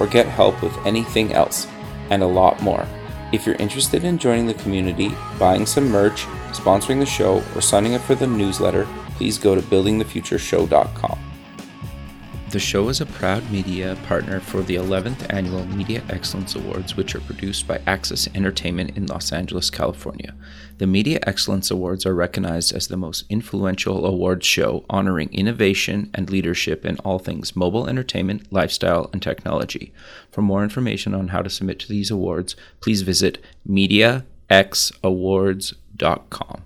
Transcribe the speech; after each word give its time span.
or 0.00 0.06
get 0.06 0.26
help 0.26 0.60
with 0.62 0.76
anything 0.86 1.32
else, 1.32 1.68
and 2.10 2.22
a 2.22 2.26
lot 2.26 2.60
more. 2.62 2.86
If 3.32 3.46
you're 3.46 3.56
interested 3.56 4.02
in 4.02 4.18
joining 4.18 4.46
the 4.46 4.54
community, 4.54 5.14
buying 5.38 5.66
some 5.66 5.88
merch, 5.88 6.24
sponsoring 6.50 6.98
the 6.98 7.06
show, 7.06 7.44
or 7.54 7.60
signing 7.60 7.94
up 7.94 8.02
for 8.02 8.16
the 8.16 8.26
newsletter, 8.26 8.88
please 9.16 9.38
go 9.38 9.54
to 9.54 9.62
buildingthefutureshow.com. 9.62 11.29
The 12.50 12.58
show 12.58 12.88
is 12.88 13.00
a 13.00 13.06
proud 13.06 13.48
media 13.52 13.96
partner 14.06 14.40
for 14.40 14.62
the 14.62 14.74
11th 14.74 15.32
Annual 15.32 15.68
Media 15.68 16.02
Excellence 16.08 16.56
Awards, 16.56 16.96
which 16.96 17.14
are 17.14 17.20
produced 17.20 17.68
by 17.68 17.80
Access 17.86 18.28
Entertainment 18.34 18.96
in 18.96 19.06
Los 19.06 19.30
Angeles, 19.30 19.70
California. 19.70 20.34
The 20.78 20.88
Media 20.88 21.20
Excellence 21.28 21.70
Awards 21.70 22.04
are 22.04 22.14
recognized 22.14 22.74
as 22.74 22.88
the 22.88 22.96
most 22.96 23.24
influential 23.28 24.04
awards 24.04 24.46
show 24.46 24.84
honoring 24.90 25.32
innovation 25.32 26.10
and 26.12 26.28
leadership 26.28 26.84
in 26.84 26.98
all 26.98 27.20
things 27.20 27.54
mobile 27.54 27.88
entertainment, 27.88 28.52
lifestyle, 28.52 29.08
and 29.12 29.22
technology. 29.22 29.92
For 30.32 30.42
more 30.42 30.64
information 30.64 31.14
on 31.14 31.28
how 31.28 31.42
to 31.42 31.50
submit 31.50 31.78
to 31.80 31.88
these 31.88 32.10
awards, 32.10 32.56
please 32.80 33.02
visit 33.02 33.38
MediaXAwards.com. 33.68 36.62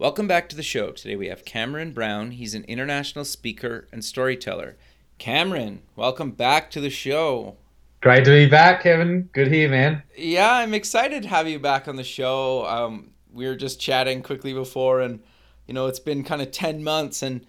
Welcome 0.00 0.26
back 0.26 0.48
to 0.48 0.56
the 0.56 0.62
show. 0.62 0.92
Today 0.92 1.14
we 1.14 1.28
have 1.28 1.44
Cameron 1.44 1.92
Brown. 1.92 2.30
He's 2.30 2.54
an 2.54 2.64
international 2.64 3.26
speaker 3.26 3.86
and 3.92 4.02
storyteller. 4.02 4.78
Cameron, 5.18 5.82
welcome 5.94 6.30
back 6.30 6.70
to 6.70 6.80
the 6.80 6.88
show. 6.88 7.58
Great 8.00 8.24
to 8.24 8.30
be 8.30 8.46
back, 8.46 8.82
Kevin. 8.82 9.28
Good 9.34 9.48
here, 9.48 9.68
man. 9.68 10.02
Yeah, 10.16 10.50
I'm 10.50 10.72
excited 10.72 11.24
to 11.24 11.28
have 11.28 11.46
you 11.46 11.58
back 11.58 11.86
on 11.86 11.96
the 11.96 12.02
show. 12.02 12.64
Um, 12.64 13.10
we 13.30 13.46
were 13.46 13.56
just 13.56 13.78
chatting 13.78 14.22
quickly 14.22 14.54
before, 14.54 15.02
and 15.02 15.20
you 15.66 15.74
know 15.74 15.86
it's 15.86 16.00
been 16.00 16.24
kind 16.24 16.40
of 16.40 16.50
ten 16.50 16.82
months, 16.82 17.22
and 17.22 17.44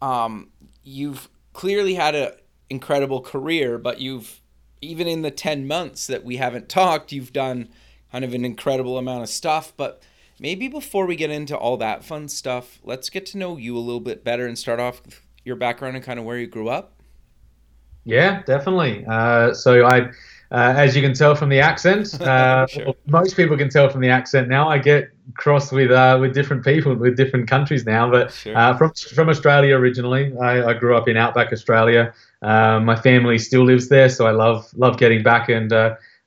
um, 0.00 0.48
you've 0.82 1.28
clearly 1.52 1.96
had 1.96 2.14
an 2.14 2.32
incredible 2.70 3.20
career, 3.20 3.76
but 3.76 4.00
you've 4.00 4.40
even 4.80 5.06
in 5.06 5.20
the 5.20 5.30
ten 5.30 5.66
months 5.66 6.06
that 6.06 6.24
we 6.24 6.38
haven't 6.38 6.70
talked, 6.70 7.12
you've 7.12 7.34
done 7.34 7.68
kind 8.10 8.24
of 8.24 8.32
an 8.32 8.46
incredible 8.46 8.96
amount 8.96 9.22
of 9.22 9.28
stuff, 9.28 9.74
but 9.76 10.02
maybe 10.40 10.66
before 10.66 11.06
we 11.06 11.14
get 11.14 11.30
into 11.30 11.56
all 11.56 11.76
that 11.76 12.02
fun 12.02 12.26
stuff, 12.28 12.80
let's 12.82 13.10
get 13.10 13.26
to 13.26 13.38
know 13.38 13.56
you 13.56 13.76
a 13.76 13.78
little 13.78 14.00
bit 14.00 14.24
better 14.24 14.46
and 14.46 14.58
start 14.58 14.80
off 14.80 15.04
with 15.04 15.20
your 15.44 15.54
background 15.54 15.94
and 15.94 16.04
kind 16.04 16.18
of 16.18 16.24
where 16.24 16.38
you 16.38 16.46
grew 16.46 16.68
up. 16.68 16.94
Yeah, 18.04 18.42
definitely. 18.44 19.04
Uh, 19.06 19.52
so 19.52 19.84
I, 19.84 20.00
uh, 20.50 20.74
as 20.76 20.96
you 20.96 21.02
can 21.02 21.12
tell 21.12 21.34
from 21.34 21.50
the 21.50 21.60
accent, 21.60 22.18
uh, 22.22 22.66
sure. 22.66 22.94
most 23.06 23.36
people 23.36 23.56
can 23.56 23.68
tell 23.68 23.90
from 23.90 24.00
the 24.00 24.08
accent 24.08 24.48
now. 24.48 24.68
I 24.68 24.78
get 24.78 25.10
crossed 25.34 25.70
with 25.70 25.90
uh, 25.90 26.16
with 26.20 26.34
different 26.34 26.64
people 26.64 26.94
with 26.96 27.16
different 27.16 27.46
countries 27.46 27.84
now, 27.84 28.10
but 28.10 28.32
sure. 28.32 28.56
Uh, 28.56 28.76
from 28.76 28.92
from 29.14 29.28
Australia 29.28 29.76
originally. 29.76 30.36
I, 30.38 30.70
I, 30.70 30.72
grew 30.72 30.96
up 30.96 31.08
in 31.08 31.16
outback 31.16 31.52
Australia. 31.52 32.12
Uh, 32.40 32.80
my 32.80 32.96
family 32.96 33.38
still 33.38 33.64
lives 33.64 33.90
there, 33.90 34.08
so 34.08 34.26
I 34.26 34.30
love 34.30 34.68
love 34.74 34.96
getting 34.96 35.22
back 35.22 35.50
and 35.50 35.72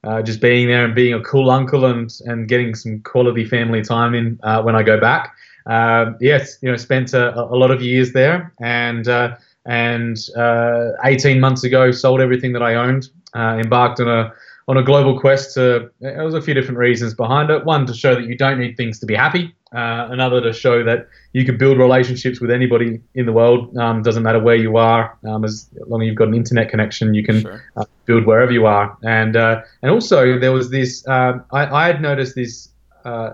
uh, 0.03 0.21
just 0.21 0.41
being 0.41 0.67
there 0.67 0.85
and 0.85 0.95
being 0.95 1.13
a 1.13 1.21
cool 1.21 1.49
uncle 1.49 1.85
and 1.85 2.11
and 2.25 2.47
getting 2.47 2.75
some 2.75 2.99
quality 3.01 3.45
family 3.45 3.81
time 3.81 4.13
in 4.13 4.39
uh, 4.43 4.61
when 4.61 4.75
I 4.75 4.83
go 4.83 4.99
back. 4.99 5.35
Uh, 5.65 6.11
yes, 6.19 6.57
you 6.61 6.69
know, 6.69 6.75
spent 6.75 7.13
a, 7.13 7.39
a, 7.39 7.55
lot 7.55 7.71
of 7.71 7.81
years 7.81 8.11
there, 8.11 8.53
and 8.59 9.07
uh, 9.07 9.35
and 9.65 10.17
uh, 10.35 10.91
18 11.05 11.39
months 11.39 11.63
ago, 11.63 11.91
sold 11.91 12.19
everything 12.19 12.51
that 12.53 12.61
I 12.61 12.75
owned, 12.75 13.07
uh, 13.33 13.59
embarked 13.63 14.01
on 14.01 14.09
a 14.09 14.33
on 14.67 14.77
a 14.77 14.83
global 14.83 15.19
quest 15.19 15.53
to. 15.55 15.89
There 16.01 16.23
was 16.25 16.33
a 16.33 16.41
few 16.41 16.53
different 16.53 16.79
reasons 16.79 17.13
behind 17.13 17.49
it. 17.49 17.63
One 17.63 17.85
to 17.85 17.93
show 17.93 18.15
that 18.15 18.25
you 18.25 18.37
don't 18.37 18.59
need 18.59 18.75
things 18.75 18.99
to 18.99 19.05
be 19.05 19.15
happy. 19.15 19.55
Uh, 19.73 20.07
another 20.11 20.39
to 20.39 20.53
show 20.53 20.83
that 20.83 21.07
you 21.31 21.43
can 21.43 21.57
build 21.57 21.79
relationships 21.79 22.39
with 22.39 22.51
anybody 22.51 23.01
in 23.15 23.25
the 23.25 23.33
world. 23.33 23.75
Um, 23.75 24.03
doesn't 24.03 24.21
matter 24.21 24.39
where 24.39 24.55
you 24.55 24.77
are, 24.77 25.17
um, 25.27 25.43
as 25.43 25.67
long 25.87 26.03
as 26.03 26.07
you've 26.07 26.15
got 26.15 26.27
an 26.27 26.35
internet 26.35 26.69
connection, 26.69 27.15
you 27.15 27.23
can 27.23 27.41
sure. 27.41 27.63
uh, 27.75 27.85
build 28.05 28.27
wherever 28.27 28.51
you 28.51 28.67
are. 28.67 28.95
And 29.01 29.35
uh, 29.35 29.61
and 29.81 29.89
also 29.89 30.37
there 30.37 30.51
was 30.51 30.69
this. 30.69 31.07
Um, 31.07 31.43
I, 31.51 31.65
I, 31.65 31.87
had 31.87 32.03
noticed 32.03 32.35
this 32.35 32.69
uh, 33.03 33.31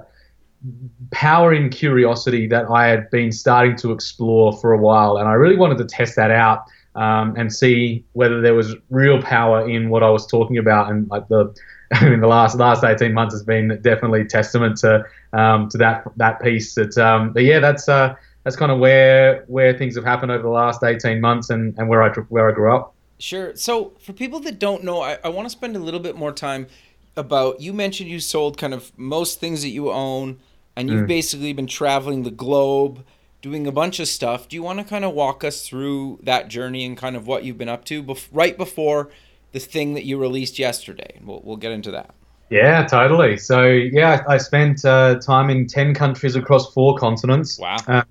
power 1.11 1.53
in 1.53 1.69
curiosity 1.69 2.47
that 2.47 2.67
I 2.69 2.87
had 2.87 3.11
been 3.11 3.33
starting 3.33 3.75
to 3.77 3.91
explore 3.91 4.57
for 4.59 4.71
a 4.71 4.77
while, 4.77 5.17
and 5.17 5.27
I 5.27 5.33
really 5.33 5.57
wanted 5.57 5.77
to 5.79 5.85
test 5.85 6.15
that 6.15 6.31
out. 6.31 6.63
Um, 6.95 7.35
and 7.37 7.53
see 7.53 8.03
whether 8.13 8.41
there 8.41 8.55
was 8.55 8.75
real 8.89 9.21
power 9.21 9.69
in 9.69 9.89
what 9.89 10.03
I 10.03 10.09
was 10.09 10.25
talking 10.25 10.57
about 10.57 10.89
and 10.91 11.07
like 11.09 11.27
the 11.27 11.53
in 12.01 12.19
the 12.19 12.27
last 12.27 12.55
last 12.57 12.83
18 12.83 13.13
months 13.13 13.33
has 13.33 13.43
been 13.43 13.79
definitely 13.81 14.23
testament 14.23 14.77
to 14.77 15.05
um, 15.33 15.69
to 15.69 15.77
that 15.79 16.03
that 16.17 16.39
piece. 16.41 16.75
That 16.75 16.95
um, 16.97 17.33
but 17.33 17.43
yeah, 17.43 17.59
that's 17.59 17.89
uh, 17.89 18.15
that's 18.43 18.55
kind 18.55 18.71
of 18.71 18.79
where 18.79 19.43
where 19.47 19.75
things 19.75 19.95
have 19.95 20.05
happened 20.05 20.31
over 20.31 20.43
the 20.43 20.49
last 20.49 20.83
18 20.83 21.19
months 21.19 21.49
and, 21.49 21.77
and 21.77 21.89
where 21.89 22.03
I 22.03 22.09
where 22.29 22.49
I 22.49 22.53
grew 22.53 22.75
up. 22.75 22.93
Sure. 23.17 23.55
So 23.55 23.93
for 23.99 24.13
people 24.13 24.39
that 24.41 24.59
don't 24.59 24.83
know, 24.83 25.01
I, 25.01 25.17
I 25.23 25.29
want 25.29 25.47
to 25.47 25.49
spend 25.49 25.75
a 25.75 25.79
little 25.79 25.99
bit 25.99 26.15
more 26.15 26.31
time 26.31 26.67
about. 27.17 27.59
You 27.59 27.73
mentioned 27.73 28.09
you 28.09 28.19
sold 28.19 28.57
kind 28.57 28.73
of 28.73 28.97
most 28.97 29.39
things 29.39 29.63
that 29.63 29.69
you 29.69 29.91
own, 29.91 30.39
and 30.75 30.89
you've 30.89 31.05
mm. 31.05 31.07
basically 31.07 31.53
been 31.53 31.67
traveling 31.67 32.21
the 32.23 32.31
globe 32.31 33.03
doing 33.41 33.65
a 33.65 33.71
bunch 33.71 33.99
of 33.99 34.07
stuff. 34.07 34.47
Do 34.47 34.55
you 34.55 34.61
want 34.61 34.79
to 34.79 34.85
kind 34.85 35.03
of 35.03 35.13
walk 35.13 35.43
us 35.43 35.67
through 35.67 36.19
that 36.23 36.49
journey 36.49 36.85
and 36.85 36.95
kind 36.95 37.15
of 37.15 37.25
what 37.25 37.43
you've 37.43 37.57
been 37.57 37.69
up 37.69 37.83
to 37.85 38.03
bef- 38.03 38.27
right 38.31 38.57
before 38.57 39.09
the 39.51 39.59
thing 39.59 39.93
that 39.95 40.05
you 40.05 40.17
released 40.17 40.59
yesterday. 40.59 41.19
We'll, 41.23 41.41
we'll 41.43 41.57
get 41.57 41.71
into 41.71 41.91
that. 41.91 42.13
Yeah, 42.49 42.85
totally. 42.85 43.37
So, 43.37 43.65
yeah, 43.65 44.23
I 44.27 44.37
spent 44.37 44.83
uh, 44.83 45.19
time 45.19 45.49
in 45.49 45.67
10 45.67 45.93
countries 45.93 46.35
across 46.35 46.73
four 46.73 46.95
continents. 46.97 47.59
Wow. 47.59 47.77
Uh, 47.87 48.01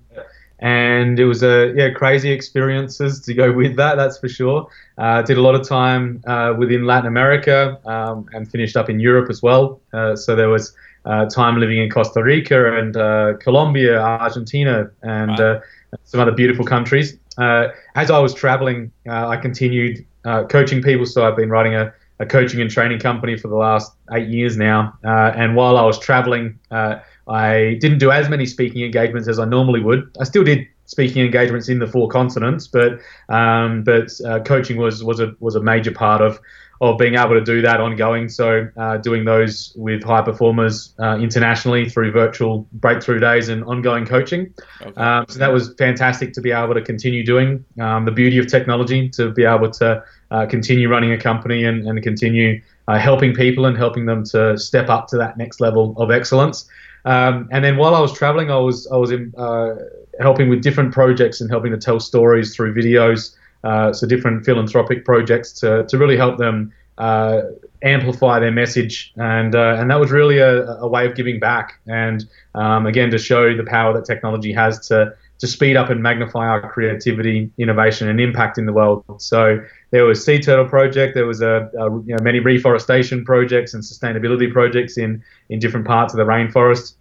and 0.59 1.19
it 1.19 1.25
was 1.25 1.41
a 1.41 1.73
yeah 1.75 1.89
crazy 1.89 2.31
experiences 2.31 3.21
to 3.21 3.33
go 3.33 3.51
with 3.51 3.75
that 3.77 3.95
that's 3.95 4.17
for 4.17 4.27
sure 4.27 4.67
uh, 4.97 5.21
did 5.21 5.37
a 5.37 5.41
lot 5.41 5.55
of 5.55 5.67
time 5.67 6.21
uh, 6.27 6.53
within 6.57 6.85
latin 6.85 7.07
america 7.07 7.79
um, 7.85 8.27
and 8.33 8.49
finished 8.51 8.75
up 8.75 8.89
in 8.89 8.99
europe 8.99 9.29
as 9.29 9.41
well 9.41 9.79
uh, 9.93 10.15
so 10.15 10.35
there 10.35 10.49
was 10.49 10.73
uh, 11.05 11.25
time 11.27 11.57
living 11.59 11.77
in 11.77 11.89
costa 11.89 12.21
rica 12.21 12.77
and 12.77 12.97
uh, 12.97 13.33
colombia 13.39 13.99
argentina 13.99 14.89
and 15.03 15.37
wow. 15.39 15.53
Uh, 15.55 15.59
some 16.03 16.19
other 16.19 16.31
beautiful 16.31 16.65
countries 16.65 17.17
as 17.39 18.11
i 18.11 18.19
was 18.19 18.33
traveling 18.33 18.91
i 19.09 19.35
continued 19.37 20.05
uh, 20.25 20.43
coaching 20.45 20.81
people. 20.81 21.05
So 21.05 21.25
I've 21.25 21.35
been 21.35 21.49
running 21.49 21.75
a, 21.75 21.93
a, 22.19 22.25
coaching 22.25 22.61
and 22.61 22.69
training 22.69 22.99
company 22.99 23.37
for 23.37 23.47
the 23.47 23.55
last 23.55 23.93
eight 24.11 24.27
years 24.27 24.57
now. 24.57 24.97
Uh, 25.03 25.31
and 25.35 25.55
while 25.55 25.77
I 25.77 25.83
was 25.83 25.99
traveling, 25.99 26.59
uh, 26.71 26.99
I 27.27 27.77
didn't 27.79 27.99
do 27.99 28.11
as 28.11 28.29
many 28.29 28.45
speaking 28.45 28.83
engagements 28.83 29.27
as 29.27 29.39
I 29.39 29.45
normally 29.45 29.81
would. 29.81 30.15
I 30.19 30.23
still 30.23 30.43
did 30.43 30.67
speaking 30.85 31.23
engagements 31.23 31.69
in 31.69 31.79
the 31.79 31.87
four 31.87 32.07
continents, 32.07 32.67
but 32.67 32.99
um, 33.29 33.83
but 33.83 34.09
uh, 34.25 34.39
coaching 34.39 34.77
was 34.77 35.03
was 35.03 35.19
a 35.19 35.35
was 35.39 35.55
a 35.55 35.61
major 35.61 35.91
part 35.91 36.21
of 36.21 36.39
of 36.81 36.97
being 36.97 37.15
able 37.15 37.33
to 37.33 37.43
do 37.43 37.61
that 37.61 37.81
ongoing. 37.81 38.29
So 38.29 38.67
uh, 38.77 38.97
doing 38.97 39.25
those 39.25 39.73
with 39.75 40.01
high 40.03 40.21
performers 40.21 40.93
uh, 40.99 41.17
internationally 41.17 41.89
through 41.89 42.11
virtual 42.11 42.67
breakthrough 42.73 43.19
days 43.19 43.49
and 43.49 43.63
ongoing 43.65 44.05
coaching. 44.05 44.53
Okay. 44.81 45.01
Um, 45.01 45.25
so 45.27 45.39
that 45.39 45.51
was 45.51 45.73
fantastic 45.77 46.31
to 46.33 46.41
be 46.41 46.51
able 46.51 46.73
to 46.73 46.81
continue 46.81 47.25
doing. 47.25 47.65
Um, 47.81 48.05
the 48.05 48.11
beauty 48.11 48.37
of 48.37 48.47
technology 48.47 49.09
to 49.09 49.31
be 49.31 49.43
able 49.43 49.71
to 49.71 50.03
uh, 50.31 50.45
continue 50.45 50.87
running 50.89 51.11
a 51.11 51.17
company 51.17 51.65
and, 51.65 51.85
and 51.85 52.01
continue 52.01 52.61
uh, 52.87 52.97
helping 52.97 53.33
people 53.33 53.65
and 53.65 53.75
helping 53.75 54.05
them 54.05 54.23
to 54.25 54.57
step 54.57 54.89
up 54.89 55.07
to 55.07 55.17
that 55.17 55.37
next 55.37 55.59
level 55.59 55.95
of 55.97 56.11
excellence. 56.11 56.67
Um, 57.05 57.49
and 57.51 57.63
then 57.63 57.77
while 57.77 57.95
I 57.95 57.99
was 57.99 58.13
traveling, 58.13 58.51
I 58.51 58.57
was 58.57 58.87
I 58.87 58.97
was 58.97 59.11
in, 59.11 59.33
uh, 59.37 59.75
helping 60.19 60.49
with 60.49 60.61
different 60.61 60.93
projects 60.93 61.41
and 61.41 61.49
helping 61.49 61.71
to 61.71 61.77
tell 61.77 61.99
stories 61.99 62.55
through 62.55 62.73
videos 62.73 63.35
uh, 63.63 63.93
so 63.93 64.07
different 64.07 64.45
philanthropic 64.45 65.05
projects 65.05 65.51
to, 65.51 65.85
to 65.87 65.97
really 65.97 66.17
help 66.17 66.37
them 66.37 66.71
uh, 66.97 67.41
amplify 67.81 68.39
their 68.39 68.51
message, 68.51 69.13
and 69.15 69.55
uh, 69.55 69.75
and 69.79 69.89
that 69.89 69.99
was 69.99 70.11
really 70.11 70.37
a, 70.37 70.65
a, 70.65 70.87
way 70.87 71.05
of 71.05 71.15
giving 71.15 71.39
back, 71.39 71.79
and 71.87 72.25
um, 72.55 72.85
again 72.85 73.09
to 73.09 73.17
show 73.17 73.55
the 73.55 73.63
power 73.63 73.93
that 73.93 74.05
technology 74.05 74.51
has 74.51 74.87
to 74.87 75.13
to 75.39 75.47
speed 75.47 75.77
up 75.77 75.89
and 75.89 76.03
magnify 76.03 76.45
our 76.45 76.69
creativity, 76.69 77.49
innovation, 77.57 78.09
and 78.09 78.19
impact 78.19 78.57
in 78.57 78.65
the 78.65 78.73
world. 78.73 79.05
So 79.19 79.63
there 79.91 80.03
was 80.03 80.23
Sea 80.23 80.39
Turtle 80.39 80.67
Project, 80.67 81.13
there 81.13 81.25
was 81.25 81.41
a, 81.41 81.71
a 81.79 81.85
you 82.01 82.13
know, 82.13 82.21
many 82.21 82.39
reforestation 82.39 83.23
projects 83.23 83.73
and 83.73 83.81
sustainability 83.81 84.51
projects 84.51 84.97
in 84.97 85.23
in 85.47 85.59
different 85.59 85.87
parts 85.87 86.13
of 86.13 86.17
the 86.17 86.25
rainforest. 86.25 86.95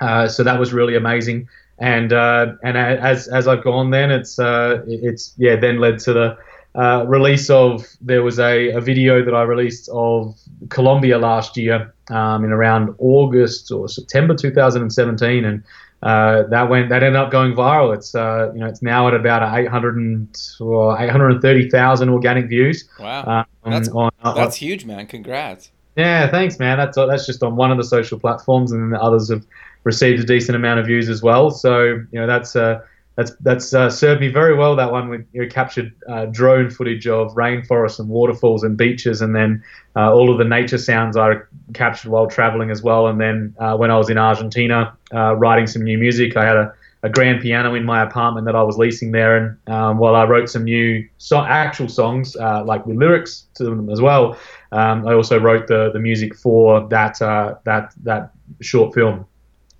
Uh, 0.00 0.28
so 0.28 0.42
that 0.42 0.58
was 0.60 0.72
really 0.72 0.96
amazing 0.96 1.48
and 1.80 2.12
uh, 2.12 2.52
and 2.62 2.76
as 2.76 3.26
as 3.26 3.48
I've 3.48 3.64
gone, 3.64 3.90
then 3.90 4.10
it's 4.10 4.38
uh, 4.38 4.82
it's 4.86 5.34
yeah, 5.38 5.56
then 5.56 5.80
led 5.80 5.98
to 6.00 6.12
the 6.12 6.38
uh, 6.74 7.04
release 7.08 7.48
of 7.48 7.86
there 8.02 8.22
was 8.22 8.38
a, 8.38 8.70
a 8.70 8.80
video 8.80 9.24
that 9.24 9.34
I 9.34 9.42
released 9.42 9.88
of 9.88 10.38
Colombia 10.68 11.18
last 11.18 11.56
year 11.56 11.92
um, 12.10 12.44
in 12.44 12.52
around 12.52 12.94
August 12.98 13.72
or 13.72 13.88
September 13.88 14.36
2017, 14.36 15.44
and 15.44 15.64
uh, 16.02 16.42
that 16.44 16.68
went 16.68 16.90
that 16.90 17.02
ended 17.02 17.16
up 17.16 17.30
going 17.30 17.54
viral. 17.54 17.94
It's 17.94 18.14
uh, 18.14 18.52
you 18.52 18.60
know 18.60 18.66
it's 18.66 18.82
now 18.82 19.08
at 19.08 19.14
about 19.14 19.58
800 19.58 19.96
and, 19.96 20.38
or 20.60 21.00
830,000 21.00 22.08
organic 22.10 22.46
views. 22.48 22.88
Wow, 23.00 23.46
um, 23.64 23.72
that's 23.72 23.88
on, 23.88 24.10
uh, 24.22 24.34
that's 24.34 24.56
huge, 24.56 24.84
man! 24.84 25.06
Congrats. 25.06 25.70
Yeah, 25.96 26.30
thanks, 26.30 26.58
man. 26.58 26.78
That's 26.78 26.96
that's 26.96 27.26
just 27.26 27.42
on 27.42 27.56
one 27.56 27.70
of 27.70 27.76
the 27.76 27.84
social 27.84 28.18
platforms, 28.18 28.72
and 28.72 28.82
then 28.82 28.90
the 28.90 29.02
others 29.02 29.30
have 29.30 29.44
received 29.84 30.20
a 30.20 30.24
decent 30.26 30.56
amount 30.56 30.80
of 30.80 30.86
views 30.86 31.08
as 31.08 31.22
well. 31.22 31.50
So 31.50 31.82
you 31.84 32.06
know 32.12 32.26
that's 32.26 32.54
uh, 32.54 32.80
that's 33.16 33.32
that's 33.40 33.74
uh, 33.74 33.90
served 33.90 34.20
me 34.20 34.28
very 34.28 34.54
well. 34.54 34.76
That 34.76 34.92
one 34.92 35.08
we 35.08 35.18
you 35.32 35.42
know, 35.42 35.48
captured 35.48 35.92
uh, 36.08 36.26
drone 36.26 36.70
footage 36.70 37.06
of 37.06 37.34
rainforests 37.34 37.98
and 37.98 38.08
waterfalls 38.08 38.62
and 38.62 38.76
beaches, 38.76 39.20
and 39.20 39.34
then 39.34 39.62
uh, 39.96 40.12
all 40.12 40.30
of 40.30 40.38
the 40.38 40.44
nature 40.44 40.78
sounds 40.78 41.16
I 41.16 41.34
captured 41.74 42.10
while 42.10 42.28
traveling 42.28 42.70
as 42.70 42.82
well. 42.82 43.08
And 43.08 43.20
then 43.20 43.54
uh, 43.58 43.76
when 43.76 43.90
I 43.90 43.98
was 43.98 44.08
in 44.10 44.18
Argentina 44.18 44.96
uh, 45.12 45.34
writing 45.36 45.66
some 45.66 45.82
new 45.82 45.98
music, 45.98 46.36
I 46.36 46.44
had 46.44 46.56
a, 46.56 46.74
a, 47.02 47.10
grand 47.10 47.42
piano 47.42 47.74
in 47.74 47.84
my 47.84 48.02
apartment 48.02 48.46
that 48.46 48.54
I 48.54 48.62
was 48.62 48.78
leasing 48.78 49.10
there, 49.10 49.36
and 49.36 49.68
um, 49.68 49.98
while 49.98 50.14
I 50.14 50.24
wrote 50.24 50.48
some 50.48 50.64
new 50.64 51.06
so- 51.18 51.44
actual 51.44 51.88
songs 51.88 52.36
uh, 52.36 52.64
like 52.64 52.86
with 52.86 52.96
lyrics 52.96 53.46
to 53.54 53.64
them 53.64 53.90
as 53.90 54.00
well, 54.00 54.38
um, 54.72 55.06
I 55.06 55.14
also 55.14 55.38
wrote 55.38 55.66
the 55.66 55.90
the 55.92 55.98
music 55.98 56.34
for 56.34 56.86
that 56.88 57.18
that 57.64 57.92
that 58.02 58.32
short 58.60 58.94
film. 58.94 59.26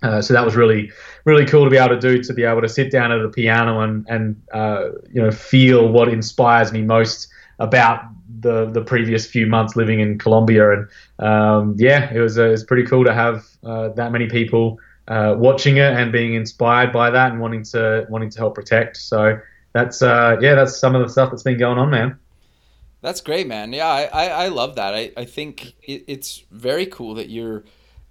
Uh, 0.03 0.19
so 0.19 0.33
that 0.33 0.43
was 0.43 0.55
really, 0.55 0.91
really 1.25 1.45
cool 1.45 1.63
to 1.63 1.69
be 1.69 1.77
able 1.77 1.95
to 1.95 1.99
do. 1.99 2.23
To 2.23 2.33
be 2.33 2.43
able 2.43 2.61
to 2.61 2.69
sit 2.69 2.91
down 2.91 3.11
at 3.11 3.21
a 3.21 3.29
piano 3.29 3.81
and 3.81 4.05
and 4.09 4.41
uh, 4.51 4.89
you 5.11 5.21
know 5.21 5.31
feel 5.31 5.89
what 5.89 6.09
inspires 6.09 6.71
me 6.71 6.81
most 6.81 7.27
about 7.59 8.03
the 8.39 8.65
the 8.65 8.81
previous 8.81 9.25
few 9.27 9.45
months 9.45 9.75
living 9.75 9.99
in 9.99 10.17
Colombia. 10.17 10.71
And 10.71 10.87
um, 11.19 11.75
yeah, 11.77 12.11
it 12.11 12.19
was 12.19 12.37
uh, 12.39 12.47
it 12.47 12.51
was 12.51 12.63
pretty 12.63 12.83
cool 12.83 13.05
to 13.05 13.13
have 13.13 13.45
uh, 13.63 13.89
that 13.89 14.11
many 14.11 14.27
people 14.27 14.79
uh, 15.07 15.35
watching 15.37 15.77
it 15.77 15.93
and 15.93 16.11
being 16.11 16.33
inspired 16.33 16.91
by 16.91 17.11
that 17.11 17.31
and 17.31 17.39
wanting 17.39 17.63
to 17.65 18.05
wanting 18.09 18.31
to 18.31 18.39
help 18.39 18.55
protect. 18.55 18.97
So 18.97 19.39
that's 19.73 20.01
uh, 20.01 20.37
yeah, 20.41 20.55
that's 20.55 20.79
some 20.79 20.95
of 20.95 21.01
the 21.03 21.09
stuff 21.09 21.29
that's 21.29 21.43
been 21.43 21.59
going 21.59 21.77
on, 21.77 21.91
man. 21.91 22.17
That's 23.01 23.21
great, 23.21 23.47
man. 23.47 23.73
Yeah, 23.73 23.87
I, 23.87 24.03
I, 24.03 24.25
I 24.27 24.47
love 24.49 24.75
that. 24.75 24.93
I, 24.93 25.11
I 25.17 25.25
think 25.25 25.73
it, 25.81 26.05
it's 26.07 26.43
very 26.51 26.85
cool 26.85 27.15
that 27.15 27.29
you're 27.29 27.63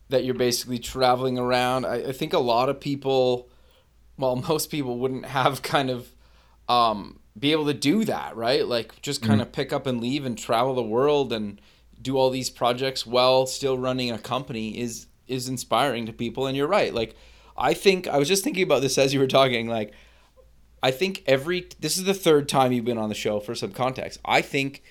that 0.09 0.25
you're 0.25 0.35
basically 0.35 0.81
traveling 0.81 1.39
around. 1.39 1.87
I, 1.87 2.09
I 2.09 2.13
think 2.13 2.33
a 2.33 2.39
lot 2.41 2.69
of 2.69 2.81
people, 2.81 3.49
well, 4.19 4.37
most 4.49 4.71
people 4.71 4.99
wouldn't 4.99 5.27
have 5.27 5.63
kind 5.63 5.91
of 5.91 6.13
um, 6.69 7.21
be 7.39 7.53
able 7.53 7.67
to 7.67 7.75
do 7.75 8.05
that, 8.05 8.37
right? 8.37 8.67
Like 8.67 9.01
just 9.03 9.23
kind 9.23 9.41
mm-hmm. 9.41 9.43
of 9.43 9.53
pick 9.53 9.73
up 9.73 9.87
and 9.87 10.01
leave 10.01 10.27
and 10.27 10.37
travel 10.37 10.75
the 10.75 10.83
world 10.83 11.33
and 11.33 11.61
do 12.03 12.17
all 12.17 12.31
these 12.31 12.51
projects 12.51 13.07
while 13.07 13.47
still 13.47 13.79
running 13.79 14.11
a 14.11 14.19
company 14.19 14.79
is 14.79 15.07
is 15.29 15.49
inspiring 15.49 16.07
to 16.07 16.13
people. 16.13 16.49
And 16.49 16.57
you're 16.57 16.67
right. 16.67 16.93
Like 16.93 17.15
I 17.57 17.75
think 17.75 18.09
I 18.09 18.19
was 18.19 18.27
just 18.27 18.43
thinking 18.43 18.65
about 18.65 18.83
this 18.83 18.99
as 18.99 19.15
you 19.15 19.21
were 19.21 19.29
talking. 19.29 19.69
Like 19.69 19.93
I 20.83 20.91
think 20.91 21.23
every 21.27 21.69
this 21.81 21.97
is 21.97 22.05
the 22.05 22.15
third 22.15 22.49
time 22.49 22.73
you've 22.73 22.85
been 22.85 22.99
on 22.99 23.09
the 23.09 23.15
show 23.15 23.41
for 23.41 23.55
some 23.55 23.73
context. 23.73 24.21
I 24.25 24.41
think 24.43 24.83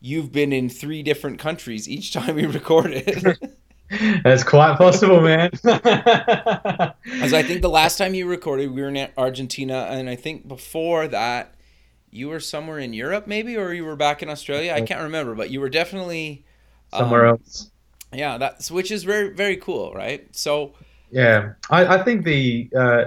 you've 0.00 0.32
been 0.32 0.52
in 0.52 0.68
three 0.68 1.02
different 1.02 1.38
countries 1.38 1.88
each 1.88 2.12
time 2.12 2.34
we 2.34 2.46
recorded. 2.46 3.38
That's 4.24 4.42
quite 4.42 4.76
possible, 4.78 5.20
man. 5.20 5.50
As 5.64 7.32
I 7.32 7.44
think 7.44 7.62
the 7.62 7.70
last 7.70 7.98
time 7.98 8.14
you 8.14 8.26
recorded, 8.26 8.72
we 8.72 8.82
were 8.82 8.88
in 8.88 9.08
Argentina, 9.16 9.86
and 9.88 10.10
I 10.10 10.16
think 10.16 10.48
before 10.48 11.06
that, 11.06 11.54
you 12.10 12.28
were 12.28 12.40
somewhere 12.40 12.80
in 12.80 12.92
Europe, 12.92 13.28
maybe, 13.28 13.56
or 13.56 13.72
you 13.72 13.84
were 13.84 13.94
back 13.94 14.24
in 14.24 14.28
Australia. 14.28 14.72
I 14.72 14.80
can't 14.80 15.02
remember, 15.02 15.36
but 15.36 15.50
you 15.50 15.60
were 15.60 15.68
definitely 15.68 16.44
somewhere 16.92 17.26
um, 17.26 17.34
else. 17.34 17.70
Yeah, 18.12 18.38
that's 18.38 18.72
which 18.72 18.90
is 18.90 19.04
very 19.04 19.32
very 19.32 19.56
cool, 19.56 19.92
right? 19.92 20.26
So. 20.34 20.74
Yeah, 21.12 21.52
I, 21.70 21.98
I 21.98 22.02
think 22.02 22.24
the 22.24 22.68
uh, 22.76 23.04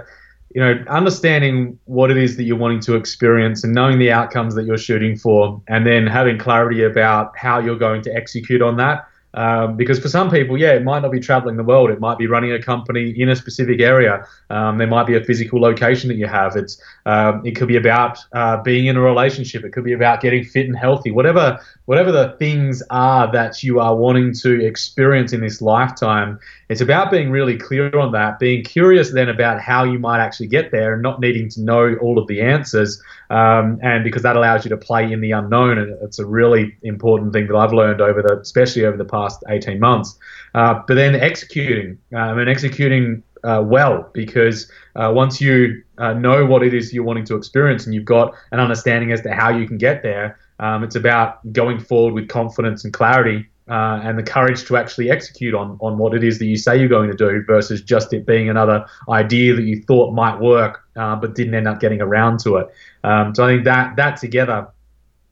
you 0.54 0.62
know 0.62 0.84
understanding 0.88 1.78
what 1.86 2.12
it 2.12 2.18
is 2.18 2.38
that 2.38 2.44
you're 2.44 2.58
wanting 2.58 2.80
to 2.82 2.96
experience 2.96 3.64
and 3.64 3.74
knowing 3.74 4.00
the 4.00 4.12
outcomes 4.12 4.56
that 4.56 4.66
you're 4.66 4.78
shooting 4.78 5.16
for, 5.16 5.62
and 5.68 5.86
then 5.86 6.08
having 6.08 6.38
clarity 6.38 6.84
about 6.84 7.38
how 7.38 7.60
you're 7.60 7.78
going 7.78 8.02
to 8.04 8.16
execute 8.16 8.62
on 8.62 8.78
that 8.78 9.08
um, 9.36 9.78
because 9.78 10.00
for 10.00 10.10
some 10.10 10.32
people, 10.32 10.58
yeah, 10.58 10.74
it 10.74 10.84
might 10.84 11.02
not 11.02 11.12
be 11.12 11.20
traveling 11.20 11.56
the 11.56 11.64
world. 11.64 11.92
It 11.92 12.00
might 12.00 12.18
be 12.18 12.26
running 12.26 12.52
a 12.52 12.62
company 12.62 13.12
in 13.12 13.30
a 13.30 13.36
specific 13.36 13.80
area. 13.80 14.26
Um, 14.50 14.80
there 14.80 14.88
might 14.88 15.06
be 15.06 15.16
a 15.16 15.24
physical 15.24 15.62
location 15.62 16.08
that 16.08 16.16
you 16.16 16.26
have. 16.26 16.56
It's 16.56 16.82
um, 17.06 17.46
it 17.46 17.52
could 17.52 17.68
be 17.68 17.76
about 17.76 18.18
uh, 18.34 18.62
being 18.62 18.88
in 18.88 18.98
a 18.98 19.02
relationship. 19.02 19.64
It 19.64 19.72
could 19.72 19.84
be 19.84 19.94
about 19.94 20.22
getting 20.22 20.44
fit 20.44 20.66
and 20.66 20.78
healthy. 20.78 21.12
Whatever 21.12 21.60
whatever 21.86 22.12
the 22.12 22.36
things 22.40 22.82
are 22.90 23.32
that 23.32 23.62
you 23.62 23.80
are 23.80 23.96
wanting 23.96 24.34
to 24.42 24.66
experience 24.66 25.32
in 25.32 25.42
this 25.42 25.62
lifetime, 25.62 26.40
it's 26.70 26.82
about 26.82 27.10
being 27.10 27.32
really 27.32 27.58
clear 27.58 27.98
on 27.98 28.12
that. 28.12 28.38
Being 28.38 28.64
curious 28.64 29.12
then 29.12 29.28
about 29.28 29.60
how 29.60 29.84
you 29.84 29.98
might 29.98 30.20
actually 30.20 30.48
get 30.48 30.72
there, 30.72 30.94
and 30.94 31.02
not 31.02 31.20
needing 31.20 31.50
to 31.50 31.62
know 31.62 31.96
all 31.96 32.20
of 32.20 32.28
the 32.28 32.42
answers. 32.42 33.02
Um, 33.32 33.80
and 33.82 34.04
because 34.04 34.22
that 34.22 34.36
allows 34.36 34.66
you 34.66 34.70
to 34.70 34.78
play 34.78 35.12
in 35.12 35.20
the 35.20 35.32
unknown, 35.32 35.80
and 35.80 35.98
it's 36.04 36.20
a 36.20 36.26
really 36.26 36.78
important 36.84 37.34
thing 37.34 37.48
that 37.48 37.56
I've 37.56 37.74
learned 37.74 38.02
over 38.02 38.22
the, 38.22 38.40
especially 38.40 38.86
over 38.86 38.98
the 38.98 39.06
past 39.06 39.44
18 39.50 39.80
months. 39.80 40.18
Uh, 40.54 40.82
but 40.88 40.94
then 40.94 41.16
executing 41.16 41.98
um, 42.14 42.38
and 42.38 42.48
executing 42.48 43.24
uh, 43.44 43.64
well, 43.66 44.10
because 44.14 44.70
uh, 44.96 45.12
once 45.14 45.42
you 45.42 45.82
uh, 45.98 46.14
know 46.14 46.46
what 46.46 46.62
it 46.62 46.74
is 46.74 46.94
you're 46.94 47.04
wanting 47.04 47.26
to 47.26 47.36
experience 47.36 47.86
and 47.86 47.96
you've 47.96 48.06
got 48.06 48.34
an 48.52 48.60
understanding 48.60 49.12
as 49.12 49.22
to 49.22 49.34
how 49.34 49.50
you 49.50 49.68
can 49.68 49.78
get 49.78 50.04
there, 50.04 50.38
um, 50.60 50.84
it's 50.84 50.96
about 50.96 51.40
going 51.54 51.80
forward 51.80 52.14
with 52.14 52.28
confidence 52.28 52.84
and 52.84 52.94
clarity 52.94 53.48
uh, 53.70 54.02
and 54.04 54.18
the 54.18 54.24
courage 54.24 54.66
to 54.66 54.76
actually 54.76 55.12
execute 55.12 55.54
on, 55.54 55.78
on 55.80 55.98
what 55.98 56.16
it 56.16 56.24
is 56.24 56.40
that 56.40 56.46
you 56.46 56.58
say 56.58 56.78
you're 56.78 56.90
going 56.90 57.10
to 57.10 57.16
do 57.16 57.44
versus 57.46 57.82
just 57.82 58.12
it 58.14 58.26
being 58.26 58.50
another 58.50 58.86
idea 59.10 59.54
that 59.54 59.64
you 59.64 59.84
thought 59.84 60.12
might 60.12 60.40
work 60.40 60.84
uh, 60.96 61.16
but 61.16 61.36
didn't 61.36 61.54
end 61.54 61.68
up 61.68 61.80
getting 61.80 62.02
around 62.02 62.40
to 62.40 62.58
it. 62.58 62.68
Um, 63.04 63.36
so 63.36 63.46
I 63.46 63.54
think 63.54 63.66
that 63.66 63.96
that 63.98 64.18
together. 64.18 64.68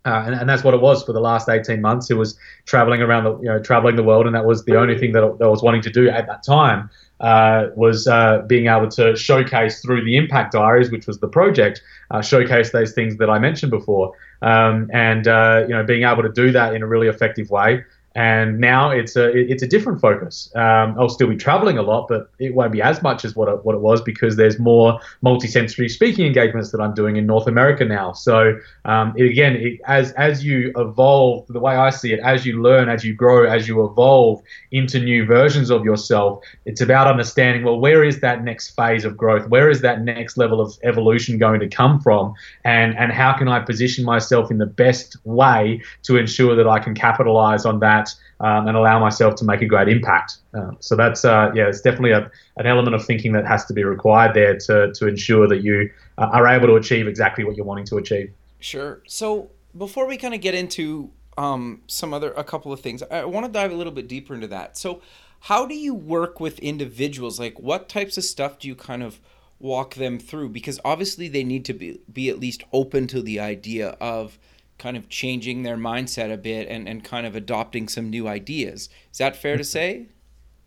Uh, 0.06 0.24
and, 0.26 0.36
and, 0.36 0.50
that's 0.50 0.64
what 0.64 0.74
it 0.74 0.80
was 0.80 1.04
for 1.04 1.12
the 1.12 1.20
last 1.20 1.50
18 1.50 1.82
months. 1.82 2.10
It 2.10 2.14
was 2.14 2.40
traveling 2.66 3.02
around 3.02 3.26
the, 3.26 3.38
you 3.40 3.50
know, 3.50 3.60
traveling 3.60 3.98
the 3.98 4.04
world, 4.04 4.26
and 4.26 4.34
that 4.36 4.46
was 4.46 4.64
the 4.64 4.78
only 4.78 4.98
thing 4.98 5.12
that, 5.12 5.38
that 5.38 5.44
I 5.44 5.50
was 5.50 5.62
wanting 5.62 5.82
to 5.82 5.90
do 5.90 6.08
at 6.08 6.28
that 6.28 6.44
time. 6.44 6.90
Uh, 7.20 7.72
was 7.76 8.08
uh, 8.08 8.42
being 8.48 8.68
able 8.68 8.88
to 8.88 9.18
showcase 9.18 9.82
through 9.82 10.06
the 10.06 10.16
Impact 10.16 10.54
Diaries, 10.54 10.92
which 10.92 11.08
was 11.08 11.20
the 11.20 11.28
project, 11.28 11.82
uh, 12.12 12.22
showcase 12.22 12.72
those 12.72 12.94
things 12.94 13.18
that 13.18 13.30
I 13.30 13.38
mentioned 13.40 13.72
before, 13.72 14.14
um, 14.42 14.90
and 14.94 15.28
uh, 15.28 15.66
you 15.68 15.74
know, 15.74 15.84
being 15.84 16.04
able 16.04 16.24
to 16.24 16.32
do 16.32 16.54
that 16.54 16.74
in 16.74 16.84
a 16.84 16.88
really 16.88 17.08
effective 17.08 17.50
way 17.50 17.84
and 18.18 18.60
now 18.60 18.90
it's 18.90 19.16
a 19.16 19.30
it's 19.30 19.62
a 19.62 19.68
different 19.68 20.02
focus. 20.02 20.52
Um, 20.56 20.96
I'll 20.98 21.08
still 21.08 21.28
be 21.28 21.36
traveling 21.36 21.78
a 21.78 21.84
lot, 21.84 22.08
but 22.08 22.32
it 22.40 22.56
won't 22.56 22.72
be 22.72 22.82
as 22.82 23.04
much 23.04 23.24
as 23.24 23.36
what 23.36 23.48
it, 23.48 23.64
what 23.64 23.76
it 23.76 23.82
was 23.82 24.02
because 24.02 24.38
there's 24.38 24.58
more 24.58 25.00
multi-sensory 25.22 25.88
speaking 25.88 26.26
engagements 26.26 26.72
that 26.72 26.82
I'm 26.82 26.96
doing 26.96 27.18
in 27.18 27.28
North 27.28 27.46
America 27.46 27.86
now. 27.86 28.14
So 28.14 28.60
um, 28.86 29.14
it, 29.16 29.30
again, 29.30 29.56
it, 29.58 29.80
as 29.86 30.14
as 30.14 30.44
you 30.44 30.74
evolve, 30.78 31.46
the 31.48 31.60
way 31.60 31.76
I 31.76 31.92
see 31.92 32.12
it, 32.12 32.20
as 32.22 32.44
you 32.44 32.60
learn, 32.60 32.90
as 32.90 33.06
you 33.06 33.14
grow, 33.14 33.46
as 33.46 33.68
you 33.68 33.86
evolve 33.86 34.42
into 34.72 35.00
new 35.00 35.24
versions 35.24 35.70
of 35.70 35.86
yourself, 35.86 36.44
it's 36.66 36.82
about 36.82 37.06
understanding 37.06 37.64
well 37.64 37.80
where 37.80 38.04
is 38.04 38.20
that 38.22 38.44
next 38.44 38.70
phase 38.70 39.06
of 39.06 39.16
growth, 39.16 39.48
where 39.50 39.70
is 39.70 39.82
that 39.82 40.02
next 40.02 40.38
level 40.38 40.60
of 40.60 40.76
evolution 40.84 41.38
going 41.38 41.60
to 41.60 41.68
come 41.68 42.02
from, 42.02 42.34
and 42.64 42.98
and 42.98 43.12
how 43.12 43.38
can 43.38 43.48
I 43.48 43.60
position 43.60 44.04
myself 44.04 44.50
in 44.50 44.58
the 44.58 44.66
best 44.66 45.18
way 45.24 45.84
to 46.02 46.18
ensure 46.18 46.56
that 46.56 46.68
I 46.68 46.80
can 46.80 46.96
capitalize 46.96 47.64
on 47.64 47.80
that 47.82 48.07
um, 48.40 48.68
and 48.68 48.78
allow 48.78 49.00
myself 49.00 49.36
to 49.36 49.46
make 49.46 49.62
a 49.62 49.66
great 49.66 49.88
impact. 49.88 50.38
Uh, 50.54 50.72
so 50.80 50.96
that's 50.96 51.26
uh, 51.26 51.52
yeah, 51.56 51.68
it's 51.68 51.82
definitely 51.82 52.12
a, 52.12 52.30
an 52.58 52.66
element 52.66 52.96
of 52.96 53.06
thinking 53.06 53.32
that 53.34 53.46
has 53.46 53.66
to 53.66 53.74
be 53.74 53.84
required 53.84 54.34
there 54.34 54.58
to 54.58 54.94
to 54.94 55.08
ensure 55.08 55.48
that 55.48 55.62
you 55.64 55.90
uh, 56.18 56.30
are 56.34 56.48
able 56.48 56.68
to 56.68 56.76
achieve 56.76 57.08
exactly 57.08 57.44
what 57.44 57.56
you're 57.56 57.66
wanting 57.66 57.86
to 57.86 57.98
achieve. 57.98 58.32
Sure. 58.60 59.02
So 59.08 59.52
before 59.78 60.08
we 60.08 60.18
kind 60.18 60.34
of 60.34 60.42
get 60.42 60.56
into 60.56 61.12
um, 61.38 61.82
some 61.88 62.14
other 62.14 62.32
a 62.34 62.44
couple 62.44 62.72
of 62.72 62.80
things, 62.80 63.04
I 63.04 63.26
want 63.26 63.46
to 63.46 63.52
dive 63.52 63.72
a 63.72 63.76
little 63.76 63.94
bit 63.94 64.08
deeper 64.08 64.34
into 64.34 64.48
that. 64.48 64.78
So 64.78 65.02
how 65.42 65.66
do 65.66 65.76
you 65.76 65.94
work 65.94 66.40
with 66.40 66.60
individuals? 66.60 67.40
Like 67.40 67.60
what 67.60 67.90
types 67.90 68.18
of 68.18 68.24
stuff 68.24 68.60
do 68.60 68.68
you 68.68 68.76
kind 68.76 69.04
of 69.04 69.20
walk 69.60 69.96
them 69.96 70.20
through? 70.20 70.50
Because 70.50 70.80
obviously 70.84 71.28
they 71.28 71.44
need 71.44 71.66
to 71.66 71.74
be 71.74 72.00
be 72.12 72.30
at 72.30 72.40
least 72.40 72.64
open 72.74 73.08
to 73.08 73.22
the 73.22 73.40
idea 73.40 73.90
of 74.02 74.38
kind 74.78 74.96
of 74.98 75.10
changing 75.10 75.64
their 75.64 75.78
mindset 75.78 76.32
a 76.32 76.38
bit 76.38 76.68
and, 76.68 76.88
and 76.88 77.04
kind 77.04 77.26
of 77.26 77.36
adopting 77.36 77.88
some 77.88 78.10
new 78.10 78.28
ideas. 78.28 78.90
Is 79.12 79.18
that 79.18 79.36
fair 79.36 79.58
to 79.58 79.64
say? 79.64 80.08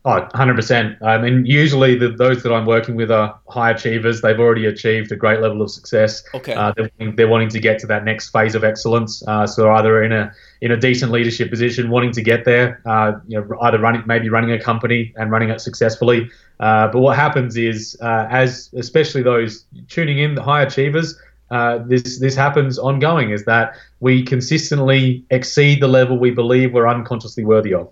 Oh, 0.07 0.27
100%. 0.33 1.03
I 1.03 1.19
mean, 1.19 1.45
usually 1.45 1.95
the, 1.95 2.09
those 2.09 2.43
that 2.43 2.55
I'm 2.55 2.65
working 2.65 2.97
with 2.97 3.11
are 3.11 3.39
high 3.51 3.71
achievers. 3.71 4.23
They've 4.23 4.39
already 4.39 4.65
achieved 4.65 5.13
a 5.13 5.17
great 5.17 5.43
level 5.43 5.61
of 5.61 5.71
success. 5.71 6.23
Okay. 6.35 6.55
Uh, 6.55 6.73
they're, 6.75 7.13
they're, 7.17 7.29
wanting 7.29 7.51
to 7.51 7.61
get 7.61 7.79
to 7.81 7.87
that 7.89 8.05
next 8.05 8.31
phase 8.31 8.55
of 8.55 8.65
excellence. 8.65 9.23
Uh, 9.29 9.47
so 9.47 9.71
either 9.73 10.03
in 10.03 10.13
a 10.13 10.33
in 10.63 10.71
a 10.71 10.77
decent 10.79 11.13
leadership 11.13 11.51
position, 11.51 11.91
wanting 11.91 12.13
to 12.13 12.23
get 12.23 12.47
there, 12.47 12.81
uh, 12.87 13.13
you 13.29 13.39
know, 13.39 13.61
either 13.61 13.79
running 13.79 14.03
maybe 14.07 14.31
running 14.31 14.53
a 14.53 14.59
company 14.59 15.13
and 15.17 15.31
running 15.31 15.51
it 15.51 15.61
successfully. 15.61 16.31
Uh, 16.61 16.89
but 16.89 17.01
what 17.01 17.17
happens 17.17 17.59
is, 17.59 17.95
uh, 18.01 18.27
as 18.31 18.71
especially 18.75 19.23
those 19.23 19.67
tuning 19.89 20.19
in, 20.19 20.35
the 20.35 20.43
high 20.43 20.63
achievers, 20.63 21.19
Uh, 21.51 21.79
this 21.79 22.19
this 22.21 22.35
happens 22.35 22.79
ongoing. 22.79 23.31
Is 23.31 23.45
that 23.45 23.77
we 24.01 24.23
consistently 24.23 25.25
exceed 25.31 25.81
the 25.81 25.89
level 25.89 26.19
we 26.19 26.31
believe 26.31 26.73
we're 26.73 26.89
unconsciously 26.89 27.45
worthy 27.45 27.75
of. 27.75 27.91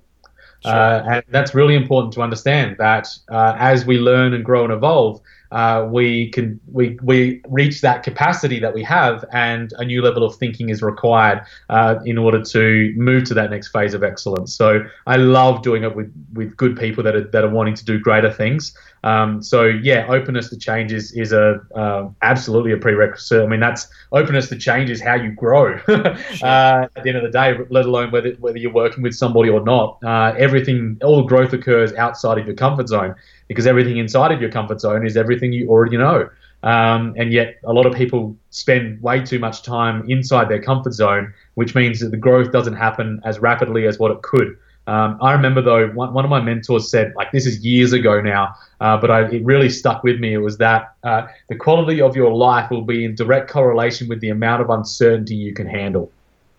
Sure. 0.64 0.72
Uh, 0.72 1.02
and 1.14 1.24
that's 1.28 1.54
really 1.54 1.76
important 1.76 2.12
to 2.14 2.22
understand 2.22 2.76
that 2.78 3.06
uh, 3.30 3.54
as 3.58 3.86
we 3.86 3.98
learn 3.98 4.34
and 4.34 4.44
grow 4.44 4.64
and 4.64 4.72
evolve, 4.72 5.20
uh, 5.50 5.88
we 5.90 6.30
can 6.30 6.60
we 6.70 6.98
we 7.02 7.40
reach 7.48 7.80
that 7.80 8.02
capacity 8.02 8.60
that 8.60 8.74
we 8.74 8.82
have, 8.82 9.24
and 9.32 9.72
a 9.78 9.84
new 9.84 10.02
level 10.02 10.22
of 10.22 10.36
thinking 10.36 10.68
is 10.68 10.82
required 10.82 11.42
uh, 11.70 11.96
in 12.04 12.18
order 12.18 12.42
to 12.42 12.92
move 12.96 13.24
to 13.24 13.34
that 13.34 13.50
next 13.50 13.68
phase 13.68 13.94
of 13.94 14.02
excellence. 14.02 14.54
So 14.54 14.84
I 15.06 15.16
love 15.16 15.62
doing 15.62 15.84
it 15.84 15.96
with 15.96 16.12
with 16.34 16.56
good 16.56 16.76
people 16.76 17.02
that 17.04 17.16
are 17.16 17.24
that 17.28 17.44
are 17.44 17.50
wanting 17.50 17.74
to 17.74 17.84
do 17.84 17.98
greater 17.98 18.32
things. 18.32 18.76
Um, 19.04 19.42
so 19.42 19.64
yeah, 19.64 20.06
openness 20.08 20.50
to 20.50 20.58
change 20.58 20.92
is 20.92 21.12
is 21.12 21.32
a 21.32 21.60
uh, 21.74 22.08
absolutely 22.22 22.72
a 22.72 22.76
prerequisite. 22.76 23.42
I 23.42 23.46
mean, 23.46 23.60
that's 23.60 23.88
openness 24.12 24.48
to 24.50 24.56
change 24.56 24.90
is 24.90 25.00
how 25.00 25.14
you 25.14 25.32
grow. 25.32 25.74
uh, 25.88 26.88
at 26.94 27.02
the 27.02 27.08
end 27.08 27.16
of 27.16 27.22
the 27.22 27.30
day, 27.30 27.56
let 27.70 27.86
alone 27.86 28.10
whether 28.10 28.32
whether 28.32 28.58
you're 28.58 28.72
working 28.72 29.02
with 29.02 29.14
somebody 29.14 29.48
or 29.48 29.62
not, 29.62 29.98
uh, 30.04 30.34
everything 30.36 30.98
all 31.02 31.22
growth 31.22 31.52
occurs 31.52 31.92
outside 31.94 32.38
of 32.38 32.46
your 32.46 32.56
comfort 32.56 32.88
zone 32.88 33.14
because 33.48 33.66
everything 33.66 33.96
inside 33.96 34.30
of 34.30 34.40
your 34.40 34.50
comfort 34.50 34.80
zone 34.80 35.04
is 35.04 35.16
everything 35.16 35.52
you 35.52 35.68
already 35.68 35.96
know. 35.96 36.28
Um, 36.62 37.14
and 37.16 37.32
yet, 37.32 37.56
a 37.64 37.72
lot 37.72 37.86
of 37.86 37.94
people 37.94 38.36
spend 38.50 39.00
way 39.02 39.24
too 39.24 39.38
much 39.38 39.62
time 39.62 40.08
inside 40.08 40.48
their 40.48 40.60
comfort 40.60 40.92
zone, 40.92 41.32
which 41.54 41.74
means 41.74 42.00
that 42.00 42.10
the 42.10 42.16
growth 42.16 42.52
doesn't 42.52 42.74
happen 42.74 43.20
as 43.24 43.38
rapidly 43.38 43.86
as 43.86 43.98
what 43.98 44.10
it 44.10 44.22
could. 44.22 44.56
Um, 44.88 45.18
I 45.20 45.32
remember 45.32 45.60
though 45.60 45.88
one, 45.88 46.14
one, 46.14 46.24
of 46.24 46.30
my 46.30 46.40
mentors 46.40 46.90
said, 46.90 47.12
like 47.14 47.30
this 47.30 47.44
is 47.44 47.62
years 47.62 47.92
ago 47.92 48.22
now, 48.22 48.54
uh, 48.80 48.96
but 48.96 49.10
I, 49.10 49.26
it 49.28 49.44
really 49.44 49.68
stuck 49.68 50.02
with 50.02 50.18
me. 50.18 50.32
It 50.32 50.38
was 50.38 50.56
that 50.58 50.94
uh, 51.04 51.26
the 51.50 51.56
quality 51.56 52.00
of 52.00 52.16
your 52.16 52.34
life 52.34 52.70
will 52.70 52.82
be 52.82 53.04
in 53.04 53.14
direct 53.14 53.50
correlation 53.50 54.08
with 54.08 54.20
the 54.20 54.30
amount 54.30 54.62
of 54.62 54.70
uncertainty 54.70 55.34
you 55.34 55.52
can 55.52 55.66
handle. 55.66 56.10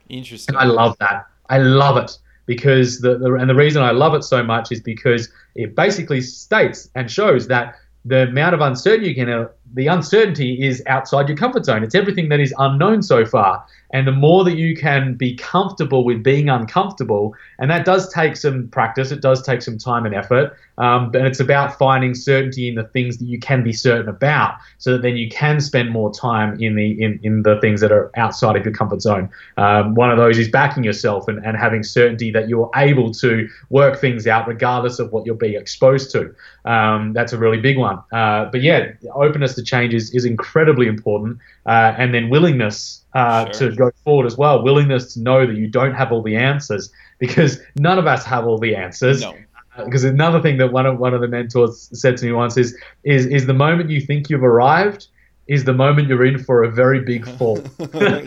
Interesting. 0.09 0.55
And 0.55 0.63
I 0.63 0.67
love 0.67 0.95
that. 0.99 1.25
I 1.49 1.57
love 1.57 1.97
it 1.97 2.15
because 2.49 2.99
the, 2.99 3.15
the 3.19 3.31
and 3.35 3.47
the 3.47 3.53
reason 3.53 3.83
I 3.83 3.91
love 3.91 4.15
it 4.15 4.23
so 4.23 4.41
much 4.41 4.71
is 4.71 4.81
because 4.81 5.31
it 5.53 5.75
basically 5.75 6.19
states 6.19 6.89
and 6.95 7.09
shows 7.09 7.45
that 7.47 7.75
the 8.05 8.23
amount 8.23 8.55
of 8.55 8.61
uncertainty 8.61 9.09
you 9.09 9.13
can 9.13 9.47
the 9.73 9.87
uncertainty 9.87 10.65
is 10.65 10.81
outside 10.87 11.27
your 11.27 11.37
comfort 11.37 11.65
zone. 11.65 11.83
It's 11.83 11.95
everything 11.95 12.29
that 12.29 12.39
is 12.39 12.53
unknown 12.57 13.01
so 13.03 13.25
far. 13.25 13.65
And 13.91 14.07
the 14.07 14.11
more 14.11 14.43
that 14.43 14.55
you 14.55 14.75
can 14.75 15.15
be 15.15 15.35
comfortable 15.35 16.03
with 16.05 16.21
being 16.21 16.47
uncomfortable, 16.47 17.33
and 17.57 17.71
that 17.71 17.85
does 17.85 18.11
take 18.13 18.37
some 18.37 18.67
practice, 18.67 19.11
it 19.11 19.21
does 19.21 19.41
take 19.41 19.63
some 19.63 19.79
time 19.79 20.05
and 20.05 20.13
effort. 20.13 20.55
Um, 20.77 21.11
but 21.11 21.25
it's 21.25 21.39
about 21.39 21.77
finding 21.77 22.13
certainty 22.13 22.69
in 22.69 22.75
the 22.75 22.83
things 22.83 23.17
that 23.17 23.25
you 23.25 23.39
can 23.39 23.63
be 23.63 23.73
certain 23.73 24.07
about, 24.07 24.55
so 24.77 24.93
that 24.93 25.01
then 25.01 25.17
you 25.17 25.27
can 25.27 25.59
spend 25.59 25.89
more 25.89 26.13
time 26.13 26.61
in 26.61 26.75
the 26.75 27.01
in, 27.01 27.19
in 27.23 27.41
the 27.41 27.59
things 27.61 27.81
that 27.81 27.91
are 27.91 28.11
outside 28.15 28.55
of 28.55 28.63
your 28.63 28.73
comfort 28.73 29.01
zone. 29.01 29.27
Um, 29.57 29.95
one 29.95 30.11
of 30.11 30.17
those 30.17 30.37
is 30.37 30.49
backing 30.49 30.83
yourself 30.83 31.27
and, 31.27 31.43
and 31.43 31.57
having 31.57 31.83
certainty 31.83 32.31
that 32.31 32.47
you're 32.47 32.69
able 32.75 33.11
to 33.15 33.49
work 33.71 33.99
things 33.99 34.27
out 34.27 34.47
regardless 34.47 34.99
of 34.99 35.11
what 35.11 35.25
you're 35.25 35.35
being 35.35 35.59
exposed 35.59 36.11
to. 36.11 36.33
Um, 36.63 37.13
that's 37.13 37.33
a 37.33 37.37
really 37.37 37.59
big 37.59 37.77
one. 37.77 37.97
Uh, 38.13 38.45
but 38.45 38.61
yeah, 38.61 38.91
openness 39.15 39.55
to 39.59 39.65
change 39.65 39.93
is, 39.93 40.11
is 40.11 40.25
incredibly 40.25 40.87
important. 40.87 41.37
Uh, 41.65 41.93
and 41.97 42.13
then 42.13 42.29
willingness 42.29 43.03
uh, 43.13 43.51
sure. 43.51 43.69
to 43.69 43.75
go 43.75 43.91
forward 44.03 44.25
as 44.25 44.37
well. 44.37 44.63
Willingness 44.63 45.13
to 45.13 45.21
know 45.21 45.45
that 45.45 45.55
you 45.55 45.67
don't 45.67 45.93
have 45.93 46.11
all 46.11 46.21
the 46.21 46.35
answers 46.35 46.91
because 47.19 47.59
none 47.75 47.99
of 47.99 48.07
us 48.07 48.25
have 48.25 48.45
all 48.45 48.57
the 48.57 48.75
answers. 48.75 49.21
No. 49.21 49.35
Because 49.85 50.03
uh, 50.03 50.09
another 50.09 50.41
thing 50.41 50.57
that 50.57 50.71
one 50.71 50.85
of 50.85 50.99
one 50.99 51.13
of 51.13 51.21
the 51.21 51.27
mentors 51.27 51.89
said 51.93 52.17
to 52.17 52.25
me 52.25 52.31
once 52.31 52.57
is 52.57 52.77
is 53.03 53.25
is 53.27 53.45
the 53.45 53.53
moment 53.53 53.89
you 53.89 54.01
think 54.01 54.29
you've 54.29 54.43
arrived 54.43 55.07
is 55.47 55.63
the 55.63 55.73
moment 55.73 56.07
you're 56.07 56.25
in 56.25 56.37
for 56.37 56.63
a 56.63 56.69
very 56.69 57.01
big 57.01 57.25
fall. 57.37 57.61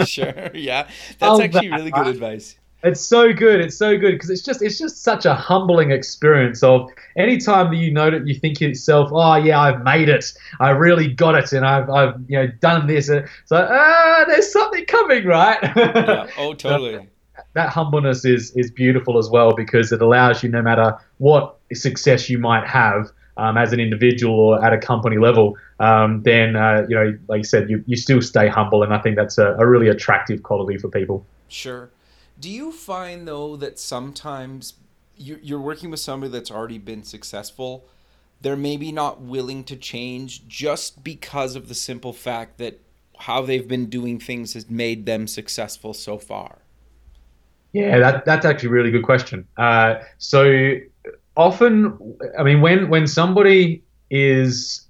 sure, 0.04 0.50
yeah, 0.54 0.88
that's 1.18 1.40
actually 1.40 1.68
that, 1.68 1.76
really 1.76 1.90
good 1.90 2.06
advice. 2.06 2.56
It's 2.84 3.00
so 3.00 3.32
good. 3.32 3.60
It's 3.60 3.76
so 3.76 3.96
good 3.96 4.12
because 4.12 4.28
it's 4.28 4.42
just 4.42 4.60
it's 4.60 4.76
just 4.76 5.04
such 5.04 5.24
a 5.24 5.34
humbling 5.34 5.92
experience 5.92 6.64
of 6.64 6.90
anytime 7.16 7.70
that 7.70 7.76
you 7.76 7.92
know 7.92 8.10
that 8.10 8.26
you 8.26 8.34
think 8.34 8.58
to 8.58 8.68
yourself, 8.68 9.10
oh 9.12 9.36
yeah, 9.36 9.60
I've 9.60 9.84
made 9.84 10.08
it, 10.08 10.32
I 10.58 10.70
really 10.70 11.08
got 11.08 11.36
it, 11.36 11.52
and 11.52 11.64
I've 11.64 11.88
I've 11.88 12.14
you 12.26 12.38
know 12.38 12.48
done 12.60 12.88
this. 12.88 13.06
So 13.06 13.22
ah, 13.52 14.24
there's 14.26 14.52
something 14.52 14.84
coming, 14.86 15.24
right? 15.26 15.58
yeah. 15.76 16.26
Oh, 16.36 16.54
totally. 16.54 17.08
that 17.54 17.68
humbleness 17.68 18.24
is 18.24 18.50
is 18.56 18.70
beautiful 18.72 19.16
as 19.16 19.30
well 19.30 19.54
because 19.54 19.92
it 19.92 20.02
allows 20.02 20.42
you, 20.42 20.48
no 20.48 20.62
matter 20.62 20.98
what 21.18 21.58
success 21.72 22.28
you 22.28 22.38
might 22.38 22.66
have. 22.66 23.10
Um, 23.38 23.56
as 23.56 23.72
an 23.72 23.80
individual 23.80 24.38
or 24.38 24.62
at 24.62 24.74
a 24.74 24.78
company 24.78 25.16
level, 25.16 25.56
um, 25.80 26.22
then 26.22 26.54
uh, 26.54 26.84
you 26.86 26.94
know, 26.94 27.18
like 27.28 27.38
you 27.38 27.44
said, 27.44 27.70
you, 27.70 27.82
you 27.86 27.96
still 27.96 28.20
stay 28.20 28.46
humble, 28.46 28.82
and 28.82 28.92
I 28.92 28.98
think 28.98 29.16
that's 29.16 29.38
a, 29.38 29.54
a 29.54 29.66
really 29.66 29.88
attractive 29.88 30.42
quality 30.42 30.76
for 30.76 30.90
people. 30.90 31.24
Sure. 31.48 31.88
Do 32.42 32.50
you 32.50 32.72
find 32.72 33.28
though 33.28 33.54
that 33.54 33.78
sometimes 33.78 34.74
you're 35.16 35.60
working 35.60 35.92
with 35.92 36.00
somebody 36.00 36.32
that's 36.32 36.50
already 36.50 36.78
been 36.78 37.04
successful? 37.04 37.86
They're 38.40 38.56
maybe 38.56 38.90
not 38.90 39.20
willing 39.20 39.62
to 39.62 39.76
change 39.76 40.48
just 40.48 41.04
because 41.04 41.54
of 41.54 41.68
the 41.68 41.74
simple 41.76 42.12
fact 42.12 42.58
that 42.58 42.80
how 43.16 43.42
they've 43.42 43.68
been 43.68 43.86
doing 43.86 44.18
things 44.18 44.54
has 44.54 44.68
made 44.68 45.06
them 45.06 45.28
successful 45.28 45.94
so 45.94 46.18
far. 46.18 46.58
Yeah, 47.72 48.00
that, 48.00 48.24
that's 48.24 48.44
actually 48.44 48.70
a 48.70 48.72
really 48.72 48.90
good 48.90 49.04
question. 49.04 49.46
Uh, 49.56 50.00
so 50.18 50.78
often, 51.36 52.16
I 52.36 52.42
mean, 52.42 52.60
when 52.60 52.88
when 52.88 53.06
somebody 53.06 53.84
is 54.10 54.88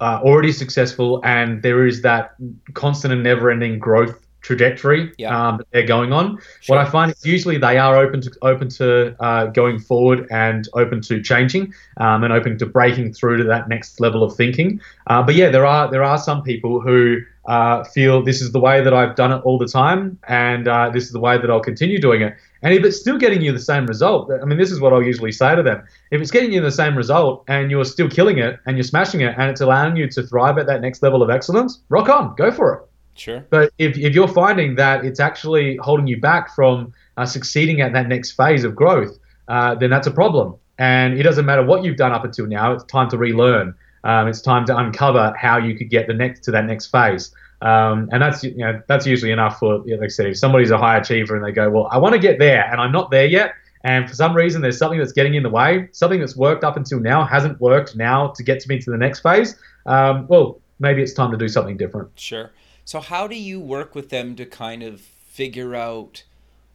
uh, 0.00 0.20
already 0.22 0.52
successful 0.52 1.20
and 1.24 1.60
there 1.60 1.84
is 1.84 2.02
that 2.02 2.36
constant 2.74 3.12
and 3.12 3.24
never-ending 3.24 3.80
growth 3.80 4.27
trajectory 4.40 5.12
yeah. 5.18 5.48
um, 5.48 5.58
that 5.58 5.66
they're 5.72 5.86
going 5.86 6.12
on. 6.12 6.38
Sure. 6.60 6.76
What 6.76 6.86
I 6.86 6.90
find 6.90 7.10
is 7.10 7.24
usually 7.24 7.58
they 7.58 7.78
are 7.78 7.96
open 7.96 8.20
to 8.22 8.30
open 8.42 8.68
to 8.70 9.16
uh, 9.22 9.46
going 9.46 9.78
forward 9.78 10.26
and 10.30 10.68
open 10.74 11.00
to 11.02 11.22
changing 11.22 11.74
um, 11.98 12.24
and 12.24 12.32
open 12.32 12.58
to 12.58 12.66
breaking 12.66 13.12
through 13.12 13.38
to 13.38 13.44
that 13.44 13.68
next 13.68 14.00
level 14.00 14.22
of 14.22 14.34
thinking. 14.36 14.80
Uh, 15.06 15.22
but 15.22 15.34
yeah, 15.34 15.50
there 15.50 15.66
are 15.66 15.90
there 15.90 16.02
are 16.02 16.18
some 16.18 16.42
people 16.42 16.80
who 16.80 17.18
uh, 17.46 17.82
feel 17.82 18.22
this 18.22 18.42
is 18.42 18.52
the 18.52 18.60
way 18.60 18.82
that 18.82 18.92
I've 18.92 19.16
done 19.16 19.32
it 19.32 19.40
all 19.44 19.58
the 19.58 19.66
time, 19.66 20.18
and 20.28 20.68
uh, 20.68 20.90
this 20.90 21.04
is 21.04 21.12
the 21.12 21.20
way 21.20 21.38
that 21.38 21.50
I'll 21.50 21.60
continue 21.60 21.98
doing 21.98 22.20
it. 22.20 22.36
And 22.62 22.74
if 22.74 22.84
it's 22.84 22.98
still 22.98 23.16
getting 23.16 23.40
you 23.40 23.52
the 23.52 23.60
same 23.60 23.86
result, 23.86 24.30
I 24.30 24.44
mean, 24.44 24.58
this 24.58 24.70
is 24.70 24.80
what 24.80 24.92
I'll 24.92 25.02
usually 25.02 25.32
say 25.32 25.54
to 25.54 25.62
them. 25.62 25.82
If 26.10 26.20
it's 26.20 26.30
getting 26.30 26.52
you 26.52 26.60
the 26.60 26.72
same 26.72 26.96
result 26.96 27.44
and 27.48 27.70
you're 27.70 27.84
still 27.84 28.10
killing 28.10 28.38
it 28.38 28.58
and 28.66 28.76
you're 28.76 28.84
smashing 28.84 29.20
it 29.20 29.34
and 29.38 29.50
it's 29.50 29.60
allowing 29.60 29.96
you 29.96 30.08
to 30.10 30.22
thrive 30.24 30.58
at 30.58 30.66
that 30.66 30.80
next 30.80 31.02
level 31.02 31.22
of 31.22 31.30
excellence, 31.30 31.80
rock 31.88 32.08
on, 32.08 32.34
go 32.36 32.50
for 32.50 32.74
it. 32.74 32.88
Sure. 33.18 33.44
But 33.50 33.72
if, 33.78 33.98
if 33.98 34.14
you're 34.14 34.28
finding 34.28 34.76
that 34.76 35.04
it's 35.04 35.20
actually 35.20 35.76
holding 35.76 36.06
you 36.06 36.20
back 36.20 36.54
from 36.54 36.92
uh, 37.16 37.26
succeeding 37.26 37.80
at 37.80 37.92
that 37.92 38.08
next 38.08 38.32
phase 38.32 38.64
of 38.64 38.74
growth, 38.74 39.18
uh, 39.48 39.74
then 39.74 39.90
that's 39.90 40.06
a 40.06 40.10
problem. 40.10 40.56
And 40.78 41.18
it 41.18 41.24
doesn't 41.24 41.44
matter 41.44 41.64
what 41.64 41.84
you've 41.84 41.96
done 41.96 42.12
up 42.12 42.24
until 42.24 42.46
now. 42.46 42.72
It's 42.72 42.84
time 42.84 43.08
to 43.10 43.18
relearn. 43.18 43.74
Um, 44.04 44.28
it's 44.28 44.40
time 44.40 44.64
to 44.66 44.76
uncover 44.76 45.34
how 45.36 45.58
you 45.58 45.76
could 45.76 45.90
get 45.90 46.06
the 46.06 46.14
next 46.14 46.44
to 46.44 46.52
that 46.52 46.64
next 46.66 46.86
phase. 46.86 47.34
Um, 47.60 48.08
and 48.12 48.22
that's 48.22 48.44
you 48.44 48.56
know 48.58 48.80
that's 48.86 49.04
usually 49.04 49.32
enough 49.32 49.58
for 49.58 49.78
like 49.78 50.00
I 50.00 50.06
said, 50.06 50.26
if 50.26 50.38
somebody's 50.38 50.70
a 50.70 50.78
high 50.78 50.98
achiever 50.98 51.34
and 51.34 51.44
they 51.44 51.50
go, 51.50 51.68
well, 51.68 51.88
I 51.90 51.98
want 51.98 52.12
to 52.12 52.20
get 52.20 52.38
there 52.38 52.64
and 52.70 52.80
I'm 52.80 52.92
not 52.92 53.10
there 53.10 53.26
yet, 53.26 53.54
and 53.82 54.08
for 54.08 54.14
some 54.14 54.36
reason 54.36 54.62
there's 54.62 54.78
something 54.78 54.98
that's 54.98 55.12
getting 55.12 55.34
in 55.34 55.42
the 55.42 55.50
way, 55.50 55.88
something 55.90 56.20
that's 56.20 56.36
worked 56.36 56.62
up 56.62 56.76
until 56.76 57.00
now 57.00 57.24
hasn't 57.24 57.60
worked 57.60 57.96
now 57.96 58.28
to 58.36 58.44
get 58.44 58.60
to 58.60 58.68
me 58.68 58.78
to 58.78 58.90
the 58.92 58.96
next 58.96 59.20
phase. 59.20 59.56
Um, 59.86 60.28
well, 60.28 60.60
maybe 60.78 61.02
it's 61.02 61.12
time 61.12 61.32
to 61.32 61.36
do 61.36 61.48
something 61.48 61.76
different. 61.76 62.10
Sure. 62.14 62.50
So 62.88 63.00
how 63.00 63.26
do 63.26 63.36
you 63.36 63.60
work 63.60 63.94
with 63.94 64.08
them 64.08 64.34
to 64.36 64.46
kind 64.46 64.82
of 64.82 65.02
figure 65.02 65.74
out 65.74 66.22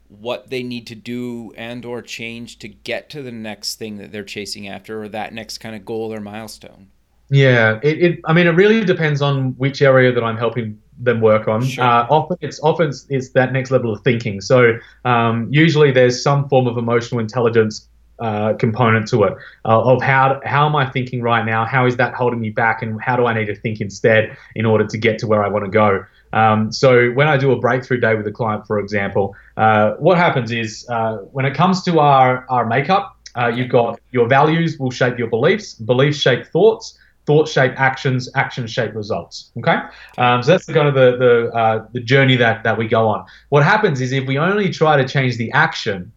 what 0.10 0.51
they 0.51 0.62
need 0.62 0.86
to 0.86 0.93
do 0.93 1.51
and 1.58 1.84
or 1.84 2.03
change 2.03 2.60
to 2.60 2.67
get 2.67 3.10
to 3.10 3.24
the 3.24 3.32
next 3.32 3.79
thing 3.79 3.98
that 3.98 4.12
they're 4.12 4.24
chasing 4.24 4.67
after 4.67 5.01
or 5.01 5.10
that 5.10 5.34
next 5.34 5.58
kind 5.58 5.75
of 5.75 5.86
goal 5.86 6.13
or 6.13 6.20
milestone? 6.20 6.89
Yeah, 7.32 7.79
it, 7.82 7.98
it 8.03 8.20
I 8.25 8.34
mean 8.34 8.46
it 8.46 8.51
really 8.51 8.86
depends 8.86 9.24
on 9.24 9.53
which 9.53 9.82
area 9.82 10.12
that 10.12 10.24
I'm 10.24 10.38
helping 10.38 10.79
them 11.00 11.20
work 11.20 11.48
on. 11.48 11.65
Sure. 11.65 11.84
Uh, 11.84 12.05
often 12.12 12.38
it's 12.41 12.60
often 12.60 12.91
it's 13.10 13.29
that 13.29 13.51
next 13.51 13.72
level 13.72 13.91
of 13.91 14.03
thinking. 14.03 14.39
So 14.39 14.77
um, 15.05 15.48
usually 15.50 15.89
there's 15.89 16.22
some 16.22 16.48
form 16.48 16.67
of 16.67 16.77
emotional 16.77 17.22
intelligence 17.22 17.89
uh, 18.24 18.53
component 18.53 19.06
to 19.10 19.24
it 19.25 19.34
uh, 19.65 19.92
of 19.92 20.01
how 20.01 20.39
how 20.46 20.65
am 20.65 20.75
I 20.77 20.89
thinking 20.89 21.22
right 21.22 21.46
now? 21.46 21.65
How 21.65 21.86
is 21.86 21.98
that 21.98 22.13
holding 22.13 22.39
me 22.39 22.51
back, 22.51 22.82
and 22.82 23.01
how 23.01 23.18
do 23.18 23.25
I 23.25 23.34
need 23.34 23.48
to 23.48 23.56
think 23.56 23.82
instead 23.82 24.38
in 24.56 24.65
order 24.65 24.86
to 24.88 24.98
get 24.98 25.20
to 25.20 25.27
where 25.27 25.44
I 25.44 25.50
want 25.50 25.65
to 25.65 25.72
go? 25.72 26.06
Um, 26.32 26.72
so 26.72 27.10
when 27.12 27.27
I 27.27 27.36
do 27.36 27.51
a 27.51 27.60
breakthrough 27.60 28.00
day 28.00 28.15
with 28.15 28.25
a 28.25 28.32
client, 28.32 28.65
for 28.65 28.80
example, 28.80 29.36
uh, 29.58 29.96
what 29.96 30.18
happens 30.18 30.51
is 30.51 30.88
uh, 30.89 31.18
when 31.36 31.46
it 31.46 31.53
comes 31.53 31.84
to 31.84 32.00
our 32.00 32.46
our 32.48 32.65
makeup, 32.65 33.18
uh, 33.36 33.51
you've 33.53 33.70
got 33.70 34.00
your 34.12 34.27
values 34.30 34.80
will 34.80 34.92
shape 34.92 35.20
your 35.20 35.27
beliefs, 35.27 35.74
beliefs 35.74 36.18
shape 36.18 36.46
thoughts. 36.48 36.98
Thoughts 37.25 37.53
shape 37.53 37.72
actions, 37.77 38.30
actions 38.36 38.70
shape 38.70 38.94
results. 38.96 39.51
Okay, 39.58 39.77
um, 40.18 40.44
so 40.44 40.51
that's 40.51 40.65
kind 40.65 40.89
of 40.89 40.94
the 40.94 41.15
the, 41.24 41.58
uh, 41.58 41.88
the 41.94 42.01
journey 42.01 42.36
that 42.36 42.63
that 42.65 42.77
we 42.77 42.86
go 42.86 43.08
on. 43.08 43.25
What 43.48 43.63
happens 43.63 44.01
is 44.01 44.12
if 44.12 44.25
we 44.27 44.38
only 44.38 44.70
try 44.70 44.98
to 44.98 45.08
change 45.08 45.38
the 45.38 45.50
action, 45.53 46.12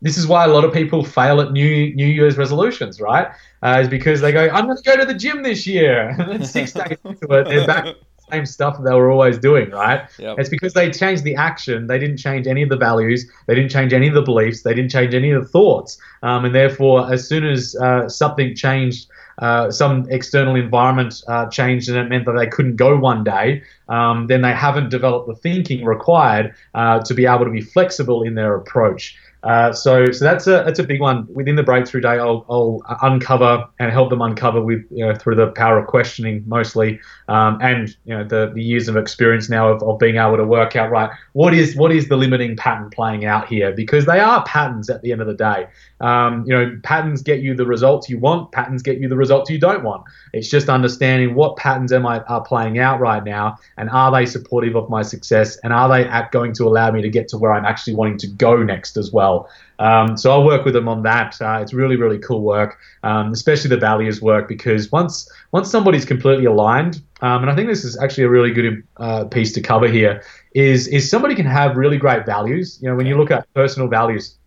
this 0.00 0.16
is 0.16 0.26
why 0.26 0.44
a 0.44 0.48
lot 0.48 0.64
of 0.64 0.72
people 0.72 1.04
fail 1.04 1.40
at 1.40 1.52
New 1.52 1.94
New 1.94 2.06
Year's 2.06 2.36
resolutions, 2.36 3.00
right? 3.00 3.28
Uh, 3.62 3.80
is 3.82 3.88
because 3.88 4.20
they 4.20 4.32
go, 4.32 4.48
I'm 4.48 4.66
going 4.66 4.76
to 4.76 4.82
go 4.82 4.96
to 4.96 5.04
the 5.04 5.14
gym 5.14 5.42
this 5.42 5.66
year, 5.66 6.08
and 6.18 6.30
then 6.30 6.44
six 6.44 6.72
days 6.72 6.98
into 7.04 7.26
it, 7.32 7.48
they're 7.48 7.66
back 7.66 7.96
same 8.30 8.46
stuff 8.46 8.78
they 8.82 8.94
were 8.94 9.10
always 9.10 9.38
doing, 9.38 9.70
right? 9.70 10.08
Yep. 10.18 10.38
It's 10.38 10.48
because 10.48 10.74
they 10.74 10.90
changed 10.90 11.24
the 11.24 11.34
action. 11.34 11.86
They 11.86 11.98
didn't 11.98 12.18
change 12.18 12.46
any 12.46 12.62
of 12.62 12.68
the 12.68 12.76
values. 12.76 13.30
They 13.46 13.54
didn't 13.54 13.70
change 13.70 13.92
any 13.92 14.08
of 14.08 14.14
the 14.14 14.22
beliefs. 14.22 14.62
They 14.62 14.74
didn't 14.74 14.90
change 14.90 15.14
any 15.14 15.30
of 15.30 15.42
the 15.42 15.48
thoughts. 15.48 15.98
Um, 16.22 16.44
and 16.44 16.54
therefore, 16.54 17.12
as 17.12 17.28
soon 17.28 17.46
as 17.46 17.74
uh, 17.76 18.08
something 18.08 18.54
changed, 18.54 19.08
uh, 19.38 19.70
some 19.70 20.06
external 20.10 20.56
environment 20.56 21.22
uh, 21.28 21.46
changed 21.46 21.88
and 21.88 21.96
it 21.96 22.08
meant 22.08 22.24
that 22.26 22.32
they 22.32 22.46
couldn't 22.46 22.76
go 22.76 22.96
one 22.96 23.22
day, 23.22 23.62
um, 23.88 24.26
then 24.26 24.42
they 24.42 24.52
haven't 24.52 24.88
developed 24.90 25.28
the 25.28 25.34
thinking 25.34 25.84
required 25.84 26.54
uh, 26.74 27.00
to 27.00 27.14
be 27.14 27.24
able 27.24 27.44
to 27.44 27.50
be 27.50 27.60
flexible 27.60 28.22
in 28.22 28.34
their 28.34 28.54
approach. 28.56 29.16
Uh, 29.42 29.72
so, 29.72 30.10
so 30.10 30.24
that's 30.24 30.46
a 30.46 30.62
that's 30.64 30.80
a 30.80 30.84
big 30.84 31.00
one 31.00 31.26
within 31.32 31.54
the 31.54 31.62
breakthrough 31.62 32.00
day. 32.00 32.18
I'll, 32.18 32.44
I'll 32.50 32.82
uncover 33.02 33.66
and 33.78 33.92
help 33.92 34.10
them 34.10 34.20
uncover 34.20 34.60
with 34.60 34.84
you 34.90 35.06
know 35.06 35.14
through 35.14 35.36
the 35.36 35.48
power 35.48 35.78
of 35.78 35.86
questioning 35.86 36.42
mostly, 36.46 36.98
um, 37.28 37.58
and 37.62 37.96
you 38.04 38.16
know 38.16 38.24
the, 38.24 38.50
the 38.52 38.62
years 38.62 38.88
of 38.88 38.96
experience 38.96 39.48
now 39.48 39.68
of, 39.68 39.82
of 39.82 39.98
being 40.00 40.16
able 40.16 40.36
to 40.36 40.44
work 40.44 40.74
out 40.74 40.90
right 40.90 41.10
what 41.34 41.54
is 41.54 41.76
what 41.76 41.92
is 41.92 42.08
the 42.08 42.16
limiting 42.16 42.56
pattern 42.56 42.90
playing 42.90 43.24
out 43.24 43.46
here 43.46 43.72
because 43.72 44.06
they 44.06 44.18
are 44.18 44.42
patterns 44.44 44.90
at 44.90 45.02
the 45.02 45.12
end 45.12 45.20
of 45.20 45.28
the 45.28 45.34
day. 45.34 45.66
Um, 46.00 46.44
you 46.46 46.54
know, 46.54 46.78
patterns 46.82 47.22
get 47.22 47.40
you 47.40 47.54
the 47.54 47.66
results 47.66 48.08
you 48.08 48.18
want. 48.18 48.52
Patterns 48.52 48.82
get 48.82 48.98
you 48.98 49.08
the 49.08 49.16
results 49.16 49.50
you 49.50 49.58
don't 49.58 49.84
want. 49.84 50.04
It's 50.32 50.48
just 50.48 50.68
understanding 50.68 51.34
what 51.34 51.56
patterns 51.56 51.92
am 51.92 52.06
I 52.06 52.20
are 52.20 52.42
playing 52.42 52.78
out 52.78 52.98
right 52.98 53.22
now, 53.22 53.58
and 53.76 53.90
are 53.90 54.10
they 54.10 54.24
supportive 54.24 54.74
of 54.74 54.88
my 54.88 55.02
success, 55.02 55.58
and 55.58 55.72
are 55.72 55.88
they 55.88 56.08
at 56.08 56.32
going 56.32 56.54
to 56.54 56.64
allow 56.64 56.90
me 56.90 57.02
to 57.02 57.08
get 57.08 57.28
to 57.28 57.38
where 57.38 57.52
I'm 57.52 57.66
actually 57.66 57.94
wanting 57.94 58.18
to 58.18 58.28
go 58.28 58.62
next 58.62 58.96
as 58.96 59.12
well 59.12 59.18
well. 59.18 59.48
Um, 59.80 60.16
so 60.16 60.30
I'll 60.30 60.44
work 60.44 60.64
with 60.64 60.74
them 60.74 60.88
on 60.88 61.02
that. 61.02 61.40
Uh, 61.40 61.58
it's 61.62 61.72
really, 61.72 61.96
really 61.96 62.18
cool 62.18 62.42
work, 62.42 62.78
um, 63.02 63.32
especially 63.32 63.70
the 63.70 63.76
values 63.76 64.20
work, 64.22 64.48
because 64.48 64.92
once 64.92 65.28
once 65.52 65.70
somebody's 65.70 66.04
completely 66.04 66.46
aligned, 66.46 67.02
um, 67.20 67.42
and 67.42 67.50
I 67.50 67.54
think 67.54 67.68
this 67.68 67.84
is 67.84 67.98
actually 67.98 68.24
a 68.24 68.28
really 68.28 68.52
good 68.52 68.82
uh, 68.96 69.24
piece 69.24 69.52
to 69.54 69.60
cover 69.60 69.88
here, 69.88 70.22
is 70.54 70.88
is 70.88 71.10
somebody 71.10 71.34
can 71.34 71.46
have 71.46 71.76
really 71.76 71.98
great 71.98 72.26
values. 72.26 72.78
You 72.80 72.88
know, 72.88 72.96
when 72.96 73.06
you 73.06 73.16
look 73.16 73.30
at 73.30 73.52
personal 73.54 73.88
values, 73.88 74.37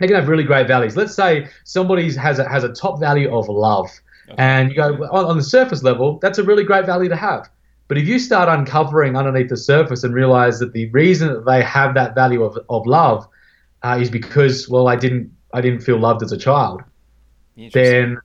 they 0.00 0.06
can 0.06 0.16
have 0.16 0.28
really 0.28 0.44
great 0.44 0.66
values. 0.66 0.96
Let's 0.96 1.14
say 1.14 1.48
somebody 1.64 2.12
has 2.14 2.38
a, 2.38 2.48
has 2.48 2.64
a 2.64 2.72
top 2.72 2.98
value 2.98 3.32
of 3.32 3.48
love, 3.48 3.88
okay. 4.28 4.34
and 4.38 4.70
you 4.70 4.76
go 4.76 4.94
on, 5.12 5.26
on 5.26 5.36
the 5.36 5.42
surface 5.42 5.82
level, 5.82 6.18
that's 6.20 6.38
a 6.38 6.42
really 6.42 6.64
great 6.64 6.86
value 6.86 7.08
to 7.08 7.16
have. 7.16 7.48
But 7.86 7.98
if 7.98 8.08
you 8.08 8.18
start 8.18 8.48
uncovering 8.48 9.16
underneath 9.16 9.50
the 9.50 9.56
surface 9.56 10.02
and 10.02 10.14
realize 10.14 10.58
that 10.60 10.72
the 10.72 10.88
reason 10.90 11.28
that 11.28 11.44
they 11.44 11.62
have 11.62 11.94
that 11.94 12.14
value 12.14 12.42
of, 12.42 12.58
of 12.68 12.86
love 12.86 13.26
uh, 13.82 13.98
is 14.00 14.10
because 14.10 14.68
well 14.68 14.88
I 14.88 14.96
didn't 14.96 15.30
I 15.52 15.60
didn't 15.60 15.80
feel 15.80 15.98
loved 15.98 16.22
as 16.22 16.32
a 16.32 16.38
child. 16.38 16.82
Then 17.72 18.18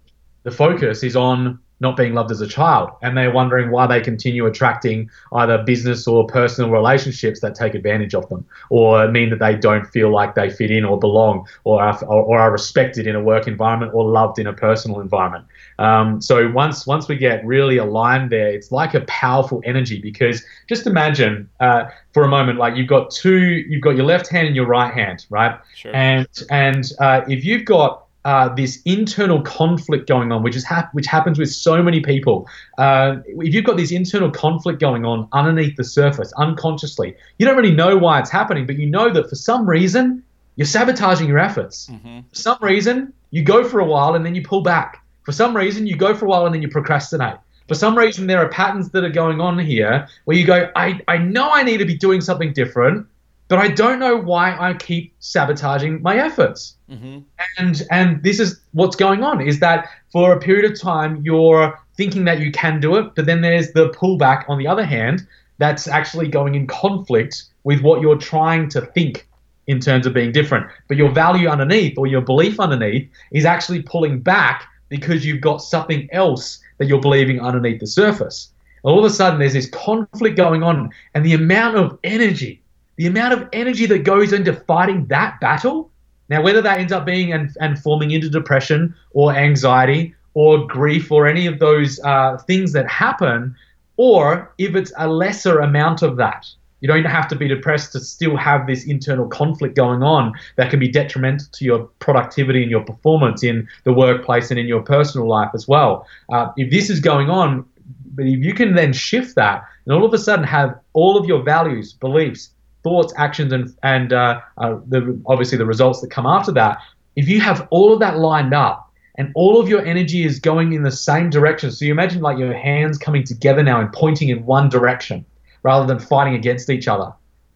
the 0.44 0.52
focus 0.52 1.04
is 1.04 1.16
on 1.16 1.60
not 1.80 1.98
being 1.98 2.14
loved 2.14 2.32
as 2.32 2.42
a 2.42 2.48
child, 2.48 2.90
and 3.02 3.18
they're 3.18 3.32
wondering 3.32 3.72
why 3.72 3.88
they 3.88 4.02
continue 4.02 4.46
attracting 4.46 5.10
either 5.34 5.58
business 5.64 6.08
or 6.08 6.26
personal 6.28 6.72
relationships 6.72 7.42
that 7.42 7.56
take 7.56 7.74
advantage 7.74 8.16
of 8.16 8.28
them, 8.30 8.46
or 8.70 9.10
mean 9.12 9.30
that 9.30 9.40
they 9.40 9.56
don't 9.56 9.86
feel 9.88 10.10
like 10.10 10.36
they 10.36 10.50
fit 10.50 10.72
in 10.72 10.86
or 10.86 10.98
belong, 10.98 11.48
or 11.64 11.82
are, 11.82 12.04
or 12.06 12.40
are 12.40 12.52
respected 12.52 13.08
in 13.08 13.16
a 13.16 13.22
work 13.22 13.48
environment 13.48 13.92
or 13.94 14.06
loved 14.06 14.40
in 14.40 14.48
a 14.48 14.54
personal 14.54 15.00
environment. 15.02 15.46
Um, 15.78 16.22
so 16.22 16.50
once 16.52 16.88
once 16.88 17.08
we 17.08 17.18
get 17.18 17.46
really 17.46 17.78
aligned 17.78 18.32
there, 18.32 18.48
it's 18.48 18.72
like 18.72 18.94
a 18.94 19.02
powerful 19.02 19.62
energy 19.66 20.00
because 20.00 20.44
just 20.68 20.88
imagine 20.88 21.50
uh, 21.60 21.86
for 22.14 22.24
a 22.24 22.28
moment, 22.30 22.58
like 22.58 22.76
you've 22.76 22.88
got 22.88 23.12
two, 23.12 23.38
you've 23.68 23.82
got 23.82 23.96
your 23.96 24.06
left 24.06 24.30
hand 24.30 24.48
and 24.48 24.56
your 24.56 24.68
right 24.68 24.94
hand, 24.94 25.26
right? 25.30 25.60
Sure. 25.76 25.94
And 25.94 26.28
and 26.50 26.92
uh, 27.00 27.22
if 27.28 27.44
you've 27.44 27.66
got 27.66 28.05
uh, 28.26 28.50
this 28.56 28.82
internal 28.86 29.42
conflict 29.42 30.08
going 30.08 30.32
on, 30.32 30.44
which 30.44 30.56
is 30.56 30.66
hap- 30.66 30.94
which 30.94 31.06
happens 31.06 31.40
with 31.40 31.52
so 31.52 31.82
many 31.82 32.02
people. 32.02 32.48
Uh, 32.78 33.18
if 33.28 33.54
you've 33.54 33.64
got 33.64 33.78
this 33.78 33.92
internal 33.92 34.30
conflict 34.30 34.80
going 34.80 35.06
on 35.06 35.28
underneath 35.32 35.78
the 35.78 35.84
surface, 35.84 36.34
unconsciously, 36.38 37.16
you 37.38 37.46
don't 37.46 37.56
really 37.56 37.74
know 37.74 37.98
why 37.98 38.20
it's 38.20 38.32
happening, 38.32 38.66
but 38.66 38.78
you 38.78 38.88
know 38.88 39.14
that 39.14 39.30
for 39.30 39.36
some 39.36 39.70
reason 39.70 40.24
you're 40.56 40.66
sabotaging 40.66 41.28
your 41.28 41.40
efforts. 41.40 41.88
Mm-hmm. 41.88 42.20
For 42.30 42.36
some 42.36 42.58
reason, 42.62 43.14
you 43.32 43.44
go 43.44 43.64
for 43.68 43.80
a 43.80 43.86
while 43.86 44.16
and 44.16 44.26
then 44.26 44.36
you 44.36 44.42
pull 44.42 44.62
back. 44.62 45.04
For 45.24 45.32
some 45.32 45.56
reason, 45.56 45.86
you 45.88 45.96
go 45.96 46.16
for 46.16 46.26
a 46.26 46.30
while 46.30 46.46
and 46.46 46.54
then 46.54 46.62
you 46.62 46.70
procrastinate. 46.70 47.38
For 47.68 47.76
some 47.76 47.98
reason, 47.98 48.28
there 48.28 48.40
are 48.40 48.50
patterns 48.50 48.92
that 48.92 49.04
are 49.04 49.10
going 49.10 49.42
on 49.42 49.58
here 49.58 50.08
where 50.26 50.38
you 50.38 50.46
go, 50.46 50.70
I, 50.76 51.02
I 51.08 51.18
know 51.18 51.50
I 51.52 51.64
need 51.64 51.78
to 51.78 51.86
be 51.86 51.96
doing 51.96 52.22
something 52.22 52.54
different, 52.54 53.08
but 53.48 53.60
I 53.60 53.68
don't 53.68 54.00
know 54.00 54.18
why 54.18 54.58
I 54.58 54.74
keep 54.74 55.14
sabotaging 55.20 56.02
my 56.02 56.18
efforts. 56.18 56.78
Mm-hmm. 56.90 57.20
And 57.58 57.84
and 57.92 58.24
this 58.24 58.40
is 58.40 58.60
what's 58.74 58.96
going 58.96 59.24
on 59.24 59.42
is 59.42 59.60
that 59.60 59.90
for 60.12 60.34
a 60.34 60.40
period 60.40 60.70
of 60.70 60.80
time 60.80 61.22
you're 61.24 61.80
thinking 61.96 62.26
that 62.26 62.40
you 62.40 62.52
can 62.52 62.80
do 62.80 62.96
it, 62.96 63.14
but 63.16 63.26
then 63.26 63.42
there's 63.42 63.72
the 63.74 63.90
pullback 63.92 64.50
on 64.50 64.58
the 64.58 64.68
other 64.68 64.86
hand 64.86 65.28
that's 65.58 65.88
actually 65.88 66.28
going 66.28 66.56
in 66.56 66.68
conflict 66.68 67.44
with 67.64 67.82
what 67.82 68.02
you're 68.02 68.18
trying 68.18 68.68
to 68.70 68.82
think 68.82 69.28
in 69.68 69.80
terms 69.80 70.06
of 70.06 70.14
being 70.14 70.32
different. 70.32 70.68
But 70.88 70.98
your 70.98 71.10
value 71.10 71.48
underneath 71.48 71.98
or 71.98 72.08
your 72.08 72.22
belief 72.22 72.60
underneath 72.60 73.10
is 73.32 73.46
actually 73.46 73.82
pulling 73.84 74.20
back 74.20 74.68
because 74.90 75.26
you've 75.26 75.42
got 75.42 75.62
something 75.62 76.08
else 76.12 76.60
that 76.78 76.88
you're 76.88 77.02
believing 77.02 77.40
underneath 77.40 77.80
the 77.80 77.88
surface. 77.88 78.52
All 78.84 79.00
of 79.00 79.06
a 79.06 79.10
sudden, 79.10 79.40
there's 79.40 79.54
this 79.54 79.70
conflict 79.70 80.38
going 80.38 80.62
on, 80.62 80.92
and 81.16 81.26
the 81.26 81.34
amount 81.34 81.76
of 81.76 81.98
energy 82.04 82.62
the 82.98 83.08
amount 83.08 83.34
of 83.34 83.50
energy 83.54 83.86
that 83.88 84.00
goes 84.00 84.34
into 84.34 84.54
fighting 84.54 85.06
that 85.08 85.40
battle. 85.40 85.92
Now, 86.30 86.42
whether 86.42 86.62
that 86.62 86.80
ends 86.80 86.92
up 86.92 87.06
being 87.06 87.34
and, 87.34 87.56
and 87.60 87.78
forming 87.80 88.12
into 88.12 88.30
depression 88.30 88.96
or 89.12 89.34
anxiety 89.34 90.16
or 90.34 90.66
grief 90.66 91.12
or 91.12 91.28
any 91.28 91.46
of 91.46 91.60
those 91.60 92.00
uh, 92.04 92.38
things 92.48 92.74
that 92.74 92.90
happen, 92.90 93.56
or 93.98 94.54
if 94.58 94.76
it's 94.76 94.92
a 94.98 95.08
lesser 95.08 95.60
amount 95.60 96.02
of 96.02 96.18
that, 96.18 96.48
you 96.82 96.88
don't 96.88 97.06
have 97.06 97.28
to 97.30 97.36
be 97.36 97.48
depressed 97.48 97.94
to 97.94 98.00
still 98.00 98.36
have 98.36 98.68
this 98.68 98.86
internal 98.86 99.28
conflict 99.28 99.76
going 99.76 100.04
on 100.04 100.34
that 100.56 100.70
can 100.70 100.80
be 100.80 100.88
detrimental 100.88 101.48
to 101.54 101.66
your 101.66 101.80
productivity 102.00 102.62
and 102.62 102.70
your 102.70 102.84
performance 102.84 103.44
in 103.44 103.68
the 103.86 103.94
workplace 103.94 104.52
and 104.52 104.60
in 104.60 104.68
your 104.68 104.82
personal 104.82 105.28
life 105.28 105.50
as 105.54 105.68
well. 105.68 106.06
Uh, 106.32 106.52
if 106.58 106.70
this 106.70 106.90
is 106.90 107.00
going 107.00 107.30
on, 107.30 107.66
but 108.14 108.26
if 108.26 108.44
you 108.44 108.54
can 108.54 108.76
then 108.76 108.94
shift 108.94 109.36
that 109.36 109.64
and 109.86 109.94
all 109.94 110.06
of 110.06 110.14
a 110.14 110.18
sudden 110.18 110.46
have 110.46 110.80
all 110.94 111.18
of 111.18 111.26
your 111.26 111.42
values, 111.44 111.94
beliefs, 111.94 112.52
thoughts, 112.86 113.12
actions, 113.18 113.52
and 113.52 113.76
and 113.84 114.14
uh, 114.14 114.40
uh, 114.60 114.78
the, 114.88 115.20
obviously 115.26 115.58
the 115.58 115.66
results 115.66 116.00
that 116.02 116.12
come 116.12 116.28
after 116.28 116.52
that. 116.54 116.78
If 117.16 117.28
you 117.28 117.42
have 117.42 117.68
all 117.72 117.92
of 117.92 118.00
that 118.00 118.18
lined 118.20 118.54
up 118.54 118.92
and 119.16 119.32
all 119.36 119.60
of 119.60 119.68
your 119.68 119.84
energy 119.86 120.24
is 120.24 120.40
going 120.40 120.74
in 120.74 120.84
the 120.84 120.92
same 120.92 121.30
direction, 121.30 121.72
so 121.72 121.84
you 121.86 121.92
imagine 121.92 122.22
like 122.22 122.38
your 122.38 122.54
hands 122.54 122.98
coming 122.98 123.24
together 123.24 123.64
now 123.64 123.82
and 123.82 123.92
pointing 123.92 124.30
in 124.30 124.46
one 124.46 124.70
direction 124.70 125.26
rather 125.64 125.88
than 125.88 126.00
fighting 126.00 126.36
against 126.36 126.70
each 126.70 126.88
other. 126.88 127.12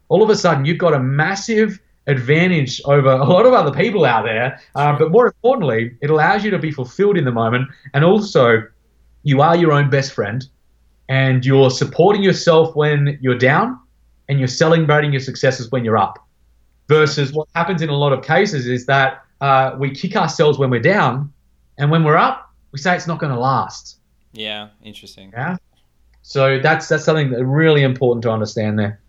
All 0.08 0.22
of 0.22 0.30
a 0.30 0.36
sudden, 0.36 0.64
you've 0.64 0.78
got 0.86 0.94
a 0.94 0.98
massive 0.98 1.78
advantage 2.06 2.80
over 2.86 3.10
a 3.10 3.24
lot 3.24 3.46
of 3.46 3.52
other 3.52 3.70
people 3.70 4.04
out 4.04 4.24
there. 4.24 4.60
Uh, 4.74 4.98
but 4.98 5.12
more 5.12 5.26
importantly, 5.26 5.96
it 6.00 6.10
allows 6.10 6.44
you 6.44 6.50
to 6.50 6.58
be 6.58 6.72
fulfilled 6.72 7.16
in 7.16 7.24
the 7.24 7.36
moment, 7.44 7.68
and 7.94 8.04
also 8.04 8.62
you 9.22 9.40
are 9.40 9.56
your 9.56 9.72
own 9.72 9.90
best 9.90 10.12
friend, 10.12 10.46
and 11.08 11.46
you're 11.46 11.70
supporting 11.70 12.22
yourself 12.22 12.74
when 12.74 13.16
you're 13.20 13.38
down 13.38 13.78
and 14.30 14.38
you're 14.38 14.48
celebrating 14.48 15.12
your 15.12 15.20
successes 15.20 15.70
when 15.72 15.84
you're 15.84 15.98
up. 15.98 16.24
Versus 16.86 17.32
what 17.32 17.48
happens 17.54 17.82
in 17.82 17.88
a 17.88 17.96
lot 17.96 18.12
of 18.12 18.24
cases 18.24 18.66
is 18.66 18.86
that 18.86 19.24
uh, 19.40 19.76
we 19.78 19.90
kick 19.90 20.16
ourselves 20.16 20.56
when 20.56 20.70
we're 20.70 20.80
down, 20.80 21.32
and 21.78 21.90
when 21.90 22.04
we're 22.04 22.16
up, 22.16 22.48
we 22.72 22.78
say 22.78 22.94
it's 22.94 23.08
not 23.08 23.18
going 23.18 23.32
to 23.32 23.38
last. 23.38 23.98
Yeah, 24.32 24.68
interesting. 24.82 25.30
Yeah. 25.32 25.56
So 26.22 26.60
that's 26.60 26.88
that's 26.88 27.04
something 27.04 27.30
that 27.30 27.44
really 27.44 27.82
important 27.82 28.22
to 28.22 28.30
understand 28.30 28.78
there. 28.78 29.00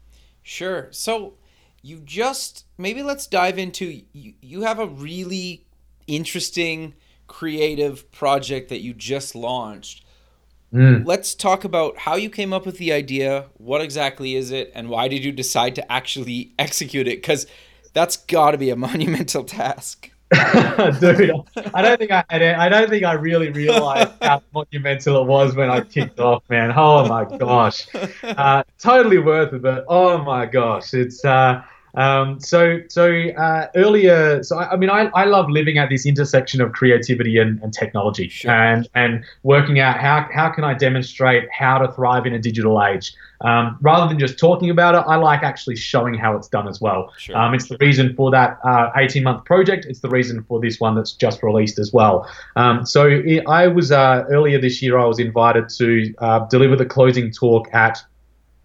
Sure. 0.42 0.88
So 0.92 1.36
you 1.84 2.02
just 2.04 2.66
maybe 2.78 3.04
let's 3.04 3.28
dive 3.28 3.60
into 3.60 4.02
you, 4.14 4.34
you 4.42 4.62
have 4.62 4.80
a 4.80 4.88
really 4.88 5.66
interesting 6.08 6.96
creative 7.28 8.12
project 8.12 8.70
that 8.70 8.82
you 8.82 8.94
just 8.94 9.36
launched 9.36 10.04
Mm. 10.74 11.06
Let's 11.06 11.36
talk 11.36 11.64
about 11.64 11.98
how 11.98 12.16
you 12.16 12.30
came 12.30 12.54
up 12.54 12.66
with 12.66 12.78
the 12.78 12.94
idea. 12.94 13.46
What 13.58 13.82
exactly 13.82 14.36
is 14.36 14.52
it, 14.52 14.72
and 14.74 14.90
why 14.90 15.08
did 15.08 15.24
you 15.24 15.32
decide 15.32 15.76
to 15.76 15.92
actually 15.92 16.54
execute 16.60 17.08
it? 17.08 17.22
Because 17.22 17.48
that's 17.94 18.18
got 18.18 18.52
to 18.52 18.58
be 18.58 18.70
a 18.70 18.76
monumental 18.88 19.44
task. 19.44 20.12
Dude, 20.32 21.32
I 21.74 21.82
don't 21.82 21.98
think 21.98 22.12
I, 22.12 22.24
I 22.30 22.70
don't 22.70 22.90
think 22.90 23.04
I 23.04 23.14
really 23.14 23.50
realized 23.50 24.14
how 24.22 24.42
monumental 24.54 25.22
it 25.22 25.28
was 25.28 25.56
when 25.56 25.70
I 25.70 25.82
kicked 25.82 26.22
off, 26.22 26.44
man. 26.50 26.72
Oh 26.74 27.06
my 27.06 27.26
gosh, 27.38 27.86
uh, 28.24 28.64
totally 28.80 29.18
worth 29.18 29.52
it. 29.52 29.62
But 29.62 29.84
oh 29.90 30.20
my 30.20 30.46
gosh, 30.46 30.94
it's 30.94 31.26
uh, 31.26 31.62
um, 31.96 32.40
so 32.40 32.80
so 32.90 33.12
uh, 33.12 33.68
earlier, 33.76 34.44
so 34.44 34.58
I, 34.58 34.72
I, 34.72 34.76
mean, 34.78 34.90
I, 34.90 35.10
I 35.14 35.26
love 35.26 35.50
living 35.50 35.78
at 35.78 35.90
this 35.90 36.06
intersection 36.06 36.62
of 36.62 36.72
creativity 36.72 37.38
and, 37.38 37.62
and 37.62 37.74
technology, 37.74 38.30
sure. 38.30 38.52
and 38.52 38.88
and 38.96 39.24
working 39.44 39.80
out 39.80 40.00
how 40.00 40.28
how 40.34 40.50
can 40.50 40.64
I 40.64 40.74
demonstrate 40.74 41.50
how 41.52 41.78
to 41.80 41.92
thrive 41.92 42.26
in 42.26 42.34
a 42.34 42.40
digital 42.40 42.82
age. 42.84 43.14
Um, 43.42 43.78
rather 43.82 44.08
than 44.08 44.20
just 44.20 44.38
talking 44.38 44.70
about 44.70 44.94
it, 44.94 45.04
I 45.08 45.16
like 45.16 45.42
actually 45.42 45.76
showing 45.76 46.14
how 46.14 46.36
it's 46.38 46.48
done 46.48 46.68
as 46.68 46.80
well. 46.80 47.12
Sure. 47.18 47.36
Um, 47.36 47.56
it's 47.56 47.68
the 47.68 47.78
reason 47.80 48.16
for 48.16 48.30
that 48.32 48.60
18 48.96 49.26
uh, 49.26 49.32
month 49.32 49.46
project. 49.46 49.86
It's 49.86 50.02
the 50.02 50.10
reason 50.10 50.44
for 50.44 50.62
this 50.62 50.80
one 50.80 50.96
that's 50.96 51.14
just 51.14 51.42
released 51.42 51.80
as 51.80 51.92
well. 51.92 52.30
Um, 52.56 52.86
so 52.86 53.08
it, 53.08 53.44
I 53.48 53.68
was 53.68 53.92
uh, 53.92 54.26
earlier 54.30 54.62
this 54.62 54.82
year, 54.82 55.00
I 55.00 55.06
was 55.06 55.20
invited 55.20 55.70
to 55.70 56.14
uh, 56.20 56.40
deliver 56.48 56.76
the 56.76 56.86
closing 56.86 57.32
talk 57.32 57.68
at 57.74 57.98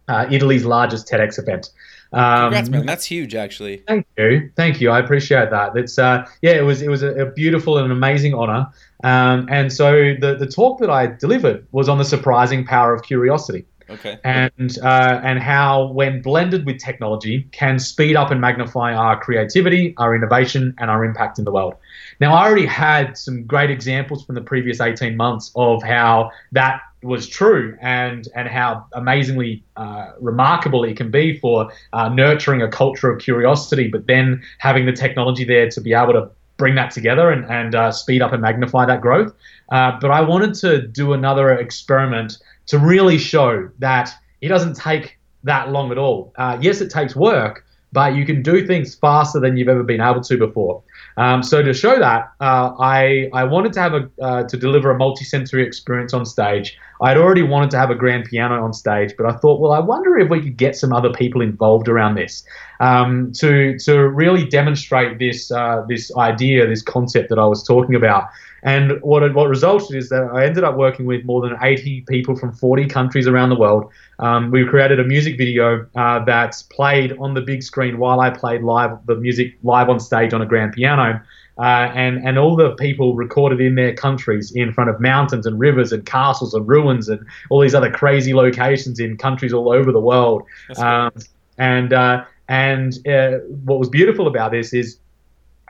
uh, 0.09 0.27
Italy's 0.31 0.65
largest 0.65 1.09
TEDx 1.09 1.39
event. 1.39 1.71
Um, 2.13 2.45
Congrats, 2.45 2.69
man! 2.69 2.87
That's 2.87 3.05
huge, 3.05 3.35
actually. 3.35 3.79
Thank 3.89 4.07
you, 4.17 4.51
thank 4.57 4.81
you. 4.81 4.91
I 4.91 5.01
appreciate 5.01 5.51
that. 5.51 5.77
It's 5.77 5.99
uh, 5.99 6.27
yeah, 6.43 6.53
it 6.53 6.63
was 6.63 6.83
it 6.83 6.89
was 6.89 7.03
a, 7.03 7.13
a 7.15 7.27
beautiful 7.33 7.79
and 7.79 7.87
an 7.87 7.93
amazing 7.93 8.35
honor. 8.35 8.69
Um, 9.05 9.49
and 9.51 9.73
so 9.73 10.15
the 10.21 10.37
the 10.39 10.47
talk 10.47 10.81
that 10.81 10.91
I 10.91 11.07
delivered 11.07 11.67
was 11.73 11.89
on 11.89 11.99
the 11.99 12.05
surprising 12.05 12.65
power 12.65 12.95
of 12.95 13.03
curiosity. 13.03 13.67
Okay. 13.89 14.19
And 14.25 14.79
uh, 14.83 15.21
and 15.23 15.39
how 15.39 15.93
when 15.93 16.21
blended 16.21 16.67
with 16.67 16.79
technology 16.79 17.49
can 17.53 17.79
speed 17.79 18.17
up 18.17 18.31
and 18.31 18.41
magnify 18.41 18.95
our 18.95 19.19
creativity, 19.21 19.95
our 19.99 20.15
innovation, 20.15 20.75
and 20.79 20.91
our 20.91 21.05
impact 21.05 21.39
in 21.39 21.45
the 21.45 21.53
world. 21.53 21.75
Now 22.21 22.35
I 22.35 22.47
already 22.47 22.67
had 22.67 23.17
some 23.17 23.45
great 23.45 23.71
examples 23.71 24.25
from 24.25 24.35
the 24.35 24.41
previous 24.41 24.81
18 24.81 25.17
months 25.17 25.53
of 25.55 25.83
how 25.83 26.31
that 26.53 26.81
was 27.03 27.29
true 27.29 27.77
and 27.81 28.27
and 28.35 28.49
how 28.49 28.87
amazingly 28.93 29.63
uh, 29.77 30.13
remarkable 30.21 30.83
it 30.83 30.97
can 30.97 31.11
be 31.11 31.39
for 31.39 31.71
uh, 31.93 32.09
nurturing 32.09 32.63
a 32.63 32.69
culture 32.69 33.11
of 33.11 33.21
curiosity, 33.21 33.89
but 33.89 34.07
then 34.07 34.43
having 34.59 34.87
the 34.87 34.93
technology 34.93 35.45
there 35.45 35.71
to 35.71 35.81
be 35.81 35.95
able 35.95 36.13
to 36.13 36.29
bring 36.57 36.75
that 36.75 36.91
together 36.91 37.31
and, 37.31 37.45
and 37.51 37.75
uh, 37.75 37.93
speed 37.93 38.23
up 38.23 38.33
and 38.33 38.43
magnify 38.43 38.87
that 38.87 39.01
growth. 39.01 39.33
Uh, 39.69 39.99
but 40.01 40.11
I 40.11 40.21
wanted 40.23 40.55
to 40.55 40.87
do 40.87 41.13
another 41.13 41.53
experiment 41.53 42.39
to 42.67 42.79
really 42.79 43.19
show 43.19 43.69
that 43.79 44.11
it 44.41 44.49
doesn't 44.49 44.77
take 44.77 45.19
that 45.45 45.71
long 45.71 45.91
at 45.91 45.99
all. 45.99 46.33
Uh, 46.37 46.59
yes, 46.61 46.81
it 46.81 46.91
takes 46.91 47.15
work, 47.17 47.65
but 47.93 48.15
you 48.15 48.27
can 48.27 48.43
do 48.43 48.67
things 48.67 48.95
faster 48.95 49.41
than 49.41 49.57
you've 49.57 49.69
ever 49.69 49.83
been 49.83 50.01
able 50.01 50.21
to 50.21 50.37
before. 50.37 50.83
Um, 51.17 51.43
so 51.43 51.63
to 51.63 51.73
show 51.73 51.99
that, 51.99 52.31
uh, 52.41 52.75
I 52.79 53.31
I 53.33 53.45
wanted 53.45 53.73
to 53.75 53.81
have 53.81 53.95
a 53.95 54.11
uh, 54.21 54.43
to 54.45 54.57
deliver 54.57 54.91
a 54.91 54.99
multi-sensory 54.99 55.67
experience 55.67 56.13
on 56.13 56.27
stage. 56.27 56.77
I'd 57.01 57.17
already 57.17 57.43
wanted 57.43 57.71
to 57.71 57.79
have 57.79 57.91
a 57.91 57.95
grand 57.95 58.25
piano 58.25 58.63
on 58.63 58.73
stage, 58.73 59.15
but 59.17 59.27
I 59.27 59.37
thought, 59.39 59.61
well, 59.61 59.73
I 59.73 59.81
wonder 59.81 60.19
if 60.19 60.29
we 60.29 60.41
could 60.41 60.57
get 60.57 60.77
some 60.77 60.93
other 60.93 61.13
people 61.13 61.41
involved 61.41 61.89
around 61.89 62.17
this 62.17 62.45
um, 62.81 63.33
to 63.37 63.79
to 63.79 64.09
really 64.09 64.47
demonstrate 64.47 65.19
this 65.19 65.51
uh, 65.51 65.85
this 65.89 66.15
idea, 66.17 66.67
this 66.67 66.83
concept 66.83 67.29
that 67.31 67.39
I 67.39 67.47
was 67.47 67.63
talking 67.63 67.95
about. 67.95 68.29
And 68.67 69.01
what 69.01 69.23
it, 69.23 69.33
what 69.33 69.49
resulted 69.49 69.97
is 69.97 70.09
that 70.09 70.25
I 70.35 70.45
ended 70.45 70.65
up 70.65 70.77
working 70.77 71.07
with 71.07 71.25
more 71.25 71.41
than 71.41 71.57
80 71.63 72.01
people 72.09 72.35
from 72.35 72.53
40 72.53 72.89
countries 72.89 73.29
around 73.29 73.51
the 73.51 73.57
world. 73.57 73.89
Um, 74.19 74.51
we 74.51 74.67
created 74.67 74.99
a 74.99 75.05
music 75.05 75.39
video 75.39 75.87
uh, 75.95 76.25
that 76.25 76.61
played 76.71 77.17
on 77.19 77.35
the 77.35 77.41
big 77.41 77.63
screen 77.63 77.99
while 77.99 78.19
I 78.19 78.31
played 78.31 78.65
live 78.65 78.99
the 79.07 79.15
music 79.15 79.57
live 79.63 79.89
on 79.89 80.01
stage 80.01 80.35
on 80.35 80.43
a 80.43 80.47
grand 80.47 80.73
piano. 80.73 81.23
Uh, 81.59 81.91
and 81.95 82.27
and 82.27 82.39
all 82.39 82.57
the 82.57 82.73
people 82.73 83.15
recorded 83.15 83.61
in 83.61 83.77
their 83.77 83.95
countries 83.95 84.51
in 84.51 84.73
front 84.73 84.91
of 84.91 85.01
mountains 85.01 85.47
and 85.47 85.61
rivers 85.61 85.93
and 85.93 86.05
castles 86.05 86.53
and 86.53 86.67
ruins 86.67 87.09
and 87.09 87.25
all 87.51 87.61
these 87.61 87.75
other 87.75 87.91
crazy 87.91 88.35
locations 88.35 88.99
in 88.99 89.17
countries 89.17 89.53
all 89.53 89.73
over 89.73 89.93
the 89.93 90.01
world. 90.01 90.43
Um, 90.77 91.13
and 91.57 91.93
uh, 91.93 92.25
and 92.49 92.95
uh, 93.07 93.39
what 93.65 93.79
was 93.79 93.89
beautiful 93.89 94.27
about 94.27 94.51
this 94.51 94.75
is 94.75 94.99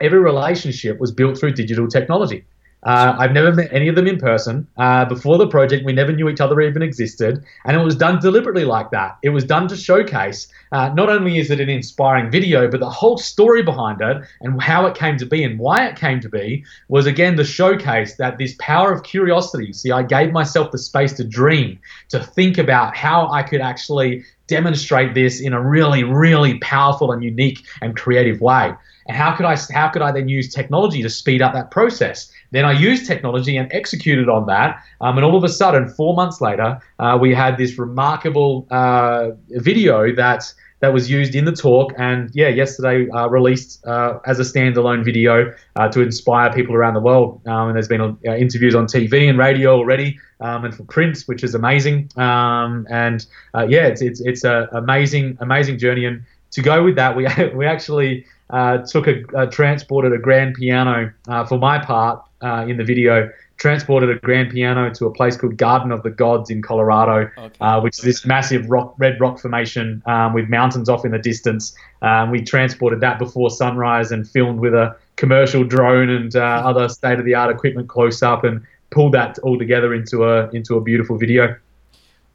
every 0.01 0.19
relationship 0.19 0.99
was 0.99 1.11
built 1.11 1.37
through 1.37 1.51
digital 1.51 1.87
technology. 1.87 2.43
Uh, 2.87 3.17
I've 3.19 3.33
never 3.33 3.53
met 3.53 3.67
any 3.73 3.89
of 3.89 3.95
them 3.95 4.07
in 4.07 4.17
person. 4.17 4.65
Uh, 4.77 5.03
before 5.03 5.37
the 5.37 5.47
project, 5.47 5.83
we 5.83 5.91
never 5.91 6.13
knew 6.13 6.29
each 6.29 6.39
other 6.39 6.61
even 6.61 6.81
existed, 6.81 7.43
and 7.65 7.75
it 7.75 7.83
was 7.83 7.97
done 7.97 8.19
deliberately 8.21 8.63
like 8.63 8.91
that. 8.91 9.17
It 9.21 9.29
was 9.31 9.43
done 9.43 9.67
to 9.67 9.75
showcase 9.75 10.47
uh, 10.71 10.93
not 10.95 11.09
only 11.09 11.37
is 11.37 11.51
it 11.51 11.59
an 11.59 11.67
inspiring 11.67 12.31
video, 12.31 12.69
but 12.71 12.79
the 12.79 12.89
whole 12.89 13.17
story 13.17 13.61
behind 13.61 13.99
it 14.01 14.23
and 14.39 14.61
how 14.61 14.85
it 14.85 14.95
came 14.95 15.17
to 15.17 15.25
be 15.25 15.43
and 15.43 15.59
why 15.59 15.85
it 15.85 15.97
came 15.97 16.21
to 16.21 16.29
be 16.29 16.63
was 16.87 17.05
again 17.05 17.35
the 17.35 17.43
showcase 17.43 18.15
that 18.15 18.37
this 18.37 18.55
power 18.57 18.93
of 18.93 19.03
curiosity. 19.03 19.73
See, 19.73 19.91
I 19.91 20.03
gave 20.03 20.31
myself 20.31 20.71
the 20.71 20.77
space 20.77 21.11
to 21.13 21.25
dream, 21.25 21.79
to 22.07 22.23
think 22.23 22.57
about 22.57 22.95
how 22.95 23.29
I 23.29 23.43
could 23.43 23.59
actually 23.59 24.23
demonstrate 24.47 25.13
this 25.13 25.41
in 25.41 25.51
a 25.51 25.61
really, 25.61 26.03
really 26.03 26.57
powerful 26.59 27.11
and 27.11 27.21
unique 27.21 27.65
and 27.81 27.97
creative 27.97 28.39
way. 28.39 28.73
How 29.09 29.35
could 29.35 29.45
I 29.45 29.57
how 29.73 29.89
could 29.89 30.01
I 30.01 30.11
then 30.11 30.27
use 30.27 30.53
technology 30.53 31.01
to 31.01 31.09
speed 31.09 31.41
up 31.41 31.53
that 31.53 31.71
process? 31.71 32.31
Then 32.51 32.65
I 32.65 32.71
used 32.71 33.05
technology 33.05 33.57
and 33.57 33.71
executed 33.73 34.29
on 34.29 34.45
that. 34.47 34.81
Um, 35.01 35.17
and 35.17 35.25
all 35.25 35.35
of 35.35 35.43
a 35.43 35.49
sudden, 35.49 35.89
four 35.89 36.15
months 36.15 36.41
later, 36.41 36.79
uh, 36.99 37.17
we 37.19 37.33
had 37.33 37.57
this 37.57 37.77
remarkable 37.77 38.67
uh, 38.71 39.31
video 39.49 40.13
that 40.15 40.53
that 40.79 40.93
was 40.93 41.09
used 41.09 41.33
in 41.33 41.45
the 41.45 41.51
talk. 41.51 41.93
And 41.97 42.29
yeah, 42.33 42.49
yesterday 42.49 43.09
uh, 43.09 43.27
released 43.27 43.85
uh, 43.85 44.19
as 44.25 44.39
a 44.39 44.43
standalone 44.43 45.03
video 45.03 45.53
uh, 45.75 45.89
to 45.89 46.01
inspire 46.01 46.53
people 46.53 46.75
around 46.75 46.93
the 46.93 46.99
world. 46.99 47.41
Um, 47.47 47.69
and 47.69 47.75
there's 47.75 47.87
been 47.87 48.01
uh, 48.01 48.35
interviews 48.35 48.75
on 48.75 48.85
TV 48.85 49.27
and 49.27 49.37
radio 49.39 49.71
already, 49.75 50.19
um, 50.39 50.65
and 50.65 50.75
for 50.75 50.83
print, 50.83 51.23
which 51.25 51.43
is 51.43 51.55
amazing. 51.55 52.11
Um, 52.15 52.87
and 52.89 53.25
yeah, 53.67 53.87
it's 53.87 54.01
it's 54.01 54.21
it's 54.21 54.43
an 54.43 54.67
amazing 54.71 55.37
amazing 55.41 55.79
journey. 55.79 56.05
And 56.05 56.23
to 56.51 56.61
go 56.61 56.83
with 56.83 56.95
that, 56.95 57.15
we 57.15 57.27
we 57.55 57.65
actually 57.65 58.25
uh, 58.49 58.79
took 58.79 59.07
a, 59.07 59.23
uh, 59.35 59.45
transported 59.47 60.13
a 60.13 60.17
grand 60.17 60.55
piano 60.55 61.11
uh, 61.27 61.45
for 61.45 61.57
my 61.57 61.79
part 61.79 62.23
uh, 62.41 62.65
in 62.67 62.77
the 62.77 62.83
video. 62.83 63.31
Transported 63.57 64.09
a 64.09 64.19
grand 64.19 64.51
piano 64.51 64.93
to 64.93 65.07
a 65.07 65.11
place 65.11 65.35
called 65.35 65.57
Garden 65.57 65.91
of 65.91 66.03
the 66.03 66.11
Gods 66.11 66.51
in 66.51 66.61
Colorado, 66.61 67.31
okay. 67.37 67.55
Uh, 67.59 67.81
which 67.81 67.97
is 67.97 68.03
this 68.03 68.25
massive 68.25 68.69
rock, 68.69 68.93
red 68.99 69.19
rock 69.19 69.39
formation 69.39 70.03
um, 70.05 70.33
with 70.33 70.47
mountains 70.47 70.89
off 70.89 71.03
in 71.03 71.11
the 71.11 71.17
distance. 71.17 71.75
Um, 72.03 72.29
we 72.29 72.43
transported 72.43 73.01
that 73.01 73.17
before 73.17 73.49
sunrise 73.49 74.11
and 74.11 74.29
filmed 74.29 74.59
with 74.59 74.75
a 74.75 74.95
commercial 75.15 75.63
drone 75.63 76.09
and 76.09 76.35
other 76.35 76.87
state-of-the-art 76.87 77.49
equipment 77.53 77.89
close 77.89 78.21
up 78.21 78.43
and 78.43 78.63
pulled 78.91 79.13
that 79.13 79.39
all 79.39 79.57
together 79.57 79.93
into 79.93 80.23
a 80.23 80.49
into 80.51 80.75
a 80.75 80.81
beautiful 80.81 81.17
video. 81.17 81.55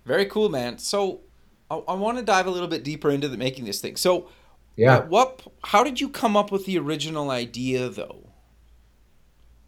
Very 0.04 0.26
cool, 0.26 0.48
man. 0.48 0.78
So 0.78 1.20
I, 1.70 1.76
I 1.88 1.94
want 1.94 2.18
to 2.18 2.24
dive 2.24 2.46
a 2.46 2.50
little 2.50 2.68
bit 2.68 2.82
deeper 2.82 3.10
into 3.10 3.28
the 3.28 3.36
making 3.36 3.64
this 3.64 3.80
thing. 3.80 3.96
So 3.96 4.28
yeah. 4.76 4.98
Uh, 4.98 5.06
what? 5.06 5.42
How 5.64 5.84
did 5.84 6.00
you 6.00 6.08
come 6.08 6.36
up 6.36 6.50
with 6.50 6.66
the 6.66 6.78
original 6.78 7.30
idea, 7.30 7.88
though? 7.88 8.28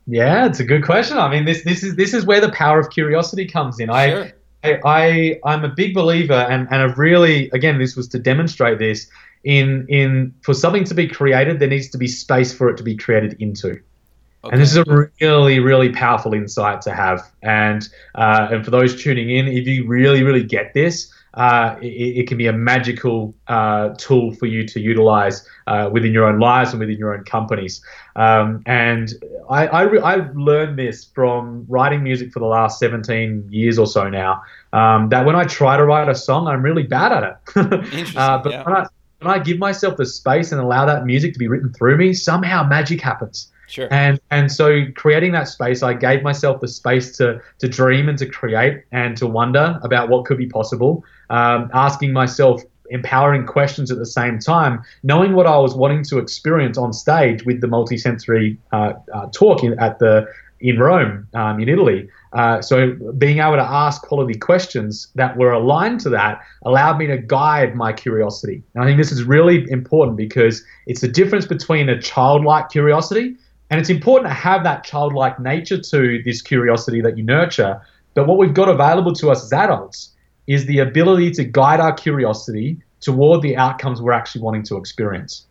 Yeah, 0.06 0.46
it's 0.46 0.60
a 0.60 0.64
good 0.64 0.84
question. 0.84 1.18
I 1.18 1.30
mean, 1.30 1.44
this 1.44 1.64
this 1.64 1.82
is 1.82 1.96
this 1.96 2.14
is 2.14 2.26
where 2.26 2.40
the 2.40 2.52
power 2.52 2.78
of 2.78 2.90
curiosity 2.90 3.46
comes 3.46 3.80
in. 3.80 3.88
Sure. 3.88 4.30
I, 4.62 4.80
I 4.84 5.40
I'm 5.44 5.64
a 5.64 5.68
big 5.68 5.94
believer, 5.94 6.34
and 6.34 6.68
and 6.70 6.82
I've 6.82 6.98
really 6.98 7.50
again 7.50 7.78
this 7.78 7.96
was 7.96 8.08
to 8.08 8.18
demonstrate 8.18 8.78
this 8.78 9.08
in 9.44 9.86
in 9.88 10.34
for 10.42 10.54
something 10.54 10.84
to 10.84 10.94
be 10.94 11.06
created, 11.06 11.58
there 11.58 11.68
needs 11.68 11.88
to 11.88 11.98
be 11.98 12.08
space 12.08 12.52
for 12.52 12.68
it 12.68 12.76
to 12.78 12.82
be 12.82 12.96
created 12.96 13.36
into. 13.38 13.80
Okay. 14.42 14.52
And 14.52 14.60
this 14.60 14.70
is 14.72 14.76
a 14.76 15.10
really, 15.20 15.58
really 15.58 15.90
powerful 15.90 16.34
insight 16.34 16.82
to 16.82 16.94
have. 16.94 17.30
And 17.42 17.88
uh, 18.14 18.48
and 18.50 18.64
for 18.64 18.70
those 18.70 19.00
tuning 19.00 19.30
in, 19.30 19.46
if 19.46 19.66
you 19.66 19.86
really, 19.86 20.22
really 20.22 20.42
get 20.42 20.74
this, 20.74 21.12
uh, 21.34 21.76
it, 21.82 21.86
it, 22.18 22.28
can 22.28 22.38
be 22.38 22.46
a 22.46 22.52
magical 22.52 23.34
uh, 23.48 23.90
tool 23.98 24.32
for 24.34 24.46
you 24.46 24.66
to 24.68 24.80
utilize 24.80 25.46
uh, 25.66 25.90
within 25.92 26.12
your 26.12 26.24
own 26.24 26.38
lives 26.38 26.70
and 26.70 26.80
within 26.80 26.96
your 26.96 27.14
own 27.14 27.24
companies. 27.24 27.82
Um, 28.16 28.62
and 28.66 29.12
I, 29.50 29.66
I, 29.66 29.82
re- 29.82 30.00
I, 30.00 30.28
learned 30.34 30.78
this 30.78 31.04
from 31.04 31.66
writing 31.68 32.04
music 32.04 32.32
for 32.32 32.38
the 32.38 32.46
last 32.46 32.78
17 32.78 33.48
years 33.50 33.78
or 33.78 33.86
so 33.86 34.08
now. 34.08 34.42
Um, 34.72 35.08
that 35.08 35.26
when 35.26 35.34
I 35.34 35.44
try 35.44 35.76
to 35.76 35.84
write 35.84 36.08
a 36.08 36.14
song, 36.14 36.46
I'm 36.46 36.62
really 36.62 36.84
bad 36.84 37.12
at 37.12 37.24
it. 37.24 37.56
uh, 38.16 38.38
but 38.38 38.52
yeah. 38.52 38.62
when, 38.62 38.76
I, 38.76 38.86
when 39.20 39.34
I 39.34 39.38
give 39.40 39.58
myself 39.58 39.96
the 39.96 40.06
space 40.06 40.52
and 40.52 40.60
allow 40.60 40.86
that 40.86 41.04
music 41.04 41.32
to 41.32 41.38
be 41.38 41.48
written 41.48 41.72
through 41.72 41.96
me, 41.96 42.14
somehow 42.14 42.62
magic 42.62 43.00
happens. 43.00 43.50
Sure. 43.74 43.88
And 43.90 44.20
and 44.30 44.52
so 44.52 44.84
creating 44.94 45.32
that 45.32 45.48
space, 45.48 45.82
I 45.82 45.94
gave 45.94 46.22
myself 46.22 46.60
the 46.60 46.68
space 46.68 47.16
to 47.16 47.40
to 47.58 47.68
dream 47.68 48.08
and 48.08 48.16
to 48.18 48.26
create 48.26 48.84
and 48.92 49.16
to 49.16 49.26
wonder 49.26 49.80
about 49.82 50.08
what 50.08 50.26
could 50.26 50.38
be 50.38 50.46
possible. 50.46 51.04
Um, 51.28 51.70
asking 51.74 52.12
myself 52.12 52.62
empowering 52.90 53.46
questions 53.46 53.90
at 53.90 53.98
the 53.98 54.06
same 54.06 54.38
time, 54.38 54.80
knowing 55.02 55.32
what 55.32 55.48
I 55.48 55.58
was 55.58 55.74
wanting 55.74 56.04
to 56.04 56.18
experience 56.18 56.78
on 56.78 56.92
stage 56.92 57.44
with 57.44 57.60
the 57.62 57.66
multisensory 57.66 58.56
uh, 58.70 58.92
uh, 59.12 59.26
talk 59.32 59.64
in, 59.64 59.76
at 59.80 59.98
the 59.98 60.28
in 60.60 60.78
Rome, 60.78 61.26
um, 61.34 61.58
in 61.60 61.68
Italy. 61.68 62.08
Uh, 62.32 62.62
so 62.62 62.92
being 63.18 63.40
able 63.40 63.56
to 63.56 63.62
ask 63.62 64.02
quality 64.02 64.38
questions 64.38 65.08
that 65.16 65.36
were 65.36 65.50
aligned 65.50 66.00
to 66.00 66.10
that 66.10 66.40
allowed 66.64 66.96
me 66.98 67.06
to 67.08 67.18
guide 67.18 67.74
my 67.74 67.92
curiosity. 67.92 68.62
And 68.74 68.84
I 68.84 68.86
think 68.86 68.98
this 68.98 69.10
is 69.10 69.24
really 69.24 69.68
important 69.68 70.16
because 70.16 70.64
it's 70.86 71.00
the 71.00 71.08
difference 71.08 71.46
between 71.46 71.88
a 71.88 72.00
childlike 72.00 72.70
curiosity 72.70 73.36
and 73.70 73.80
it's 73.80 73.90
important 73.90 74.30
to 74.30 74.34
have 74.34 74.62
that 74.64 74.84
childlike 74.84 75.40
nature 75.40 75.80
to 75.80 76.22
this 76.22 76.42
curiosity 76.42 77.00
that 77.00 77.16
you 77.16 77.24
nurture. 77.24 77.80
But 78.14 78.26
what 78.26 78.38
we've 78.38 78.54
got 78.54 78.68
available 78.68 79.12
to 79.14 79.30
us 79.30 79.42
as 79.44 79.52
adults 79.52 80.12
is 80.46 80.66
the 80.66 80.80
ability 80.80 81.30
to 81.32 81.44
guide 81.44 81.80
our 81.80 81.92
curiosity 81.92 82.78
toward 83.00 83.42
the 83.42 83.56
outcomes 83.56 84.00
we're 84.00 84.12
actually 84.12 84.42
wanting 84.42 84.62
to 84.64 84.76
experience. 84.76 85.46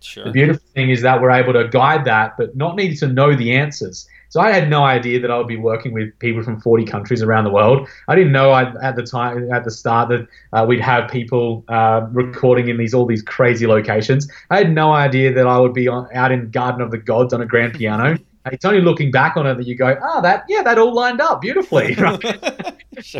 Sure. 0.00 0.24
The 0.24 0.30
beautiful 0.30 0.66
thing 0.74 0.90
is 0.90 1.02
that 1.02 1.20
we're 1.20 1.30
able 1.30 1.54
to 1.54 1.68
guide 1.68 2.04
that, 2.04 2.36
but 2.36 2.56
not 2.56 2.76
needing 2.76 2.96
to 2.98 3.08
know 3.08 3.34
the 3.34 3.54
answers. 3.54 4.06
So 4.34 4.40
I 4.40 4.50
had 4.50 4.68
no 4.68 4.82
idea 4.82 5.20
that 5.20 5.30
I 5.30 5.38
would 5.38 5.46
be 5.46 5.56
working 5.56 5.92
with 5.92 6.18
people 6.18 6.42
from 6.42 6.60
40 6.60 6.86
countries 6.86 7.22
around 7.22 7.44
the 7.44 7.52
world. 7.52 7.86
I 8.08 8.16
didn't 8.16 8.32
know 8.32 8.50
I, 8.50 8.74
at 8.82 8.96
the 8.96 9.04
time, 9.04 9.48
at 9.52 9.62
the 9.62 9.70
start, 9.70 10.08
that 10.08 10.26
uh, 10.52 10.66
we'd 10.66 10.80
have 10.80 11.08
people 11.08 11.64
uh, 11.68 12.08
recording 12.10 12.66
in 12.66 12.76
these 12.76 12.94
all 12.94 13.06
these 13.06 13.22
crazy 13.22 13.68
locations. 13.68 14.28
I 14.50 14.56
had 14.56 14.72
no 14.72 14.90
idea 14.90 15.32
that 15.32 15.46
I 15.46 15.58
would 15.58 15.72
be 15.72 15.86
on, 15.86 16.08
out 16.12 16.32
in 16.32 16.50
Garden 16.50 16.80
of 16.80 16.90
the 16.90 16.98
Gods 16.98 17.32
on 17.32 17.42
a 17.42 17.46
grand 17.46 17.74
piano. 17.74 18.18
it's 18.46 18.64
only 18.64 18.80
looking 18.80 19.12
back 19.12 19.36
on 19.36 19.46
it 19.46 19.54
that 19.54 19.68
you 19.68 19.76
go, 19.76 19.96
oh, 20.02 20.20
that 20.22 20.44
yeah, 20.48 20.64
that 20.64 20.78
all 20.78 20.92
lined 20.92 21.20
up 21.20 21.40
beautifully. 21.40 21.94
it's 22.90 23.14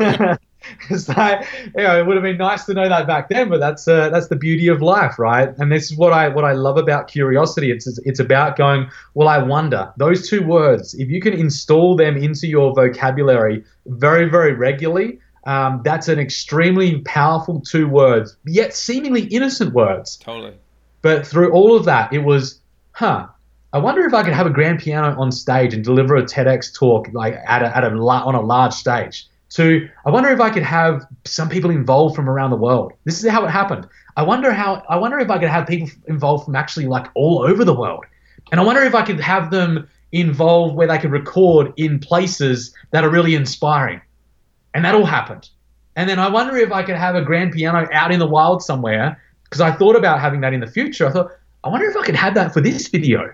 you 0.91 1.83
know, 1.83 1.99
it 1.99 2.07
would 2.07 2.17
have 2.17 2.23
been 2.23 2.37
nice 2.37 2.65
to 2.65 2.75
know 2.75 2.89
that 2.89 3.07
back 3.07 3.29
then, 3.29 3.49
but 3.49 3.61
that's 3.61 3.87
uh, 3.89 4.09
that's 4.11 4.29
the 4.29 4.37
beauty 4.37 4.69
of 4.69 4.83
life, 4.83 5.19
right? 5.19 5.51
And 5.59 5.71
this 5.71 5.91
is 5.91 5.97
what 5.97 6.13
I 6.13 6.29
what 6.29 6.45
I 6.45 6.53
love 6.53 6.77
about 6.77 7.09
curiosity. 7.09 7.71
It's 7.71 7.87
it's 8.05 8.21
about 8.21 8.57
going. 8.57 8.91
Well, 9.15 9.29
I 9.29 9.39
wonder. 9.39 9.93
Those 9.97 10.29
two 10.29 10.43
words, 10.43 10.95
if 10.95 11.09
you 11.09 11.21
can 11.21 11.33
install 11.33 11.97
them 11.97 12.17
into 12.17 12.47
your 12.47 12.75
vocabulary 12.75 13.65
very 13.87 14.29
very 14.29 14.53
regularly, 14.53 15.19
um, 15.45 15.83
that's 15.85 16.09
an 16.09 16.19
extremely 16.19 17.01
powerful 17.01 17.61
two 17.61 17.89
words, 17.89 18.37
yet 18.47 18.75
seemingly 18.75 19.25
innocent 19.27 19.75
words. 19.75 20.17
Totally. 20.17 20.55
But 21.03 21.27
through 21.27 21.53
all 21.53 21.77
of 21.77 21.85
that, 21.85 22.13
it 22.13 22.21
was, 22.21 22.61
huh. 22.93 23.27
I 23.75 23.79
wonder 23.79 24.03
if 24.07 24.15
I 24.15 24.23
could 24.23 24.33
have 24.33 24.47
a 24.47 24.51
grand 24.51 24.79
piano 24.79 25.21
on 25.21 25.33
stage 25.33 25.75
and 25.75 25.83
deliver 25.83 26.17
a 26.17 26.23
TEDx 26.23 26.73
talk 26.73 27.09
like 27.13 27.35
at 27.47 27.61
a, 27.61 27.77
at 27.77 27.83
a 27.83 27.89
on 27.89 28.35
a 28.37 28.41
large 28.41 28.73
stage 28.73 29.27
to 29.51 29.89
I 30.05 30.11
wonder 30.11 30.31
if 30.31 30.41
I 30.41 30.51
could 30.51 30.63
have 30.63 31.07
some 31.25 31.49
people 31.49 31.71
involved 31.71 32.17
from 32.17 32.29
around 32.29 32.51
the 32.51 32.57
world. 32.57 32.93
This 33.05 33.23
is 33.23 33.31
how 33.31 33.45
it 33.45 33.51
happened. 33.51 33.87
I 34.17 34.23
wonder 34.23 34.53
how 34.53 34.83
I 34.89 34.97
wonder 34.97 35.19
if 35.19 35.31
I 35.31 35.39
could 35.39 35.49
have 35.49 35.67
people 35.67 35.89
involved 36.07 36.45
from 36.45 36.57
actually 36.57 36.87
like 36.87 37.07
all 37.15 37.43
over 37.43 37.65
the 37.65 37.75
world. 37.75 38.05
And 38.51 38.61
I 38.61 38.65
wonder 38.65 38.83
if 38.83 38.95
I 38.95 39.03
could 39.03 39.21
have 39.21 39.51
them 39.51 39.89
involved 40.13 40.77
where 40.77 40.87
they 40.87 40.99
could 40.99 41.11
record 41.11 41.73
in 41.77 41.99
places 41.99 42.75
that 42.93 43.05
are 43.05 43.11
really 43.11 43.35
inspiring. 43.35 44.01
And 44.75 44.85
that 44.85 44.95
all 44.95 45.05
happened. 45.05 45.49
And 45.97 46.09
then 46.09 46.19
I 46.19 46.29
wonder 46.29 46.57
if 46.57 46.73
I 46.73 46.83
could 46.83 46.97
have 46.97 47.15
a 47.15 47.23
grand 47.23 47.53
piano 47.53 47.89
out 47.93 48.13
in 48.13 48.19
the 48.19 48.27
wild 48.27 48.63
somewhere 48.63 49.21
because 49.45 49.61
I 49.61 49.71
thought 49.73 49.97
about 49.97 50.21
having 50.21 50.41
that 50.41 50.53
in 50.53 50.61
the 50.61 50.67
future. 50.67 51.07
I 51.07 51.11
thought 51.11 51.31
I 51.63 51.69
wonder 51.69 51.89
if 51.89 51.97
I 51.97 52.05
could 52.05 52.17
have 52.17 52.35
that 52.35 52.53
for 52.53 52.61
this 52.61 52.89
video. 52.89 53.33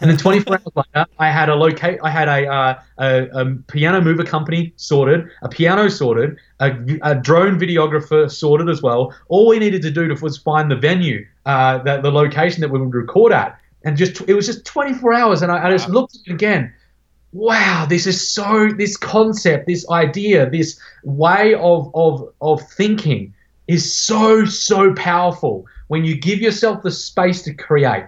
And 0.00 0.10
then 0.10 0.18
24 0.18 0.54
hours 0.54 0.62
later, 0.74 1.06
I 1.18 1.30
had 1.30 1.48
a 1.48 1.54
locate, 1.54 1.98
I 2.02 2.10
had 2.10 2.28
a, 2.28 2.46
uh, 2.46 2.80
a, 2.98 3.22
a, 3.32 3.54
piano 3.68 4.00
mover 4.00 4.24
company 4.24 4.72
sorted, 4.76 5.28
a 5.42 5.48
piano 5.48 5.88
sorted, 5.88 6.36
a, 6.60 6.72
a, 7.02 7.14
drone 7.14 7.58
videographer 7.58 8.30
sorted 8.30 8.68
as 8.68 8.82
well. 8.82 9.14
All 9.28 9.48
we 9.48 9.58
needed 9.58 9.82
to 9.82 9.90
do 9.90 10.14
was 10.20 10.36
find 10.36 10.70
the 10.70 10.76
venue, 10.76 11.26
uh, 11.46 11.78
that 11.84 12.02
the 12.02 12.10
location 12.10 12.60
that 12.60 12.70
we 12.70 12.78
would 12.78 12.92
record 12.92 13.32
at, 13.32 13.58
and 13.84 13.96
just 13.96 14.20
it 14.28 14.34
was 14.34 14.46
just 14.46 14.64
24 14.66 15.14
hours. 15.14 15.42
And 15.42 15.50
I, 15.50 15.66
I 15.66 15.70
just 15.70 15.88
looked 15.88 16.16
at 16.16 16.20
it 16.26 16.32
again. 16.32 16.72
Wow, 17.32 17.86
this 17.88 18.06
is 18.06 18.30
so 18.30 18.70
this 18.76 18.96
concept, 18.96 19.66
this 19.66 19.88
idea, 19.90 20.48
this 20.50 20.78
way 21.04 21.54
of 21.54 21.90
of 21.94 22.28
of 22.40 22.60
thinking 22.72 23.34
is 23.68 23.92
so 23.92 24.44
so 24.44 24.94
powerful 24.94 25.66
when 25.88 26.04
you 26.04 26.16
give 26.16 26.40
yourself 26.40 26.82
the 26.82 26.90
space 26.90 27.42
to 27.42 27.54
create 27.54 28.04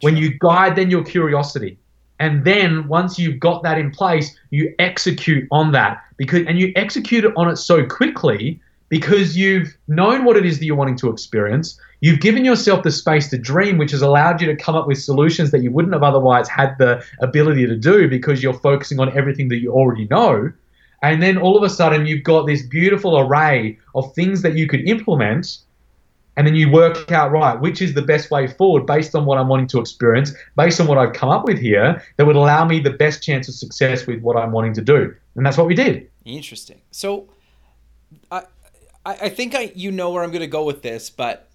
when 0.00 0.16
you 0.16 0.38
guide 0.38 0.76
then 0.76 0.90
your 0.90 1.04
curiosity. 1.04 1.78
And 2.20 2.44
then 2.44 2.88
once 2.88 3.18
you've 3.18 3.38
got 3.38 3.62
that 3.62 3.78
in 3.78 3.90
place, 3.90 4.36
you 4.50 4.74
execute 4.78 5.46
on 5.52 5.72
that 5.72 6.02
because 6.16 6.46
and 6.46 6.58
you 6.58 6.72
execute 6.74 7.24
it 7.24 7.32
on 7.36 7.48
it 7.48 7.56
so 7.56 7.86
quickly 7.86 8.60
because 8.88 9.36
you've 9.36 9.76
known 9.86 10.24
what 10.24 10.36
it 10.36 10.46
is 10.46 10.58
that 10.58 10.64
you're 10.64 10.76
wanting 10.76 10.96
to 10.96 11.10
experience. 11.10 11.78
You've 12.00 12.20
given 12.20 12.44
yourself 12.44 12.82
the 12.84 12.90
space 12.90 13.28
to 13.30 13.38
dream, 13.38 13.76
which 13.76 13.90
has 13.90 14.02
allowed 14.02 14.40
you 14.40 14.46
to 14.46 14.56
come 14.56 14.74
up 14.74 14.86
with 14.86 14.98
solutions 14.98 15.50
that 15.50 15.62
you 15.62 15.70
wouldn't 15.70 15.92
have 15.92 16.02
otherwise 16.02 16.48
had 16.48 16.76
the 16.78 17.04
ability 17.20 17.66
to 17.66 17.76
do 17.76 18.08
because 18.08 18.42
you're 18.42 18.54
focusing 18.54 18.98
on 19.00 19.16
everything 19.16 19.48
that 19.48 19.58
you 19.58 19.72
already 19.72 20.06
know. 20.06 20.52
And 21.02 21.22
then 21.22 21.38
all 21.38 21.56
of 21.56 21.62
a 21.62 21.68
sudden, 21.68 22.06
you've 22.06 22.24
got 22.24 22.46
this 22.46 22.62
beautiful 22.62 23.18
array 23.18 23.78
of 23.94 24.12
things 24.14 24.42
that 24.42 24.56
you 24.56 24.66
could 24.66 24.88
implement 24.88 25.58
and 26.38 26.46
then 26.46 26.54
you 26.54 26.70
work 26.70 27.10
out 27.10 27.32
right 27.32 27.60
which 27.60 27.82
is 27.82 27.94
the 27.94 28.02
best 28.02 28.30
way 28.30 28.46
forward 28.46 28.86
based 28.86 29.14
on 29.14 29.26
what 29.26 29.36
I'm 29.36 29.48
wanting 29.48 29.66
to 29.68 29.80
experience, 29.80 30.32
based 30.56 30.80
on 30.80 30.86
what 30.86 30.96
I've 30.96 31.12
come 31.12 31.28
up 31.28 31.44
with 31.44 31.58
here 31.58 32.02
that 32.16 32.26
would 32.26 32.36
allow 32.36 32.64
me 32.64 32.78
the 32.78 32.90
best 32.90 33.22
chance 33.22 33.48
of 33.48 33.54
success 33.54 34.06
with 34.06 34.22
what 34.22 34.36
I'm 34.36 34.52
wanting 34.52 34.72
to 34.74 34.80
do, 34.80 35.14
and 35.34 35.44
that's 35.44 35.58
what 35.58 35.66
we 35.66 35.74
did. 35.74 36.08
Interesting. 36.24 36.80
So, 36.92 37.28
I 38.30 38.44
I 39.04 39.28
think 39.28 39.54
I 39.54 39.72
you 39.74 39.90
know 39.90 40.10
where 40.10 40.22
I'm 40.22 40.30
going 40.30 40.40
to 40.40 40.46
go 40.46 40.64
with 40.64 40.80
this, 40.80 41.10
but 41.10 41.50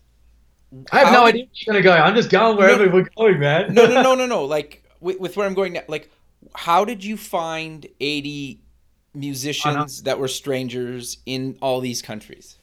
I 0.92 1.00
have 1.00 1.14
no 1.14 1.26
idea 1.26 1.46
where 1.46 1.50
you're 1.54 1.74
going 1.74 1.84
to 1.84 1.90
go. 1.90 1.94
I'm 1.94 2.16
just 2.16 2.30
going 2.30 2.58
wherever 2.58 2.86
no, 2.86 2.92
we're 2.92 3.10
going, 3.16 3.40
man. 3.40 3.74
no, 3.74 3.86
no, 3.88 4.02
no, 4.02 4.16
no, 4.22 4.26
no. 4.26 4.46
Like 4.46 4.84
with, 5.00 5.20
with 5.20 5.38
where 5.38 5.48
I'm 5.48 5.54
going 5.54 5.74
now, 5.74 5.84
like 5.88 6.12
how 6.56 6.84
did 6.84 7.04
you 7.04 7.16
find 7.16 7.88
80 8.00 8.60
musicians 9.14 10.04
that 10.04 10.20
were 10.20 10.28
strangers 10.28 11.20
in 11.26 11.58
all 11.62 11.80
these 11.80 12.02
countries? 12.02 12.58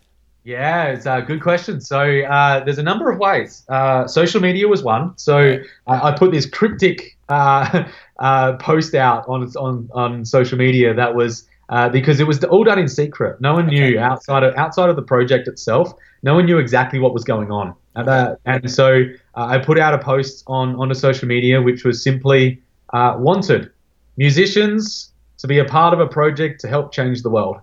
Yeah, 0.51 0.87
it's 0.87 1.07
a 1.07 1.23
good 1.25 1.41
question. 1.41 1.81
So 1.81 2.01
uh, 2.01 2.65
there's 2.65 2.79
a 2.79 2.83
number 2.83 3.09
of 3.09 3.21
ways. 3.21 3.65
Uh, 3.69 4.09
social 4.09 4.41
media 4.41 4.67
was 4.67 4.83
one. 4.83 5.17
So 5.17 5.59
I, 5.87 6.09
I 6.09 6.13
put 6.13 6.33
this 6.33 6.45
cryptic 6.45 7.17
uh, 7.29 7.85
uh 8.19 8.55
post 8.57 8.95
out 8.97 9.29
on 9.29 9.45
on 9.57 9.89
on 9.95 10.25
social 10.25 10.59
media 10.59 10.93
that 10.93 11.15
was 11.15 11.49
uh, 11.69 11.89
because 11.89 12.19
it 12.19 12.27
was 12.27 12.43
all 12.43 12.65
done 12.65 12.81
in 12.81 12.89
secret. 12.89 13.41
No 13.41 13.55
one 13.55 13.69
knew 13.69 13.91
okay. 13.91 13.99
outside 13.99 14.43
of 14.43 14.53
outside 14.57 14.91
of 14.91 14.97
the 14.97 15.03
project 15.03 15.47
itself. 15.47 15.93
No 16.25 16.35
one 16.35 16.47
knew 16.47 16.59
exactly 16.59 16.99
what 16.99 17.15
was 17.15 17.23
going 17.23 17.53
on. 17.53 17.75
Okay. 17.97 18.35
and 18.45 18.71
so 18.71 19.05
uh, 19.37 19.47
I 19.55 19.59
put 19.59 19.79
out 19.79 19.95
a 19.95 19.99
post 19.99 20.43
on 20.49 20.75
onto 20.75 20.95
social 20.95 21.29
media, 21.29 21.63
which 21.63 21.85
was 21.85 22.03
simply 22.03 22.61
wanted 22.93 23.71
musicians 24.17 25.13
to 25.39 25.47
be 25.47 25.61
a 25.61 25.65
part 25.65 25.95
of 25.95 26.01
a 26.01 26.09
project 26.09 26.61
to 26.63 26.69
help 26.69 26.93
change 26.93 27.23
the 27.23 27.31
world. 27.31 27.61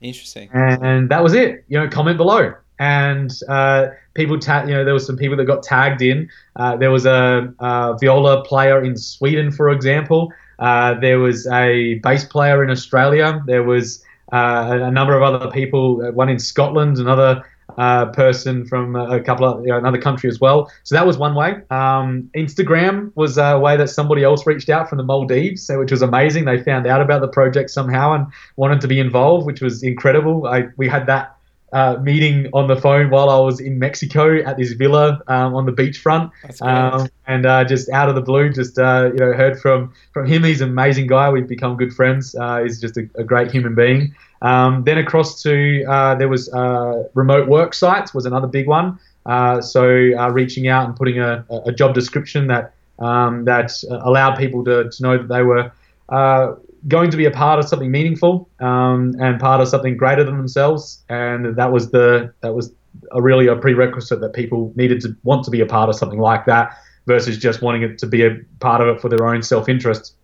Interesting. 0.00 0.48
And 0.52 1.08
that 1.08 1.22
was 1.22 1.34
it. 1.34 1.64
You 1.68 1.78
know, 1.78 1.88
comment 1.88 2.16
below. 2.16 2.54
And 2.78 3.32
uh, 3.48 3.88
people, 4.14 4.38
ta- 4.38 4.62
you 4.62 4.72
know, 4.72 4.84
there 4.84 4.94
was 4.94 5.04
some 5.04 5.16
people 5.16 5.36
that 5.36 5.44
got 5.44 5.62
tagged 5.62 6.02
in. 6.02 6.30
Uh, 6.56 6.76
there 6.76 6.90
was 6.90 7.06
a, 7.06 7.52
a, 7.58 7.96
viola 8.00 8.44
player 8.44 8.84
in 8.84 8.96
Sweden, 8.96 9.50
for 9.50 9.70
example. 9.70 10.32
Uh, 10.60 10.94
there 10.94 11.18
was 11.18 11.46
a 11.48 11.94
bass 12.04 12.24
player 12.24 12.62
in 12.62 12.70
Australia. 12.70 13.42
There 13.46 13.64
was 13.64 14.04
uh, 14.32 14.78
a 14.82 14.90
number 14.90 15.16
of 15.16 15.22
other 15.22 15.50
people. 15.50 16.04
Uh, 16.04 16.12
one 16.12 16.28
in 16.28 16.38
Scotland, 16.38 16.98
another 16.98 17.44
uh, 17.78 18.06
person 18.06 18.66
from 18.66 18.96
a 18.96 19.20
couple 19.20 19.46
of 19.46 19.62
you 19.62 19.68
know, 19.68 19.78
another 19.78 20.00
country 20.00 20.28
as 20.28 20.40
well. 20.40 20.70
So 20.82 20.94
that 20.96 21.06
was 21.06 21.16
one 21.16 21.34
way. 21.34 21.62
Um, 21.70 22.28
Instagram 22.36 23.12
was 23.14 23.38
a 23.38 23.58
way 23.58 23.76
that 23.76 23.88
somebody 23.88 24.24
else 24.24 24.46
reached 24.46 24.68
out 24.68 24.88
from 24.88 24.98
the 24.98 25.04
Maldives, 25.04 25.70
which 25.72 25.92
was 25.92 26.02
amazing. 26.02 26.44
They 26.44 26.62
found 26.62 26.86
out 26.86 27.00
about 27.00 27.20
the 27.20 27.28
project 27.28 27.70
somehow 27.70 28.12
and 28.14 28.26
wanted 28.56 28.80
to 28.80 28.88
be 28.88 28.98
involved, 28.98 29.46
which 29.46 29.62
was 29.62 29.82
incredible. 29.82 30.46
I, 30.46 30.68
we 30.76 30.88
had 30.88 31.06
that 31.06 31.38
uh, 31.72 31.98
meeting 32.02 32.48
on 32.52 32.66
the 32.66 32.76
phone 32.76 33.10
while 33.10 33.28
I 33.30 33.38
was 33.38 33.60
in 33.60 33.78
Mexico 33.78 34.42
at 34.42 34.56
this 34.56 34.72
villa 34.72 35.20
um, 35.26 35.54
on 35.54 35.66
the 35.66 35.72
beachfront, 35.72 36.30
um, 36.62 37.08
and 37.26 37.46
uh, 37.46 37.64
just 37.64 37.88
out 37.90 38.08
of 38.08 38.14
the 38.14 38.22
blue, 38.22 38.50
just 38.50 38.78
uh, 38.78 39.10
you 39.12 39.18
know, 39.18 39.32
heard 39.32 39.60
from 39.60 39.92
from 40.12 40.26
him. 40.26 40.44
He's 40.44 40.60
an 40.60 40.70
amazing 40.70 41.08
guy. 41.08 41.30
We've 41.30 41.46
become 41.46 41.76
good 41.76 41.92
friends. 41.92 42.34
Uh, 42.34 42.62
he's 42.62 42.80
just 42.80 42.96
a, 42.96 43.08
a, 43.16 43.24
great 43.24 43.50
human 43.50 43.74
being. 43.74 44.14
Um, 44.40 44.84
then 44.84 44.98
across 44.98 45.42
to 45.42 45.84
uh, 45.84 46.14
there 46.14 46.28
was 46.28 46.52
uh, 46.52 47.08
remote 47.14 47.48
work 47.48 47.74
sites 47.74 48.14
was 48.14 48.24
another 48.24 48.46
big 48.46 48.66
one. 48.66 48.98
so 49.60 49.82
reaching 50.30 50.68
out 50.68 50.86
and 50.86 50.96
putting 50.96 51.18
a, 51.18 51.44
a 51.66 51.72
job 51.72 51.94
description 51.94 52.46
that 52.48 52.74
um, 52.98 53.44
that 53.44 53.72
allowed 53.90 54.36
people 54.36 54.64
to, 54.64 54.90
to 54.90 55.02
know 55.02 55.18
that 55.18 55.28
they 55.28 55.42
were 55.42 55.70
going 56.86 57.10
to 57.10 57.16
be 57.16 57.24
a 57.24 57.30
part 57.30 57.58
of 57.58 57.68
something 57.68 57.90
meaningful 57.90 58.48
um, 58.60 59.14
and 59.20 59.40
part 59.40 59.60
of 59.60 59.68
something 59.68 59.96
greater 59.96 60.22
than 60.22 60.36
themselves. 60.36 61.02
And 61.08 61.56
that 61.56 61.72
was 61.72 61.90
the 61.90 62.32
that 62.40 62.54
was 62.54 62.72
a 63.12 63.20
really 63.20 63.46
a 63.46 63.56
prerequisite 63.56 64.20
that 64.20 64.32
people 64.32 64.72
needed 64.76 65.00
to 65.02 65.16
want 65.24 65.44
to 65.44 65.50
be 65.50 65.60
a 65.60 65.66
part 65.66 65.88
of 65.88 65.96
something 65.96 66.20
like 66.20 66.46
that 66.46 66.76
versus 67.06 67.38
just 67.38 67.62
wanting 67.62 67.82
it 67.82 67.98
to 67.98 68.06
be 68.06 68.24
a 68.24 68.36
part 68.60 68.80
of 68.80 68.88
it 68.88 69.00
for 69.00 69.08
their 69.08 69.26
own 69.26 69.42
self 69.42 69.68
interest. 69.68 70.14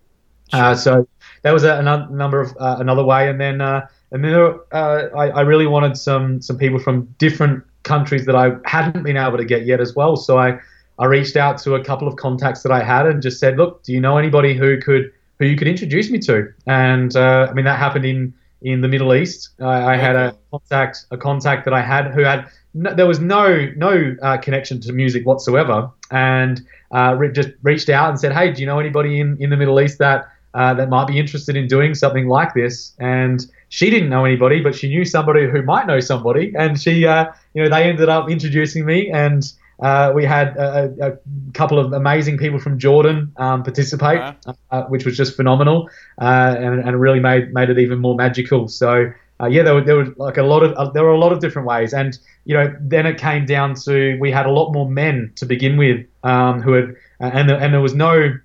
Uh, 0.52 0.56
sure. 0.56 0.64
Uh, 0.64 0.74
so 0.74 1.08
that 1.42 1.52
was 1.52 1.64
a, 1.64 1.78
a 1.78 1.82
number 1.82 2.40
of 2.40 2.56
uh, 2.60 2.76
another 2.78 3.04
way, 3.04 3.28
and 3.28 3.40
then 3.40 3.60
uh, 3.60 3.86
and 4.14 4.24
then 4.24 4.34
uh, 4.34 5.08
I, 5.14 5.28
I 5.28 5.40
really 5.42 5.66
wanted 5.66 5.98
some 5.98 6.40
some 6.40 6.56
people 6.56 6.78
from 6.78 7.14
different 7.18 7.62
countries 7.82 8.24
that 8.24 8.34
I 8.34 8.52
hadn't 8.64 9.02
been 9.02 9.18
able 9.18 9.36
to 9.36 9.44
get 9.44 9.66
yet 9.66 9.80
as 9.80 9.94
well. 9.94 10.16
So 10.16 10.38
I 10.38 10.58
I 10.98 11.06
reached 11.06 11.36
out 11.36 11.58
to 11.58 11.74
a 11.74 11.84
couple 11.84 12.08
of 12.08 12.16
contacts 12.16 12.62
that 12.62 12.72
I 12.72 12.82
had 12.82 13.06
and 13.06 13.20
just 13.20 13.38
said, 13.40 13.56
look, 13.58 13.82
do 13.82 13.92
you 13.92 14.00
know 14.00 14.16
anybody 14.16 14.54
who 14.54 14.80
could 14.80 15.12
who 15.38 15.46
you 15.46 15.56
could 15.56 15.68
introduce 15.68 16.10
me 16.10 16.18
to. 16.20 16.52
And 16.66 17.14
uh, 17.16 17.48
I 17.50 17.52
mean, 17.52 17.64
that 17.64 17.78
happened 17.78 18.04
in 18.04 18.34
in 18.62 18.80
the 18.80 18.88
Middle 18.88 19.14
East. 19.14 19.50
I, 19.60 19.94
I 19.94 19.96
had 19.96 20.16
a 20.16 20.36
contact 20.50 21.06
a 21.10 21.16
contact 21.16 21.64
that 21.64 21.74
I 21.74 21.82
had 21.82 22.12
who 22.12 22.22
had 22.22 22.46
no, 22.72 22.94
there 22.94 23.06
was 23.06 23.20
no 23.20 23.70
no 23.76 24.16
uh, 24.22 24.38
connection 24.38 24.80
to 24.82 24.92
music 24.92 25.26
whatsoever, 25.26 25.90
and 26.10 26.62
uh, 26.92 27.14
re- 27.18 27.32
just 27.32 27.50
reached 27.62 27.88
out 27.88 28.10
and 28.10 28.18
said, 28.18 28.32
"Hey, 28.32 28.52
do 28.52 28.60
you 28.60 28.66
know 28.66 28.78
anybody 28.78 29.20
in 29.20 29.36
in 29.40 29.50
the 29.50 29.56
Middle 29.56 29.80
East 29.80 29.98
that?" 29.98 30.28
Uh, 30.54 30.72
that 30.72 30.88
might 30.88 31.08
be 31.08 31.18
interested 31.18 31.56
in 31.56 31.66
doing 31.66 31.96
something 31.96 32.28
like 32.28 32.54
this, 32.54 32.92
and 33.00 33.44
she 33.74 33.90
didn't 33.90 34.08
know 34.08 34.24
anybody, 34.24 34.60
but 34.60 34.72
she 34.72 34.88
knew 34.88 35.04
somebody 35.04 35.50
who 35.50 35.60
might 35.62 35.84
know 35.88 35.98
somebody, 35.98 36.54
and 36.56 36.80
she, 36.80 37.04
uh, 37.04 37.24
you 37.54 37.62
know, 37.64 37.68
they 37.68 37.90
ended 37.90 38.08
up 38.08 38.30
introducing 38.30 38.86
me, 38.86 39.10
and 39.10 39.52
uh, 39.80 40.12
we 40.14 40.24
had 40.24 40.56
a, 40.56 40.94
a, 41.00 41.18
couple 41.54 41.80
of 41.80 41.92
amazing 41.92 42.38
people 42.38 42.60
from 42.60 42.78
Jordan 42.78 43.32
um, 43.36 43.64
participate, 43.64 44.20
uh-huh. 44.20 44.52
uh, 44.70 44.82
which 44.84 45.04
was 45.04 45.16
just 45.16 45.34
phenomenal, 45.34 45.90
uh, 46.20 46.54
and, 46.56 46.86
and 46.86 47.00
really 47.00 47.18
made 47.18 47.52
made 47.52 47.68
it 47.68 47.80
even 47.80 47.98
more 47.98 48.14
magical. 48.14 48.68
So 48.68 49.12
uh, 49.40 49.46
yeah, 49.46 49.64
there 49.64 49.74
were, 49.74 49.80
there 49.80 49.96
were 49.96 50.14
like 50.18 50.36
a 50.36 50.44
lot 50.44 50.62
of 50.62 50.72
uh, 50.74 50.90
there 50.90 51.02
were 51.02 51.10
a 51.10 51.18
lot 51.18 51.32
of 51.32 51.40
different 51.40 51.66
ways, 51.66 51.92
and 51.92 52.16
you 52.44 52.56
know 52.56 52.72
then 52.80 53.06
it 53.06 53.18
came 53.18 53.44
down 53.44 53.74
to 53.86 54.16
we 54.20 54.30
had 54.30 54.46
a 54.46 54.52
lot 54.52 54.70
more 54.72 54.88
men 54.88 55.32
to 55.34 55.46
begin 55.46 55.76
with 55.76 56.06
um, 56.22 56.62
who 56.62 56.74
had 56.74 56.94
and 57.18 57.50
and 57.50 57.74
there 57.74 57.80
was 57.80 57.94
no 57.94 58.38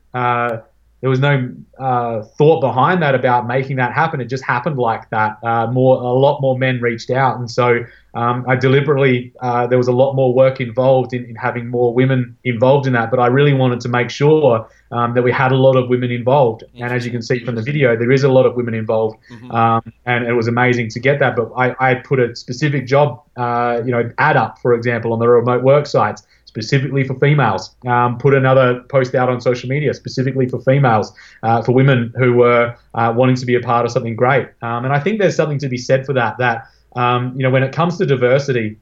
there 1.02 1.10
was 1.10 1.20
no 1.20 1.50
uh, 1.80 2.24
thought 2.38 2.60
behind 2.60 3.02
that 3.02 3.16
about 3.16 3.48
making 3.48 3.78
that 3.78 3.94
happen. 3.94 4.20
It 4.20 4.26
just 4.26 4.44
happened 4.44 4.78
like 4.78 5.10
that. 5.12 5.38
Uh, 5.44 5.68
more, 5.68 5.96
a 5.96 6.14
lot 6.14 6.42
more 6.42 6.58
men 6.58 6.82
reached 6.82 7.10
out, 7.10 7.40
and 7.40 7.50
so 7.50 7.86
um, 8.16 8.44
I 8.48 8.56
deliberately 8.56 9.32
uh, 9.40 9.68
there 9.68 9.78
was 9.78 9.88
a 9.88 9.94
lot 9.94 10.14
more 10.14 10.34
work 10.34 10.60
involved 10.60 11.14
in, 11.14 11.24
in, 11.26 11.36
having 11.36 11.68
more 11.68 11.94
women 11.94 12.36
involved 12.44 12.86
in 12.86 12.94
that. 12.94 13.12
But 13.12 13.20
I 13.22 13.28
really 13.28 13.54
wanted 13.54 13.80
to 13.82 13.90
make 13.90 14.10
sure 14.10 14.68
um, 14.92 15.14
that 15.14 15.22
we 15.22 15.32
had 15.32 15.54
a 15.54 15.58
lot 15.58 15.78
of 15.78 15.88
women 15.88 16.12
involved. 16.12 16.66
And 16.76 16.92
as 16.92 17.06
you 17.06 17.12
can 17.12 17.22
see 17.22 17.46
from 17.46 17.56
the 17.56 17.62
video, 17.62 17.96
there 17.96 18.12
is 18.12 18.24
a 18.24 18.30
lot 18.30 18.46
of 18.46 18.56
women 18.56 18.74
involved, 18.74 19.20
mm-hmm. 19.32 19.52
um, 19.52 19.94
and 20.06 20.28
it 20.28 20.34
was 20.34 20.48
amazing 20.50 20.90
to 20.90 21.00
get 21.00 21.20
that. 21.20 21.38
But 21.38 21.52
I, 21.56 21.76
I 21.80 21.96
put 21.96 22.20
a 22.20 22.36
specific 22.36 22.88
job, 22.88 23.24
uh, 23.38 23.82
you 23.86 23.92
know, 23.92 24.12
ad 24.18 24.36
up, 24.36 24.60
for 24.60 24.74
example, 24.74 25.14
on 25.14 25.20
the 25.20 25.30
remote 25.30 25.64
work 25.64 25.86
sites 25.86 26.24
specifically 26.50 27.04
for 27.04 27.14
females. 27.20 27.76
Um, 27.86 28.18
put 28.18 28.34
another 28.34 28.82
post 28.90 29.14
out 29.14 29.30
on 29.30 29.40
social 29.40 29.70
media 29.70 29.94
specifically 29.94 30.50
for 30.50 30.60
females, 30.62 31.14
uh, 31.44 31.62
for 31.62 31.74
women 31.74 32.12
who 32.18 32.34
were 32.34 32.76
uh, 32.96 33.14
wanting 33.16 33.36
to 33.36 33.46
be 33.46 33.54
a 33.54 33.60
part 33.60 33.86
of 33.86 33.92
something 33.92 34.16
great. 34.16 34.48
Um, 34.64 34.84
and 34.84 34.92
I 34.92 35.00
think 35.00 35.20
there's 35.20 35.36
something 35.36 35.60
to 35.60 35.70
be 35.70 35.78
said 35.78 36.08
for 36.08 36.14
that. 36.14 36.40
That 36.40 36.68
um, 36.96 37.36
you 37.38 37.44
know, 37.44 37.52
when 37.52 37.62
it 37.62 37.72
comes 37.72 38.00
to 38.00 38.06
diversity, 38.06 38.80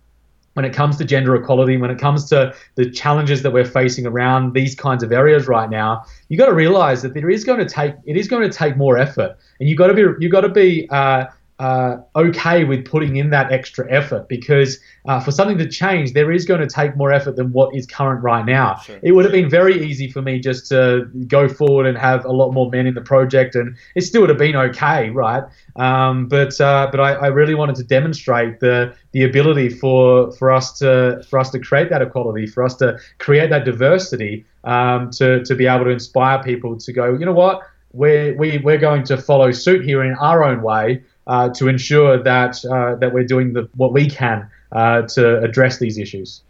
when 0.53 0.63
it 0.63 0.73
comes 0.73 0.97
to 0.97 1.03
gender 1.03 1.35
equality, 1.35 1.75
when 1.75 1.91
it 1.91 1.99
comes 1.99 2.29
to 2.29 2.55
the 2.75 2.89
challenges 2.89 3.43
that 3.43 3.51
we're 3.51 3.65
facing 3.65 4.07
around 4.07 4.53
these 4.53 4.73
kinds 4.73 5.03
of 5.03 5.11
areas 5.11 5.45
right 5.49 5.69
now, 5.69 6.05
you 6.29 6.37
got 6.37 6.47
to 6.47 6.53
realize 6.53 7.01
that 7.01 7.13
there 7.13 7.29
is 7.29 7.43
going 7.43 7.59
to 7.59 7.67
take 7.67 7.93
it 8.05 8.15
is 8.15 8.29
going 8.29 8.49
to 8.49 8.57
take 8.57 8.77
more 8.77 8.97
effort, 8.97 9.37
and 9.59 9.67
you 9.67 9.75
got 9.75 9.87
to 9.87 9.93
be 9.93 10.05
you 10.23 10.29
got 10.29 10.41
to 10.41 10.49
be 10.49 10.87
uh, 10.89 11.25
uh, 11.59 11.97
okay 12.15 12.63
with 12.63 12.85
putting 12.85 13.15
in 13.15 13.31
that 13.31 13.51
extra 13.51 13.91
effort 13.91 14.29
because 14.29 14.79
uh, 15.07 15.19
for 15.19 15.31
something 15.31 15.57
to 15.57 15.67
change, 15.67 16.13
there 16.13 16.31
is 16.31 16.45
going 16.45 16.59
to 16.59 16.67
take 16.67 16.95
more 16.95 17.11
effort 17.11 17.35
than 17.35 17.51
what 17.51 17.73
is 17.75 17.87
current 17.87 18.21
right 18.21 18.45
now. 18.45 18.75
Sure. 18.75 18.99
It 19.01 19.13
would 19.13 19.25
have 19.25 19.31
been 19.31 19.49
very 19.49 19.83
easy 19.83 20.11
for 20.11 20.21
me 20.21 20.39
just 20.39 20.67
to 20.67 21.05
go 21.27 21.47
forward 21.47 21.87
and 21.87 21.97
have 21.97 22.25
a 22.25 22.31
lot 22.31 22.51
more 22.51 22.69
men 22.69 22.85
in 22.85 22.93
the 22.93 23.01
project, 23.01 23.55
and 23.55 23.75
it 23.95 24.01
still 24.01 24.21
would 24.21 24.29
have 24.29 24.37
been 24.37 24.55
okay, 24.55 25.09
right? 25.09 25.43
Um, 25.77 26.27
but 26.27 26.59
uh, 26.61 26.89
but 26.91 26.99
I, 26.99 27.13
I, 27.13 27.27
really 27.27 27.55
wanted 27.55 27.75
to 27.77 27.83
demonstrate 27.83 28.59
the 28.59 28.93
the 29.13 29.23
ability 29.23 29.69
for 29.69 30.31
for 30.33 30.51
us 30.51 30.77
to 30.79 31.23
for 31.27 31.39
us 31.39 31.49
to 31.51 31.59
create 31.59 31.89
that 31.89 32.03
equality, 32.03 32.45
for 32.45 32.63
us 32.63 32.75
to 32.75 32.99
create 33.17 33.49
that 33.49 33.65
diversity, 33.65 34.45
um, 34.63 35.09
to 35.11 35.43
to 35.43 35.55
be 35.55 35.65
able 35.65 35.85
to 35.85 35.91
inspire 35.91 36.43
people 36.43 36.77
to 36.77 36.93
go, 36.93 37.13
you 37.13 37.25
know 37.25 37.33
what, 37.33 37.61
we're 37.93 38.35
we, 38.37 38.59
we're 38.59 38.77
going 38.77 39.03
to 39.05 39.17
follow 39.17 39.51
suit 39.51 39.83
here 39.83 40.03
in 40.03 40.13
our 40.15 40.43
own 40.43 40.61
way 40.61 41.01
uh, 41.27 41.49
to 41.49 41.67
ensure 41.67 42.21
that 42.23 42.63
uh, 42.65 42.95
that 42.95 43.13
we're 43.13 43.25
doing 43.25 43.53
the, 43.53 43.69
what 43.75 43.93
we 43.93 44.09
can 44.09 44.49
uh, 44.71 45.03
to 45.03 45.39
address 45.41 45.77
these 45.77 45.97
issues. 45.97 46.41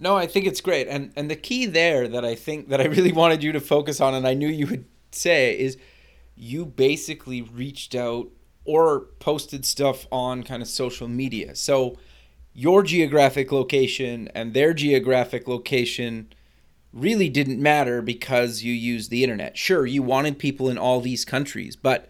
No, 0.00 0.16
I 0.16 0.26
think 0.26 0.46
it's 0.46 0.60
great, 0.60 0.88
and 0.88 1.12
and 1.16 1.30
the 1.30 1.36
key 1.36 1.66
there 1.66 2.08
that 2.08 2.24
I 2.24 2.34
think 2.34 2.68
that 2.68 2.80
I 2.80 2.84
really 2.84 3.12
wanted 3.22 3.42
you 3.42 3.52
to 3.52 3.60
focus 3.60 4.00
on, 4.00 4.14
and 4.14 4.26
I 4.26 4.34
knew 4.34 4.48
you 4.48 4.66
would 4.66 4.84
say 5.12 5.58
is 5.58 5.76
you 6.36 6.64
basically 6.64 7.42
reached 7.42 7.94
out 7.94 8.28
or 8.64 9.06
posted 9.18 9.64
stuff 9.64 10.06
on 10.12 10.42
kind 10.42 10.62
of 10.62 10.68
social 10.68 11.08
media. 11.08 11.54
So 11.54 11.98
your 12.52 12.82
geographic 12.82 13.50
location 13.50 14.28
and 14.34 14.52
their 14.52 14.74
geographic 14.74 15.48
location 15.48 16.32
really 16.92 17.28
didn't 17.28 17.60
matter 17.60 18.02
because 18.02 18.62
you 18.62 18.72
used 18.72 19.10
the 19.10 19.22
internet. 19.22 19.56
Sure, 19.56 19.86
you 19.86 20.02
wanted 20.02 20.38
people 20.38 20.68
in 20.68 20.78
all 20.78 21.00
these 21.00 21.24
countries, 21.24 21.76
but 21.76 22.08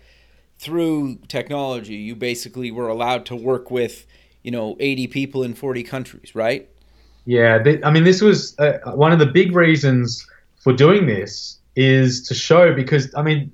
through 0.59 1.17
technology, 1.29 1.95
you 1.95 2.17
basically 2.17 2.71
were 2.71 2.89
allowed 2.89 3.25
to 3.27 3.37
work 3.37 3.71
with, 3.71 4.07
you 4.43 4.51
know, 4.51 4.77
80 4.81 5.07
people 5.07 5.43
in 5.43 5.55
40 5.55 5.83
countries, 5.85 6.35
right? 6.35 6.69
Yeah, 7.25 7.63
th- 7.63 7.81
I 7.85 7.91
mean, 7.91 8.05
this 8.05 8.21
was 8.21 8.59
uh, 8.59 8.79
one 8.95 9.13
of 9.13 9.19
the 9.19 9.27
big 9.27 9.55
reasons 9.55 10.27
for 10.59 10.73
doing 10.73 11.07
this 11.07 11.59
is 11.77 12.27
to 12.27 12.35
show 12.35 12.75
because 12.75 13.15
I 13.15 13.23
mean, 13.23 13.53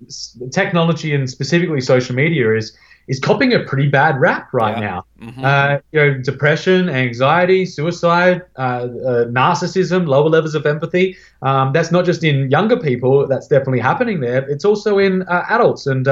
technology 0.50 1.14
and 1.14 1.28
specifically 1.28 1.80
social 1.80 2.14
media 2.14 2.56
is 2.56 2.76
is 3.06 3.20
copying 3.20 3.52
a 3.52 3.60
pretty 3.60 3.88
bad 3.88 4.18
rap 4.18 4.48
right 4.52 4.78
yeah. 4.78 4.88
now. 4.88 5.04
Mm-hmm. 5.20 5.44
Uh, 5.44 5.78
you 5.92 6.00
know, 6.00 6.14
depression, 6.22 6.88
anxiety, 6.88 7.66
suicide, 7.66 8.42
uh, 8.56 8.60
uh, 8.60 8.86
narcissism, 9.26 10.08
lower 10.08 10.30
levels 10.30 10.54
of 10.54 10.64
empathy. 10.64 11.16
Um, 11.42 11.72
that's 11.72 11.92
not 11.92 12.06
just 12.06 12.24
in 12.24 12.50
younger 12.50 12.78
people. 12.78 13.26
That's 13.26 13.46
definitely 13.48 13.80
happening 13.80 14.20
there. 14.20 14.48
It's 14.48 14.64
also 14.64 14.98
in 14.98 15.22
uh, 15.24 15.44
adults 15.50 15.86
and 15.86 16.08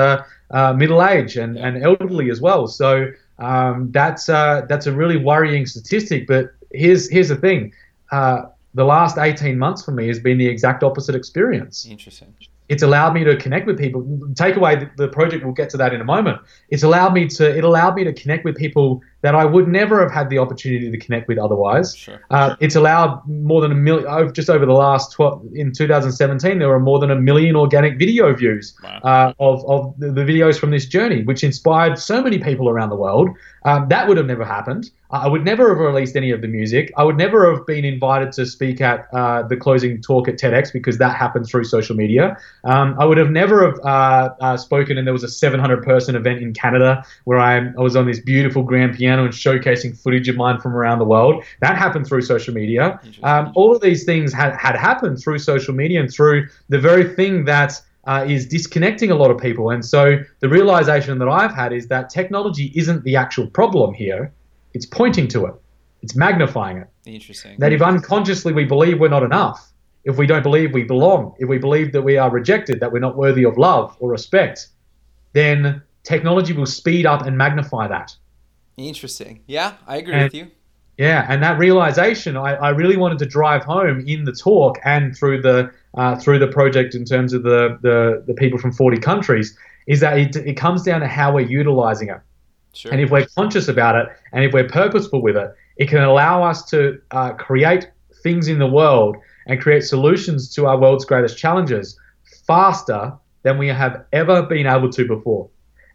uh, 0.53 0.57
uh, 0.57 0.73
middle 0.73 1.05
age 1.05 1.37
and, 1.37 1.57
and 1.57 1.83
elderly 1.83 2.31
as 2.31 2.41
well. 2.41 2.67
So 2.67 3.11
um, 3.39 3.91
that's 3.93 4.27
that's 4.27 4.87
a 4.87 4.93
really 4.93 5.17
worrying 5.17 5.67
statistic. 5.67 6.27
But 6.27 6.53
here's 6.73 7.11
here's 7.11 7.29
the 7.29 7.37
thing. 7.37 7.73
the 8.11 8.85
last 8.85 9.19
18 9.19 9.59
months 9.59 9.85
for 9.85 9.93
me 9.93 10.09
has 10.09 10.19
been 10.19 10.39
the 10.39 10.47
exact 10.47 10.83
opposite 10.83 11.15
experience. 11.15 11.87
Interesting 11.87 12.35
it's 12.73 12.83
allowed 12.83 13.13
me 13.13 13.23
to 13.23 13.37
connect 13.37 13.67
with 13.67 13.79
people. 13.79 14.01
Take 14.35 14.57
away 14.57 14.77
the, 14.77 14.91
the, 14.97 15.09
project, 15.09 15.45
we'll 15.45 15.53
get 15.53 15.69
to 15.71 15.77
that 15.77 15.93
in 15.93 16.01
a 16.01 16.05
moment. 16.05 16.41
It's 16.71 16.83
allowed 16.83 17.13
me 17.13 17.29
to 17.29 17.57
it 17.59 17.65
allowed 17.65 17.95
me 17.97 18.05
to 18.05 18.15
connect 18.15 18.45
with 18.47 18.57
people 18.57 19.03
that 19.23 19.35
I 19.35 19.45
would 19.45 19.69
never 19.69 20.01
have 20.01 20.11
had 20.11 20.29
the 20.31 20.39
opportunity 20.39 20.91
to 20.91 20.99
connect 20.99 21.29
with 21.29 21.39
otherwise. 21.39 21.97
Sure. 21.97 22.21
Uh, 22.31 22.57
it's 22.61 22.77
allowed 22.77 23.23
more 23.27 23.61
than 23.61 23.73
a 23.73 23.75
million. 23.75 24.35
Just 24.35 24.51
over 24.51 24.67
the 24.67 24.73
last 24.73 25.13
12, 25.13 25.47
in 25.55 25.73
2017, 25.73 26.59
there 26.59 26.69
were 26.69 26.81
more 26.81 26.99
than 26.99 27.11
a 27.11 27.17
million 27.17 27.57
organic 27.57 27.99
video 27.99 28.35
views 28.35 28.75
wow. 28.83 29.01
uh, 29.05 29.33
of 29.39 29.65
of 29.67 29.95
the, 29.99 30.11
the, 30.11 30.23
videos 30.23 30.59
from 30.59 30.71
this 30.71 30.87
journey, 30.87 31.23
which 31.23 31.45
inspired 31.45 31.99
so 31.99 32.23
many 32.23 32.39
people 32.39 32.69
around 32.69 32.91
the 32.91 32.97
world. 32.97 33.31
Um, 33.65 33.89
that 33.89 34.09
would 34.09 34.17
have 34.17 34.27
never 34.27 34.45
happened. 34.45 34.91
I 35.13 35.29
would 35.29 35.45
never 35.45 35.69
have 35.69 35.79
released 35.79 36.17
any 36.17 36.31
of 36.31 36.41
the 36.41 36.49
music. 36.49 36.91
I 36.97 37.05
would 37.05 37.19
never 37.19 37.55
have 37.55 37.67
been 37.67 37.85
invited 37.85 38.33
to 38.33 38.47
speak 38.47 38.81
at 38.81 39.07
uh, 39.13 39.43
the 39.43 39.57
closing 39.57 40.01
talk 40.01 40.27
at 40.27 40.37
TEDx 40.37 40.73
because 40.73 40.97
that 40.99 41.15
happened 41.15 41.47
through 41.47 41.65
social 41.65 41.95
media. 41.95 42.37
Um, 42.65 42.97
I 42.99 43.05
would 43.05 43.19
have 43.19 43.31
never 43.31 43.71
have 43.71 43.79
uh, 43.85 44.35
uh, 44.41 44.57
spoken, 44.57 44.97
and 44.97 45.07
there 45.07 45.13
was 45.13 45.23
a 45.23 45.29
700 45.29 45.85
person 45.85 46.17
event 46.17 46.41
in 46.41 46.55
Canada 46.55 47.05
where 47.25 47.39
I, 47.39 47.59
I 47.59 47.81
was 47.81 47.95
on 47.95 48.07
this 48.07 48.21
beautiful 48.21 48.63
grand 48.63 48.97
piano 48.97 49.12
and 49.19 49.33
showcasing 49.33 49.99
footage 49.99 50.29
of 50.29 50.37
mine 50.37 50.61
from 50.61 50.75
around 50.75 50.99
the 50.99 51.05
world. 51.05 51.45
That 51.61 51.77
happened 51.77 52.07
through 52.07 52.23
social 52.23 52.55
media. 52.55 53.01
Um, 53.23 53.53
all 53.55 53.75
of 53.75 53.81
these 53.81 54.05
things 54.05 54.33
had, 54.33 54.55
had 54.57 54.77
happened 54.77 55.21
through 55.21 55.39
social 55.39 55.75
media 55.75 56.01
and 56.01 56.13
through 56.13 56.49
the 56.69 56.79
very 56.79 57.15
thing 57.15 57.45
that 57.47 57.81
uh, 58.05 58.25
is 58.29 58.47
disconnecting 58.47 59.11
a 59.11 59.15
lot 59.15 59.31
of 59.31 59.39
people. 59.39 59.71
And 59.71 59.85
so 59.85 60.19
the 60.41 60.49
realization 60.49 61.19
that 61.19 61.29
I've 61.29 61.55
had 61.55 61.73
is 61.73 61.87
that 61.89 62.11
technology 62.11 62.73
isn't 62.75 63.05
the 63.05 63.17
actual 63.17 63.47
problem 63.47 63.95
here 63.95 64.33
it's 64.75 64.87
pointing 64.87 65.29
to 65.29 65.47
it. 65.47 65.55
It's 66.03 66.17
magnifying 66.17 66.79
it. 66.79 66.89
Interesting. 67.05 67.59
That 67.59 67.73
if 67.73 67.83
unconsciously 67.83 68.53
we 68.53 68.65
believe 68.65 68.99
we're 68.99 69.09
not 69.09 69.23
enough, 69.23 69.73
if 70.05 70.17
we 70.17 70.27
don't 70.27 70.43
believe 70.43 70.73
we 70.73 70.83
belong, 70.83 71.35
if 71.39 71.49
we 71.49 71.59
believe 71.59 71.93
that 71.93 72.03
we 72.03 72.17
are 72.17 72.31
rejected, 72.31 72.81
that 72.81 72.93
we're 72.93 72.99
not 72.99 73.17
worthy 73.17 73.45
of 73.45 73.57
love 73.57 73.97
or 74.01 74.11
respect, 74.11 74.69
then 75.33 75.83
technology 76.03 76.53
will 76.53 76.67
speed 76.67 77.07
up 77.07 77.27
and 77.27 77.39
magnify 77.39 77.87
that. 77.89 78.15
Interesting. 78.77 79.41
Yeah, 79.47 79.75
I 79.87 79.97
agree 79.97 80.15
and, 80.15 80.23
with 80.25 80.35
you. 80.35 80.51
Yeah, 80.99 81.27
and 81.29 81.43
that 81.43 81.59
realization 81.59 82.37
I, 82.37 82.55
I 82.55 82.71
really 82.71 82.97
wanted 82.97 83.19
to 83.21 83.27
drive 83.27 83.65
home 83.65 84.05
in 84.07 84.25
the 84.25 84.33
talk 84.33 84.79
and 84.85 85.17
through 85.17 85.43
the 85.43 85.71
uh, 85.95 86.17
through 86.17 86.39
the 86.39 86.49
project 86.49 86.95
in 86.95 87.05
terms 87.05 87.33
of 87.33 87.43
the, 87.43 87.79
the 87.83 88.23
the 88.27 88.35
people 88.35 88.59
from 88.59 88.73
40 88.73 88.99
countries 88.99 89.57
is 89.87 90.01
that 90.01 90.19
it, 90.19 90.37
it 90.37 90.55
comes 90.57 90.83
down 90.83 91.01
to 91.01 91.09
how 91.09 91.35
we're 91.35 91.49
utilizing 91.49 92.09
it. 92.09 92.21
Sure. 92.73 92.93
And 92.93 93.01
if 93.01 93.11
we're 93.11 93.27
conscious 93.37 93.69
about 93.69 93.97
it 93.97 94.09
and 94.33 94.45
if 94.45 94.53
we're 94.53 94.69
purposeful 94.69 95.21
with 95.21 95.37
it, 95.37 95.55
it 95.77 95.89
can 95.89 96.03
allow 96.03 96.43
us 96.43 96.65
to 96.71 97.01
uh, 97.11 97.33
create 97.33 97.91
things 98.23 98.49
in 98.49 98.59
the 98.59 98.67
world 98.67 99.17
and 99.47 99.61
create 99.61 99.83
solutions 99.83 100.55
to 100.55 100.67
our 100.67 100.79
world's 100.79 101.05
greatest 101.05 101.37
challenges 101.37 101.99
faster 102.47 103.13
than 103.43 103.59
we 103.59 103.69
have 103.69 104.05
ever 104.13 104.43
been 104.43 104.67
able 104.67 104.91
to 104.91 105.07
before. 105.07 105.49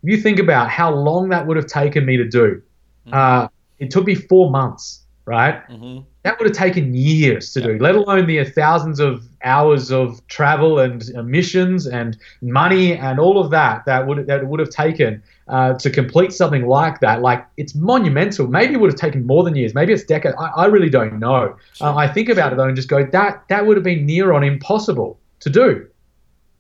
If 0.03 0.09
you 0.09 0.17
think 0.17 0.39
about 0.39 0.69
how 0.69 0.93
long 0.93 1.29
that 1.29 1.47
would 1.47 1.57
have 1.57 1.67
taken 1.67 2.05
me 2.05 2.17
to 2.17 2.27
do, 2.27 2.61
mm-hmm. 3.07 3.45
uh, 3.45 3.47
it 3.79 3.91
took 3.91 4.05
me 4.05 4.15
four 4.15 4.49
months, 4.49 5.03
right? 5.25 5.67
Mm-hmm. 5.69 6.03
That 6.23 6.39
would 6.39 6.47
have 6.47 6.57
taken 6.57 6.93
years 6.93 7.53
to 7.53 7.61
do, 7.61 7.77
let 7.79 7.95
alone 7.95 8.27
the 8.27 8.43
thousands 8.43 8.99
of 8.99 9.23
hours 9.43 9.91
of 9.91 10.25
travel 10.27 10.79
and 10.79 11.07
emissions 11.11 11.87
and 11.87 12.17
money 12.41 12.97
and 12.97 13.19
all 13.19 13.39
of 13.39 13.49
that 13.51 13.85
that 13.85 14.05
would 14.07 14.27
that 14.27 14.45
would 14.45 14.59
have 14.59 14.69
taken 14.69 15.23
uh, 15.47 15.73
to 15.75 15.89
complete 15.89 16.33
something 16.33 16.65
like 16.65 16.99
that, 16.99 17.21
like 17.21 17.45
it's 17.55 17.73
monumental. 17.75 18.47
Maybe 18.47 18.73
it 18.73 18.77
would 18.77 18.91
have 18.91 18.99
taken 18.99 19.25
more 19.25 19.43
than 19.43 19.55
years. 19.55 19.73
Maybe 19.73 19.93
it's 19.93 20.03
decades. 20.03 20.35
I, 20.37 20.63
I 20.63 20.65
really 20.65 20.89
don't 20.89 21.17
know. 21.19 21.55
Sure. 21.73 21.87
Uh, 21.87 21.95
I 21.95 22.07
think 22.07 22.27
about 22.27 22.51
it 22.51 22.57
though 22.57 22.65
and 22.65 22.75
just 22.75 22.89
go, 22.89 23.05
that 23.05 23.43
that 23.47 23.65
would 23.65 23.77
have 23.77 23.85
been 23.85 24.05
near 24.05 24.33
on 24.33 24.43
impossible 24.43 25.19
to 25.39 25.49
do, 25.49 25.87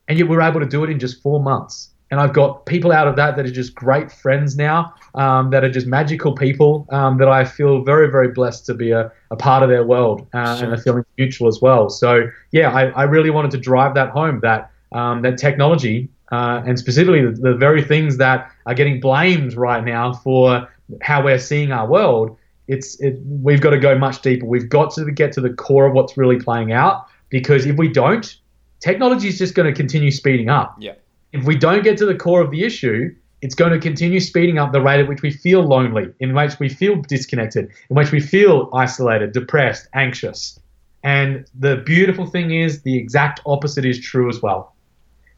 and 0.07 0.17
yet 0.17 0.29
we're 0.29 0.41
able 0.41 0.61
to 0.61 0.65
do 0.65 0.83
it 0.85 0.89
in 0.89 0.99
just 0.99 1.21
four 1.21 1.41
months. 1.41 1.89
And 2.09 2.19
I've 2.19 2.33
got 2.33 2.65
people 2.65 2.91
out 2.91 3.07
of 3.07 3.15
that 3.17 3.35
that 3.35 3.45
are 3.45 3.51
just 3.51 3.75
great 3.75 4.11
friends 4.11 4.55
now, 4.55 4.93
um, 5.15 5.49
that 5.49 5.63
are 5.63 5.69
just 5.69 5.87
magical 5.87 6.33
people 6.33 6.87
um, 6.89 7.17
that 7.17 7.27
I 7.27 7.43
feel 7.43 7.83
very, 7.83 8.09
very 8.09 8.29
blessed 8.29 8.65
to 8.67 8.73
be 8.73 8.91
a, 8.91 9.11
a 9.29 9.35
part 9.35 9.61
of 9.61 9.69
their 9.69 9.83
world 9.83 10.25
uh, 10.33 10.55
sure. 10.55 10.65
and 10.65 10.73
are 10.73 10.81
feeling 10.81 11.05
mutual 11.17 11.47
as 11.47 11.61
well. 11.61 11.89
So 11.89 12.29
yeah, 12.51 12.71
I, 12.71 12.85
I 12.91 13.03
really 13.03 13.29
wanted 13.29 13.51
to 13.51 13.57
drive 13.57 13.93
that 13.95 14.09
home 14.09 14.39
that 14.41 14.71
um, 14.93 15.21
that 15.23 15.37
technology 15.37 16.09
uh, 16.31 16.61
and 16.65 16.79
specifically 16.79 17.25
the, 17.25 17.31
the, 17.31 17.53
very 17.53 17.83
things 17.83 18.17
that 18.17 18.51
are 18.65 18.73
getting 18.73 18.99
blamed 18.99 19.53
right 19.55 19.83
now 19.83 20.13
for 20.13 20.67
how 21.01 21.23
we're 21.23 21.39
seeing 21.39 21.71
our 21.71 21.87
world. 21.87 22.37
It's 22.67 22.99
it, 23.01 23.19
we've 23.25 23.61
got 23.61 23.71
to 23.71 23.79
go 23.79 23.97
much 23.97 24.21
deeper. 24.21 24.45
We've 24.45 24.69
got 24.69 24.91
to 24.95 25.09
get 25.11 25.31
to 25.33 25.41
the 25.41 25.51
core 25.51 25.85
of 25.85 25.93
what's 25.93 26.17
really 26.17 26.39
playing 26.39 26.71
out 26.71 27.07
because 27.29 27.65
if 27.65 27.77
we 27.77 27.87
don't, 27.89 28.35
technology 28.79 29.27
is 29.27 29.37
just 29.37 29.55
going 29.55 29.73
to 29.73 29.77
continue 29.77 30.11
speeding 30.11 30.49
up. 30.49 30.75
Yeah. 30.79 30.93
If 31.33 31.45
we 31.45 31.55
don't 31.57 31.83
get 31.83 31.97
to 31.97 32.05
the 32.05 32.15
core 32.15 32.41
of 32.41 32.51
the 32.51 32.63
issue, 32.63 33.13
it's 33.41 33.55
going 33.55 33.71
to 33.71 33.79
continue 33.79 34.19
speeding 34.19 34.57
up 34.57 34.71
the 34.71 34.81
rate 34.81 34.99
at 34.99 35.07
which 35.07 35.21
we 35.21 35.31
feel 35.31 35.61
lonely, 35.61 36.07
in 36.19 36.33
which 36.33 36.59
we 36.59 36.69
feel 36.69 37.01
disconnected, 37.01 37.69
in 37.89 37.95
which 37.95 38.11
we 38.11 38.19
feel 38.19 38.69
isolated, 38.73 39.33
depressed, 39.33 39.87
anxious. 39.93 40.59
And 41.03 41.45
the 41.57 41.77
beautiful 41.77 42.25
thing 42.25 42.51
is, 42.51 42.81
the 42.81 42.97
exact 42.97 43.41
opposite 43.45 43.85
is 43.85 43.99
true 43.99 44.29
as 44.29 44.41
well. 44.41 44.75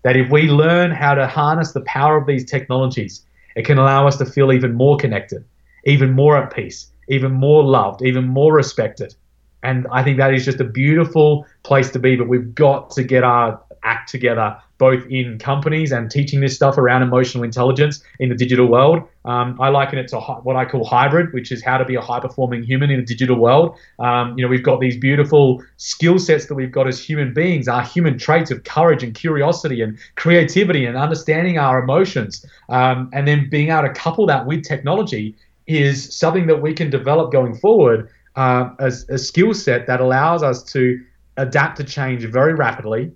That 0.04 0.16
if 0.16 0.32
we 0.32 0.44
learn 0.44 0.92
how 0.92 1.14
to 1.14 1.28
harness 1.28 1.74
the 1.74 1.82
power 1.82 2.18
of 2.18 2.26
these 2.26 2.46
technologies, 2.46 3.26
it 3.56 3.66
can 3.66 3.78
allow 3.78 4.08
us 4.08 4.18
to 4.18 4.26
feel 4.26 4.54
even 4.54 4.74
more 4.74 4.96
connected, 4.96 5.44
even 5.86 6.12
more 6.12 6.38
at 6.38 6.54
peace, 6.54 6.90
even 7.10 7.34
more 7.34 7.64
loved, 7.64 8.02
even 8.02 8.28
more 8.28 8.54
respected. 8.54 9.14
And 9.62 9.88
I 9.92 10.04
think 10.04 10.18
that 10.18 10.34
is 10.34 10.46
just 10.46 10.62
a 10.62 10.64
beautiful 10.64 11.46
place 11.64 11.92
to 11.92 12.00
be. 12.00 12.16
But 12.16 12.30
we've 12.30 12.56
got 12.56 12.92
to 12.92 13.04
get 13.04 13.26
our 13.26 13.62
act 13.84 14.10
together, 14.10 14.58
both 14.80 15.06
in 15.08 15.38
companies 15.38 15.92
and 15.92 16.10
teaching 16.10 16.40
this 16.40 16.56
stuff 16.56 16.78
around 16.78 17.04
emotional 17.04 17.44
intelligence 17.44 18.02
in 18.20 18.30
the 18.30 18.36
digital 18.36 18.66
world. 18.66 19.04
Um, 19.26 19.60
I 19.60 19.70
liken 19.70 20.00
it 20.00 20.08
to 20.08 20.20
what 20.20 20.56
I 20.56 20.66
call 20.66 20.86
hybrid, 20.86 21.34
which 21.34 21.52
is 21.52 21.62
how 21.62 21.78
to 21.78 21.86
be 21.86 21.96
a 21.96 22.02
high 22.02 22.22
performing 22.22 22.64
human 22.64 22.90
in 22.90 23.00
a 23.00 23.06
digital 23.06 23.36
world. 23.36 23.76
Um, 24.00 24.36
you 24.38 24.44
know, 24.44 24.50
we've 24.50 24.64
got 24.64 24.80
these 24.80 24.98
beautiful 24.98 25.62
skill 25.78 26.18
sets 26.18 26.48
that 26.48 26.56
we've 26.56 26.72
got 26.72 26.88
as 26.88 27.00
human 27.04 27.34
beings, 27.34 27.68
our 27.68 27.84
human 27.84 28.18
traits 28.18 28.50
of 28.50 28.64
courage 28.64 29.04
and 29.04 29.14
curiosity 29.14 29.82
and 29.82 30.00
creativity 30.16 30.86
and 30.86 30.98
understanding 30.98 31.58
our 31.58 31.84
emotions, 31.84 32.46
um, 32.70 33.10
and 33.14 33.28
then 33.28 33.50
being 33.50 33.70
able 33.70 33.84
to 33.84 33.94
couple 33.94 34.26
that 34.26 34.48
with 34.48 34.64
technology 34.64 35.36
is 35.68 36.16
something 36.18 36.48
that 36.48 36.62
we 36.62 36.74
can 36.74 36.90
develop 36.90 37.32
going 37.32 37.54
forward 37.54 38.10
uh, 38.38 38.70
as 38.80 39.08
a 39.10 39.18
skill 39.18 39.54
set 39.54 39.86
that 39.88 40.00
allows 40.00 40.42
us 40.42 40.64
to 40.64 41.00
adapt 41.38 41.78
to 41.78 41.84
change 41.84 42.24
very 42.26 42.54
rapidly 42.54 43.12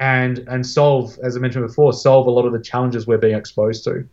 and 0.00 0.38
and 0.48 0.66
solve, 0.66 1.18
as 1.22 1.36
I 1.36 1.40
mentioned 1.40 1.66
before, 1.66 1.92
solve 1.92 2.26
a 2.26 2.30
lot 2.30 2.46
of 2.46 2.52
the 2.52 2.60
challenges 2.60 3.06
we're 3.06 3.18
being 3.18 3.36
exposed 3.36 3.84
to. 3.84 4.08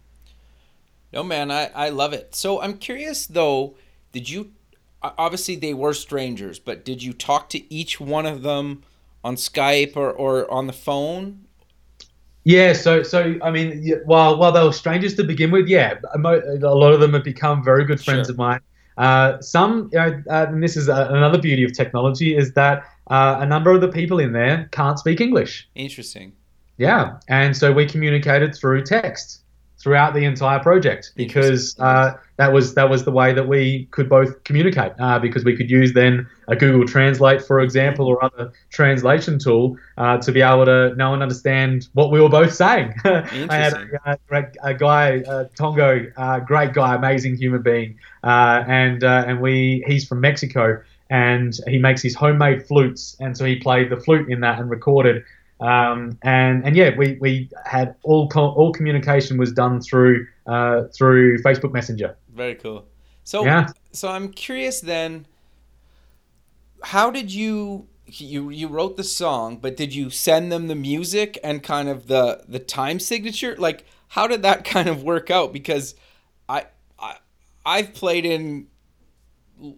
No, 1.13 1.23
man, 1.23 1.51
I, 1.51 1.69
I 1.73 1.89
love 1.89 2.13
it. 2.13 2.35
So 2.35 2.61
I'm 2.61 2.77
curious 2.77 3.27
though, 3.27 3.75
did 4.11 4.29
you 4.29 4.51
obviously 5.01 5.55
they 5.55 5.73
were 5.73 5.93
strangers, 5.93 6.59
but 6.59 6.83
did 6.83 7.03
you 7.03 7.13
talk 7.13 7.49
to 7.49 7.73
each 7.73 7.99
one 7.99 8.25
of 8.25 8.41
them 8.41 8.83
on 9.23 9.35
Skype 9.35 9.95
or, 9.95 10.11
or 10.11 10.49
on 10.51 10.67
the 10.67 10.73
phone? 10.73 11.45
Yeah, 12.43 12.73
so 12.73 13.01
so 13.01 13.35
I 13.41 13.49
mean, 13.49 14.01
while 14.05 14.37
while 14.37 14.51
they 14.51 14.63
were 14.63 14.71
strangers 14.71 15.15
to 15.15 15.23
begin 15.23 15.51
with, 15.51 15.67
yeah, 15.67 15.95
a 16.13 16.19
lot 16.19 16.93
of 16.93 16.99
them 16.99 17.13
have 17.13 17.23
become 17.23 17.63
very 17.63 17.85
good 17.85 17.99
friends 17.99 18.27
sure. 18.27 18.33
of 18.33 18.37
mine. 18.37 18.59
Uh, 18.97 19.41
some, 19.41 19.89
you 19.91 19.97
know, 19.97 20.23
uh, 20.29 20.45
and 20.47 20.63
this 20.63 20.77
is 20.77 20.87
uh, 20.87 21.07
another 21.09 21.37
beauty 21.37 21.63
of 21.63 21.73
technology, 21.73 22.35
is 22.35 22.53
that 22.53 22.85
uh, 23.07 23.37
a 23.39 23.45
number 23.45 23.71
of 23.71 23.81
the 23.81 23.87
people 23.87 24.19
in 24.19 24.33
there 24.33 24.69
can't 24.71 24.99
speak 24.99 25.21
English. 25.21 25.67
Interesting. 25.75 26.33
Yeah, 26.77 27.19
and 27.29 27.55
so 27.55 27.71
we 27.71 27.85
communicated 27.85 28.55
through 28.55 28.83
text 28.83 29.41
throughout 29.85 30.15
the 30.15 30.25
entire 30.25 30.59
project 30.59 31.11
because 31.15 31.77
uh, 31.79 32.13
that 32.37 32.51
was 32.51 32.73
that 32.73 32.89
was 32.89 33.05
the 33.05 33.11
way 33.11 33.33
that 33.33 33.47
we 33.47 33.85
could 33.91 34.09
both 34.09 34.43
communicate 34.43 34.91
uh, 34.99 35.19
because 35.19 35.45
we 35.45 35.55
could 35.55 35.69
use 35.69 35.93
then 35.93 36.27
a 36.47 36.55
Google 36.55 36.87
Translate, 36.87 37.41
for 37.41 37.59
example, 37.59 38.07
or 38.07 38.23
other 38.23 38.51
translation 38.71 39.37
tool 39.37 39.77
uh, 39.97 40.17
to 40.17 40.31
be 40.31 40.41
able 40.41 40.65
to 40.65 40.95
know 40.95 41.13
and 41.13 41.21
understand 41.21 41.87
what 41.93 42.11
we 42.11 42.19
were 42.19 42.29
both 42.29 42.53
saying. 42.53 42.95
I 43.05 43.55
had 43.55 43.73
a, 43.73 44.17
a, 44.31 44.51
a 44.63 44.73
guy, 44.73 45.19
uh, 45.19 45.45
Tongo, 45.55 46.11
uh, 46.17 46.39
great 46.39 46.73
guy, 46.73 46.95
amazing 46.95 47.37
human 47.37 47.61
being, 47.61 47.99
uh, 48.23 48.63
and 48.67 49.03
and 49.03 49.39
we 49.39 49.83
he's 49.85 50.07
from 50.07 50.19
Mexico 50.19 50.81
and 51.09 51.57
he 51.67 51.77
makes 51.77 52.01
his 52.01 52.15
homemade 52.15 52.65
flutes, 52.65 53.15
and 53.19 53.37
so 53.37 53.45
he 53.45 53.57
played 53.57 53.89
the 53.89 53.97
flute 53.97 54.29
in 54.29 54.41
that 54.41 54.59
and 54.59 54.69
recorded. 54.69 55.23
Um, 55.59 56.17
and 56.21 56.65
and 56.65 56.75
yeah, 56.75 56.95
we, 56.97 57.17
we 57.21 57.49
had 57.65 57.95
all 58.03 58.29
all 58.35 58.73
communication 58.73 59.37
was 59.37 59.51
done 59.51 59.81
through 59.81 60.27
uh, 60.47 60.83
through 60.93 61.39
Facebook 61.39 61.71
Messenger. 61.71 62.17
Very 62.33 62.55
cool. 62.55 62.85
So 63.23 63.45
yeah. 63.45 63.69
so 63.91 64.09
I'm 64.09 64.29
curious 64.29 64.81
then, 64.81 65.25
how 66.83 67.09
did 67.09 67.33
you 67.33 67.87
you 68.05 68.49
you 68.49 68.67
wrote 68.67 68.97
the 68.97 69.03
song, 69.03 69.57
but 69.57 69.77
did 69.77 69.93
you 69.93 70.09
send 70.09 70.51
them 70.51 70.67
the 70.67 70.75
music 70.75 71.39
and 71.43 71.63
kind 71.63 71.89
of 71.89 72.07
the 72.07 72.43
the 72.47 72.59
time 72.59 72.99
signature? 72.99 73.55
Like 73.57 73.85
how 74.09 74.27
did 74.27 74.41
that 74.43 74.65
kind 74.65 74.89
of 74.89 75.03
work 75.03 75.31
out? 75.31 75.53
Because 75.53 75.95
I 76.49 76.65
I 76.99 77.17
I've 77.65 77.93
played 77.93 78.25
in 78.25 78.67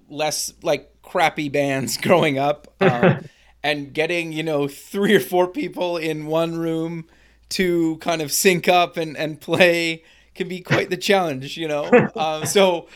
less 0.09 0.53
like 0.63 0.93
crappy 1.07 1.49
bands 1.49 1.97
growing 2.01 2.37
up, 2.37 2.67
um, 2.81 3.25
and 3.63 3.93
getting 3.93 4.31
you 4.31 4.43
know 4.43 4.67
three 4.67 5.15
or 5.15 5.19
four 5.19 5.47
people 5.47 5.97
in 5.97 6.27
one 6.27 6.57
room 6.57 7.05
to 7.49 7.97
kind 7.97 8.21
of 8.21 8.31
sync 8.31 8.67
up 8.67 8.97
and 8.97 9.17
and 9.17 9.39
play 9.41 10.03
can 10.35 10.47
be 10.47 10.61
quite 10.61 10.89
the 10.89 10.97
challenge, 10.97 11.57
you 11.57 11.67
know. 11.67 11.89
Um, 12.17 12.45
so 12.45 12.87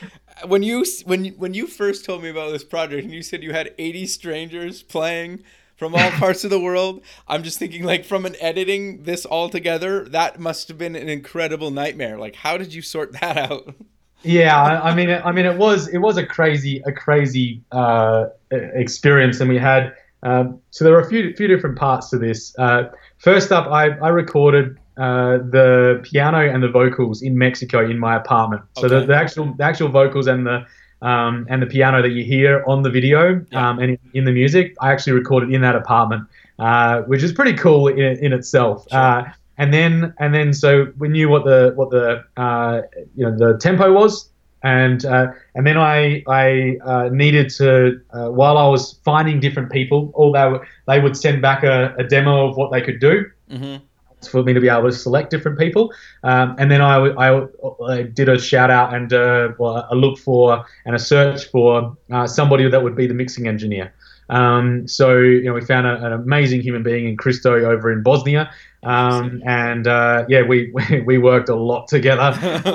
when 0.45 0.63
you 0.63 0.85
when 1.05 1.25
when 1.33 1.53
you 1.53 1.67
first 1.67 2.05
told 2.05 2.23
me 2.23 2.29
about 2.29 2.51
this 2.51 2.63
project 2.63 3.03
and 3.03 3.13
you 3.13 3.21
said 3.21 3.43
you 3.43 3.53
had 3.53 3.73
80 3.77 4.07
strangers 4.07 4.81
playing 4.81 5.43
from 5.75 5.93
all 5.93 6.09
parts 6.11 6.43
of 6.43 6.49
the 6.49 6.59
world, 6.59 7.03
I'm 7.27 7.43
just 7.43 7.59
thinking 7.59 7.83
like 7.83 8.03
from 8.03 8.25
an 8.25 8.35
editing 8.39 9.03
this 9.03 9.25
all 9.25 9.49
together, 9.49 10.05
that 10.09 10.39
must 10.39 10.67
have 10.69 10.77
been 10.77 10.95
an 10.95 11.09
incredible 11.09 11.69
nightmare. 11.69 12.17
Like 12.17 12.35
how 12.35 12.57
did 12.57 12.73
you 12.73 12.81
sort 12.81 13.13
that 13.19 13.37
out? 13.37 13.75
Yeah, 14.23 14.61
I, 14.61 14.91
I, 14.91 14.95
mean, 14.95 15.09
I 15.09 15.31
mean, 15.31 15.45
it 15.45 15.57
was 15.57 15.87
it 15.87 15.97
was 15.97 16.17
a 16.17 16.25
crazy 16.25 16.81
a 16.85 16.91
crazy 16.91 17.61
uh, 17.71 18.27
experience, 18.51 19.39
and 19.39 19.49
we 19.49 19.57
had 19.57 19.93
um, 20.23 20.59
so 20.69 20.83
there 20.83 20.93
were 20.93 21.01
a 21.01 21.09
few 21.09 21.35
few 21.35 21.47
different 21.47 21.77
parts 21.77 22.09
to 22.09 22.17
this. 22.17 22.57
Uh, 22.57 22.83
first 23.17 23.51
up, 23.51 23.67
I 23.67 23.89
I 23.97 24.09
recorded 24.09 24.77
uh, 24.97 25.37
the 25.37 26.01
piano 26.03 26.39
and 26.39 26.61
the 26.61 26.67
vocals 26.67 27.21
in 27.21 27.37
Mexico 27.37 27.83
in 27.83 27.97
my 27.97 28.15
apartment. 28.15 28.61
So 28.77 28.85
okay. 28.85 28.99
the, 28.99 29.05
the 29.07 29.15
actual 29.15 29.53
the 29.53 29.63
actual 29.63 29.89
vocals 29.89 30.27
and 30.27 30.45
the 30.45 30.65
um, 31.01 31.47
and 31.49 31.61
the 31.61 31.65
piano 31.65 32.01
that 32.01 32.09
you 32.09 32.23
hear 32.23 32.63
on 32.67 32.83
the 32.83 32.89
video 32.89 33.43
yeah. 33.51 33.69
um, 33.69 33.79
and 33.79 33.97
in 34.13 34.25
the 34.25 34.31
music, 34.31 34.75
I 34.79 34.91
actually 34.91 35.13
recorded 35.13 35.51
in 35.51 35.61
that 35.61 35.75
apartment, 35.75 36.27
uh, 36.59 37.01
which 37.03 37.23
is 37.23 37.31
pretty 37.31 37.53
cool 37.53 37.87
in, 37.87 38.23
in 38.23 38.33
itself. 38.33 38.85
Sure. 38.91 39.33
And 39.61 39.71
then 39.71 40.15
and 40.17 40.33
then 40.33 40.53
so 40.53 40.91
we 40.97 41.07
knew 41.07 41.29
what 41.29 41.45
the 41.45 41.73
what 41.75 41.91
the 41.91 42.23
uh, 42.35 42.81
you 43.15 43.23
know 43.23 43.37
the 43.37 43.59
tempo 43.59 43.93
was, 43.93 44.27
and 44.63 45.05
uh, 45.05 45.27
and 45.53 45.67
then 45.67 45.77
I 45.77 46.23
I 46.27 46.77
uh, 46.83 47.09
needed 47.09 47.51
to 47.57 48.01
uh, 48.09 48.29
while 48.29 48.57
I 48.57 48.67
was 48.67 48.99
finding 49.05 49.39
different 49.39 49.71
people, 49.71 50.11
all 50.15 50.31
they 50.31 50.47
were, 50.47 50.67
they 50.87 50.99
would 50.99 51.15
send 51.15 51.43
back 51.43 51.61
a, 51.63 51.93
a 51.99 52.03
demo 52.03 52.49
of 52.49 52.57
what 52.57 52.71
they 52.71 52.81
could 52.81 52.99
do. 52.99 53.29
Mm-hmm. 53.51 53.85
For 54.31 54.41
me 54.41 54.53
to 54.53 54.59
be 54.59 54.69
able 54.69 54.89
to 54.89 54.91
select 54.91 55.29
different 55.29 55.59
people, 55.59 55.93
um, 56.23 56.55
and 56.57 56.71
then 56.71 56.81
I, 56.81 56.95
I, 56.95 57.47
I, 57.87 58.01
did 58.03 58.29
a 58.29 58.39
shout 58.39 58.69
out 58.69 58.93
and 58.95 59.11
uh, 59.13 59.49
well, 59.59 59.87
a 59.89 59.95
look 59.95 60.17
for 60.17 60.63
and 60.85 60.95
a 60.95 60.99
search 60.99 61.45
for 61.45 61.97
uh, 62.11 62.27
somebody 62.27 62.67
that 62.67 62.83
would 62.83 62.95
be 62.95 63.07
the 63.07 63.15
mixing 63.15 63.47
engineer. 63.47 63.93
Um, 64.29 64.87
so 64.87 65.17
you 65.19 65.43
know 65.43 65.53
we 65.53 65.61
found 65.61 65.87
a, 65.87 66.05
an 66.05 66.13
amazing 66.13 66.61
human 66.61 66.83
being 66.83 67.07
in 67.07 67.17
Christo 67.17 67.53
over 67.53 67.91
in 67.91 68.03
Bosnia, 68.03 68.51
um, 68.83 69.43
and 69.45 69.87
uh, 69.87 70.25
yeah, 70.27 70.41
we, 70.47 70.73
we, 71.05 71.17
worked 71.17 71.49
a 71.49 71.55
lot 71.55 71.87
together. 71.87 72.21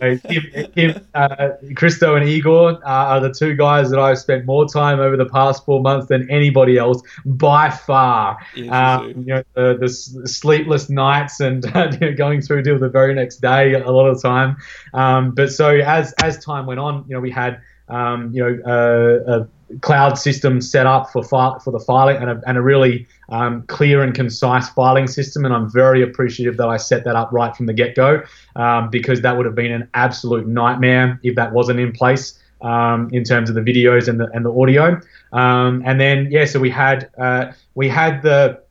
uh, 0.00 0.16
him, 0.28 0.72
him, 0.74 1.06
uh, 1.14 1.48
Christo 1.74 2.16
and 2.16 2.28
Igor 2.28 2.84
are 2.84 3.20
the 3.20 3.32
two 3.32 3.54
guys 3.54 3.90
that 3.90 3.98
I've 3.98 4.18
spent 4.18 4.44
more 4.44 4.68
time 4.68 5.00
over 5.00 5.16
the 5.16 5.26
past 5.26 5.64
four 5.64 5.80
months 5.80 6.08
than 6.08 6.30
anybody 6.30 6.76
else 6.76 7.02
by 7.24 7.70
far. 7.70 8.38
Um, 8.68 9.08
you 9.16 9.26
know, 9.26 9.42
the, 9.54 9.78
the, 9.80 9.88
sleepless 9.88 10.90
nights 10.90 11.40
and 11.40 11.64
you 11.74 11.98
know, 12.00 12.14
going 12.14 12.42
through 12.42 12.62
till 12.62 12.78
the 12.78 12.88
very 12.88 13.14
next 13.14 13.36
day 13.36 13.74
a 13.74 13.90
lot 13.90 14.06
of 14.06 14.20
the 14.20 14.28
time. 14.28 14.56
Um, 14.92 15.32
but 15.34 15.50
so 15.50 15.70
as 15.70 16.12
as 16.22 16.38
time 16.44 16.66
went 16.66 16.80
on, 16.80 17.04
you 17.08 17.14
know, 17.14 17.20
we 17.20 17.30
had 17.30 17.60
um, 17.88 18.32
you 18.32 18.42
know, 18.42 18.58
uh, 18.66 19.32
a 19.32 19.48
cloud 19.80 20.16
system 20.18 20.60
set 20.60 20.86
up 20.86 21.10
for 21.10 21.22
for 21.24 21.70
the 21.70 21.80
filing 21.80 22.16
and 22.16 22.30
a, 22.30 22.40
and 22.46 22.56
a 22.56 22.62
really 22.62 23.06
um, 23.28 23.62
clear 23.62 24.02
and 24.02 24.14
concise 24.14 24.68
filing 24.70 25.06
system. 25.06 25.44
And 25.44 25.52
I'm 25.52 25.70
very 25.70 26.02
appreciative 26.02 26.56
that 26.58 26.68
I 26.68 26.76
set 26.76 27.04
that 27.04 27.16
up 27.16 27.32
right 27.32 27.54
from 27.54 27.66
the 27.66 27.72
get 27.72 27.94
go 27.94 28.22
um, 28.54 28.90
because 28.90 29.22
that 29.22 29.36
would 29.36 29.46
have 29.46 29.54
been 29.54 29.72
an 29.72 29.88
absolute 29.94 30.46
nightmare 30.46 31.18
if 31.22 31.34
that 31.36 31.52
wasn't 31.52 31.80
in 31.80 31.92
place. 31.92 32.38
Um, 32.62 33.10
in 33.12 33.22
terms 33.22 33.50
of 33.50 33.54
the 33.54 33.60
videos 33.60 34.08
and 34.08 34.18
the 34.18 34.30
and 34.32 34.42
the 34.42 34.50
audio, 34.50 34.98
um, 35.34 35.82
and 35.84 36.00
then 36.00 36.28
yeah, 36.30 36.46
so 36.46 36.58
we 36.58 36.70
had 36.70 37.10
uh, 37.18 37.52
we 37.74 37.86
had 37.86 38.22
the 38.22 38.62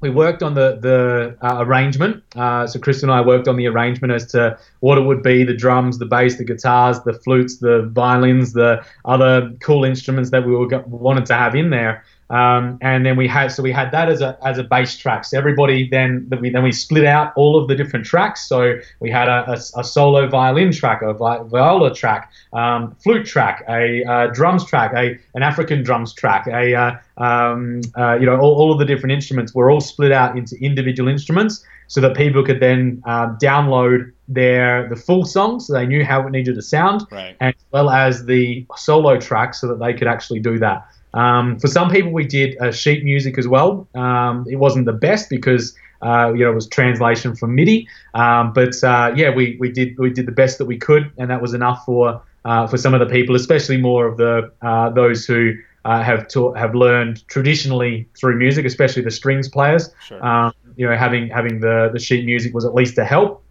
we 0.00 0.10
worked 0.10 0.42
on 0.42 0.54
the 0.54 0.78
the 0.80 1.36
uh, 1.42 1.64
arrangement. 1.64 2.22
Uh, 2.34 2.66
so 2.66 2.78
Chris 2.78 3.02
and 3.02 3.12
I 3.12 3.20
worked 3.20 3.48
on 3.48 3.56
the 3.56 3.66
arrangement 3.66 4.12
as 4.12 4.26
to 4.32 4.58
what 4.80 4.98
it 4.98 5.02
would 5.02 5.22
be: 5.22 5.44
the 5.44 5.54
drums, 5.54 5.98
the 5.98 6.06
bass, 6.06 6.36
the 6.38 6.44
guitars, 6.44 7.00
the 7.02 7.14
flutes, 7.14 7.58
the 7.58 7.82
violins, 7.92 8.52
the 8.52 8.84
other 9.04 9.52
cool 9.60 9.84
instruments 9.84 10.30
that 10.30 10.46
we 10.46 10.52
were 10.52 10.66
wanted 10.86 11.26
to 11.26 11.34
have 11.34 11.54
in 11.54 11.70
there. 11.70 12.04
Um, 12.30 12.78
and 12.80 13.04
then 13.04 13.16
we 13.16 13.26
had 13.26 13.48
so 13.48 13.62
we 13.62 13.72
had 13.72 13.90
that 13.90 14.08
as 14.08 14.20
a 14.20 14.38
as 14.44 14.56
a 14.56 14.62
bass 14.64 14.96
track. 14.96 15.24
So 15.24 15.36
everybody 15.36 15.88
then 15.88 16.26
then 16.28 16.40
we, 16.40 16.50
then 16.50 16.62
we 16.62 16.70
split 16.70 17.04
out 17.04 17.32
all 17.34 17.60
of 17.60 17.66
the 17.66 17.74
different 17.74 18.06
tracks. 18.06 18.48
So 18.48 18.78
we 19.00 19.10
had 19.10 19.28
a, 19.28 19.50
a, 19.50 19.80
a 19.80 19.84
solo 19.84 20.28
violin 20.28 20.70
track, 20.70 21.02
a 21.02 21.12
vi- 21.12 21.42
viola 21.42 21.92
track, 21.92 22.30
um, 22.52 22.94
flute 23.02 23.26
track, 23.26 23.64
a 23.68 24.04
uh, 24.04 24.26
drums 24.28 24.64
track, 24.64 24.92
a 24.94 25.18
an 25.34 25.42
African 25.42 25.82
drums 25.82 26.14
track, 26.14 26.46
a 26.46 26.74
uh, 26.74 26.98
um, 27.16 27.80
uh, 27.98 28.14
you 28.14 28.26
know 28.26 28.38
all, 28.38 28.54
all 28.54 28.72
of 28.72 28.78
the 28.78 28.84
different 28.84 29.12
instruments 29.12 29.52
were 29.52 29.68
all 29.68 29.80
split 29.80 30.12
out 30.12 30.38
into 30.38 30.56
individual 30.60 31.08
instruments 31.08 31.64
so 31.88 32.00
that 32.00 32.16
people 32.16 32.44
could 32.44 32.60
then 32.60 33.02
uh, 33.06 33.34
download 33.38 34.12
their 34.28 34.88
the 34.88 34.94
full 34.94 35.24
song 35.24 35.58
so 35.58 35.72
they 35.72 35.84
knew 35.84 36.04
how 36.04 36.24
it 36.24 36.30
needed 36.30 36.54
to 36.54 36.62
sound 36.62 37.04
right. 37.10 37.36
as 37.40 37.54
well 37.72 37.90
as 37.90 38.24
the 38.26 38.64
solo 38.76 39.18
track 39.18 39.54
so 39.54 39.66
that 39.66 39.80
they 39.80 39.92
could 39.92 40.06
actually 40.06 40.38
do 40.38 40.56
that 40.56 40.86
um, 41.14 41.58
for 41.58 41.68
some 41.68 41.90
people 41.90 42.12
we 42.12 42.24
did 42.24 42.56
uh, 42.60 42.70
sheet 42.70 43.04
music 43.04 43.38
as 43.38 43.48
well 43.48 43.86
um, 43.94 44.46
it 44.48 44.56
wasn't 44.56 44.84
the 44.84 44.92
best 44.92 45.28
because 45.30 45.74
uh, 46.02 46.32
you 46.32 46.44
know 46.44 46.50
it 46.50 46.54
was 46.54 46.68
translation 46.68 47.34
from 47.36 47.54
midi 47.54 47.88
um, 48.14 48.52
but 48.52 48.82
uh, 48.84 49.12
yeah 49.16 49.30
we, 49.34 49.56
we 49.60 49.70
did 49.70 49.98
we 49.98 50.10
did 50.10 50.26
the 50.26 50.32
best 50.32 50.58
that 50.58 50.66
we 50.66 50.78
could 50.78 51.10
and 51.18 51.30
that 51.30 51.42
was 51.42 51.54
enough 51.54 51.84
for 51.84 52.20
uh, 52.44 52.66
for 52.66 52.76
some 52.78 52.94
of 52.94 53.00
the 53.00 53.06
people 53.06 53.34
especially 53.34 53.76
more 53.76 54.06
of 54.06 54.16
the 54.16 54.50
uh, 54.62 54.88
those 54.90 55.26
who 55.26 55.54
uh, 55.84 56.02
have 56.02 56.28
taught, 56.28 56.56
have 56.56 56.74
learned 56.74 57.26
traditionally 57.28 58.08
through 58.18 58.36
music, 58.36 58.66
especially 58.66 59.02
the 59.02 59.10
strings 59.10 59.48
players. 59.48 59.90
Sure. 60.06 60.24
Um, 60.24 60.52
you 60.76 60.88
know, 60.88 60.96
having 60.96 61.28
having 61.28 61.60
the 61.60 61.90
the 61.92 61.98
sheet 61.98 62.24
music 62.24 62.54
was 62.54 62.64
at 62.64 62.74
least 62.74 62.98
a 62.98 63.04
help. 63.04 63.42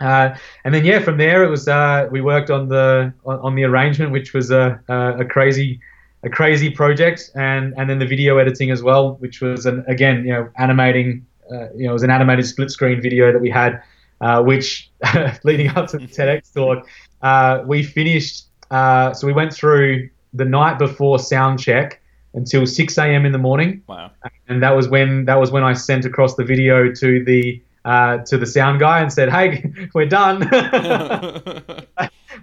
Uh, 0.00 0.34
and 0.64 0.74
then 0.74 0.84
yeah, 0.84 0.98
from 0.98 1.16
there 1.16 1.44
it 1.44 1.48
was 1.48 1.68
uh, 1.68 2.08
we 2.10 2.20
worked 2.20 2.50
on 2.50 2.68
the 2.68 3.12
on, 3.24 3.38
on 3.40 3.54
the 3.54 3.64
arrangement, 3.64 4.12
which 4.12 4.32
was 4.32 4.50
a, 4.50 4.80
a, 4.88 5.20
a 5.20 5.24
crazy 5.24 5.80
a 6.22 6.30
crazy 6.30 6.70
project, 6.70 7.30
and 7.34 7.74
and 7.76 7.88
then 7.90 7.98
the 7.98 8.06
video 8.06 8.38
editing 8.38 8.70
as 8.70 8.82
well, 8.82 9.14
which 9.16 9.40
was 9.40 9.66
an 9.66 9.84
again 9.88 10.24
you 10.24 10.32
know 10.32 10.48
animating 10.58 11.26
uh, 11.50 11.72
you 11.74 11.84
know 11.84 11.90
it 11.90 11.94
was 11.94 12.02
an 12.02 12.10
animated 12.10 12.46
split 12.46 12.70
screen 12.70 13.00
video 13.00 13.32
that 13.32 13.40
we 13.40 13.50
had, 13.50 13.82
uh, 14.20 14.42
which 14.42 14.90
leading 15.44 15.68
up 15.68 15.88
to 15.88 15.98
the 15.98 16.06
TEDx 16.16 16.52
talk, 16.54 16.86
uh, 17.22 17.62
we 17.66 17.82
finished. 17.82 18.46
Uh, 18.70 19.12
so 19.12 19.26
we 19.26 19.32
went 19.32 19.52
through 19.52 20.08
the 20.32 20.44
night 20.44 20.78
before 20.78 21.18
sound 21.18 21.60
check 21.60 22.00
until 22.34 22.64
6 22.64 22.98
a.m. 22.98 23.26
in 23.26 23.32
the 23.32 23.38
morning. 23.38 23.82
Wow. 23.86 24.10
And 24.48 24.62
that 24.62 24.74
was 24.74 24.88
when 24.88 25.26
that 25.26 25.38
was 25.38 25.50
when 25.50 25.62
I 25.62 25.74
sent 25.74 26.04
across 26.04 26.36
the 26.36 26.44
video 26.44 26.90
to 26.92 27.24
the 27.24 27.62
uh, 27.84 28.18
to 28.18 28.38
the 28.38 28.46
sound 28.46 28.80
guy 28.80 29.00
and 29.00 29.12
said, 29.12 29.30
"Hey, 29.30 29.70
we're 29.94 30.06
done." 30.06 30.48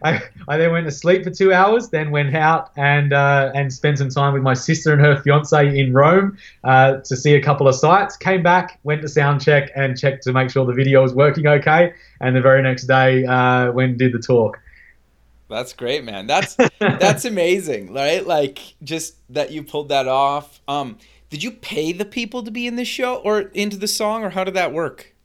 I, 0.03 0.21
I 0.47 0.57
then 0.57 0.71
went 0.71 0.85
to 0.85 0.91
sleep 0.91 1.23
for 1.23 1.29
two 1.29 1.53
hours, 1.53 1.89
then 1.89 2.11
went 2.11 2.35
out 2.35 2.71
and 2.75 3.13
uh, 3.13 3.51
and 3.55 3.71
spent 3.71 3.97
some 3.97 4.09
time 4.09 4.33
with 4.33 4.43
my 4.43 4.53
sister 4.53 4.93
and 4.93 5.01
her 5.01 5.21
fiance 5.21 5.79
in 5.79 5.93
Rome 5.93 6.37
uh, 6.63 6.97
to 6.97 7.15
see 7.15 7.35
a 7.35 7.41
couple 7.41 7.67
of 7.67 7.75
sights. 7.75 8.17
Came 8.17 8.43
back, 8.43 8.79
went 8.83 9.01
to 9.01 9.07
sound 9.07 9.41
check 9.41 9.71
and 9.75 9.97
checked 9.97 10.23
to 10.23 10.33
make 10.33 10.49
sure 10.49 10.65
the 10.65 10.73
video 10.73 11.01
was 11.01 11.13
working 11.13 11.47
okay. 11.47 11.93
And 12.21 12.35
the 12.35 12.41
very 12.41 12.61
next 12.61 12.85
day, 12.85 13.25
uh, 13.25 13.71
went 13.71 13.91
and 13.91 13.99
did 13.99 14.13
the 14.13 14.19
talk. 14.19 14.59
That's 15.49 15.73
great, 15.73 16.03
man. 16.03 16.27
That's 16.27 16.55
that's 16.79 17.25
amazing, 17.33 17.93
right? 17.93 18.25
Like 18.25 18.59
just 18.83 19.15
that 19.33 19.51
you 19.51 19.63
pulled 19.63 19.89
that 19.89 20.07
off. 20.07 20.61
Um, 20.67 20.97
did 21.29 21.43
you 21.43 21.51
pay 21.51 21.91
the 21.91 22.05
people 22.05 22.43
to 22.43 22.51
be 22.51 22.67
in 22.67 22.75
the 22.75 22.85
show 22.85 23.15
or 23.15 23.41
into 23.41 23.77
the 23.77 23.87
song, 23.87 24.23
or 24.23 24.29
how 24.29 24.43
did 24.43 24.53
that 24.53 24.71
work? 24.73 25.15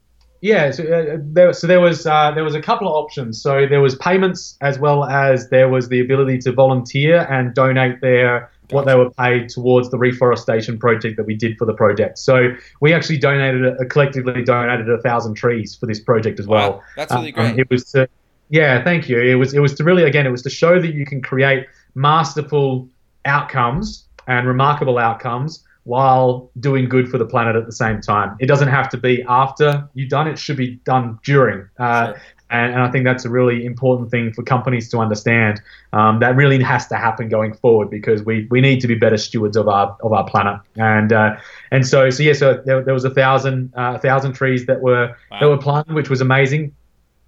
Yeah, 0.45 0.73
so 0.73 0.85
uh, 0.85 1.17
there, 1.23 1.55
so 1.55 1.67
there 1.67 1.81
was 1.81 2.07
uh, 2.07 2.31
there 2.33 2.45
was 2.45 2.55
a 2.55 2.61
couple 2.61 2.87
of 2.87 2.93
options. 2.93 3.41
So 3.41 3.67
there 3.67 3.81
was 3.81 3.95
payments 3.95 4.59
as 4.61 4.79
well 4.79 5.05
as 5.05 5.49
there 5.49 5.71
was 5.71 5.89
the 5.89 6.01
ability 6.01 6.37
to 6.41 6.53
volunteer 6.53 7.27
and 7.31 7.55
donate 7.55 8.03
their 8.03 8.51
what 8.69 8.85
they 8.85 8.95
were 8.95 9.11
paid 9.11 9.49
towards 9.49 9.91
the 9.91 9.97
reforestation 9.97 10.79
project 10.79 11.17
that 11.17 11.25
we 11.25 11.35
did 11.35 11.57
for 11.57 11.65
the 11.65 11.73
project. 11.73 12.19
So 12.19 12.51
we 12.83 12.93
actually 12.93 13.17
donated 13.17 13.65
a, 13.65 13.87
collectively 13.87 14.45
donated 14.45 14.91
a 14.91 15.01
thousand 15.01 15.33
trees 15.33 15.75
for 15.75 15.87
this 15.87 16.01
project 16.01 16.39
as 16.39 16.47
well. 16.47 16.73
Wow, 16.73 16.83
that's 16.95 17.13
really 17.15 17.35
Um, 17.37 17.47
great. 17.55 17.61
it 17.61 17.71
was 17.71 17.91
to, 17.93 18.07
yeah, 18.51 18.85
thank 18.85 19.09
you. 19.09 19.19
It 19.23 19.37
was 19.37 19.55
it 19.55 19.61
was 19.61 19.73
to 19.77 19.83
really 19.83 20.03
again 20.03 20.27
it 20.27 20.31
was 20.31 20.43
to 20.43 20.51
show 20.51 20.79
that 20.79 20.93
you 20.93 21.07
can 21.07 21.23
create 21.23 21.65
masterful 21.95 22.87
outcomes 23.25 24.07
and 24.27 24.47
remarkable 24.47 24.99
outcomes 24.99 25.65
while 25.85 26.51
doing 26.61 26.89
good 26.89 27.09
for 27.09 27.19
the 27.19 27.27
planet 27.27 27.57
at 27.57 27.67
the 27.67 27.73
same 27.73 28.01
time. 28.01 28.37
It 28.41 28.47
doesn't 28.47 28.69
have 28.69 28.89
to 28.91 28.97
be 28.97 29.23
after 29.29 29.89
you've 29.95 30.11
done 30.11 30.27
it; 30.29 30.39
should 30.39 30.57
be 30.57 30.77
done 30.85 31.19
during. 31.25 31.69
Uh, 31.79 32.07
Sure. 32.07 32.23
and, 32.51 32.73
and 32.75 32.83
I 32.83 32.91
think 32.91 33.05
that's 33.05 33.25
a 33.25 33.31
really 33.31 33.65
important 33.65 34.11
thing 34.11 34.33
for 34.33 34.43
companies 34.43 34.89
to 34.91 34.99
understand. 34.99 35.61
Um, 35.93 36.21
that 36.21 36.37
really 36.37 36.63
has 36.63 36.87
to 36.89 36.97
happen 36.97 37.29
going 37.29 37.55
forward 37.55 37.91
because 37.91 38.23
we, 38.23 38.47
we 38.51 38.61
need 38.61 38.81
to 38.81 38.87
be 38.87 38.95
better 38.95 39.17
stewards 39.17 39.57
of 39.57 39.69
our 39.69 39.97
of 40.03 40.13
our 40.13 40.25
planet. 40.29 40.61
And 40.77 41.13
uh, 41.13 41.37
and 41.71 41.87
so 41.87 42.11
so 42.11 42.23
yeah, 42.23 42.33
so 42.35 42.63
there, 42.65 42.83
there 42.83 42.95
was 42.95 43.05
a 43.05 43.11
thousand 43.11 43.73
uh, 43.77 43.95
a 43.97 43.99
thousand 43.99 44.33
trees 44.33 44.67
that 44.67 44.81
were 44.81 45.15
that 45.41 45.49
were 45.49 45.59
planted, 45.59 45.95
which 45.95 46.11
was 46.11 46.21
amazing. 46.21 46.75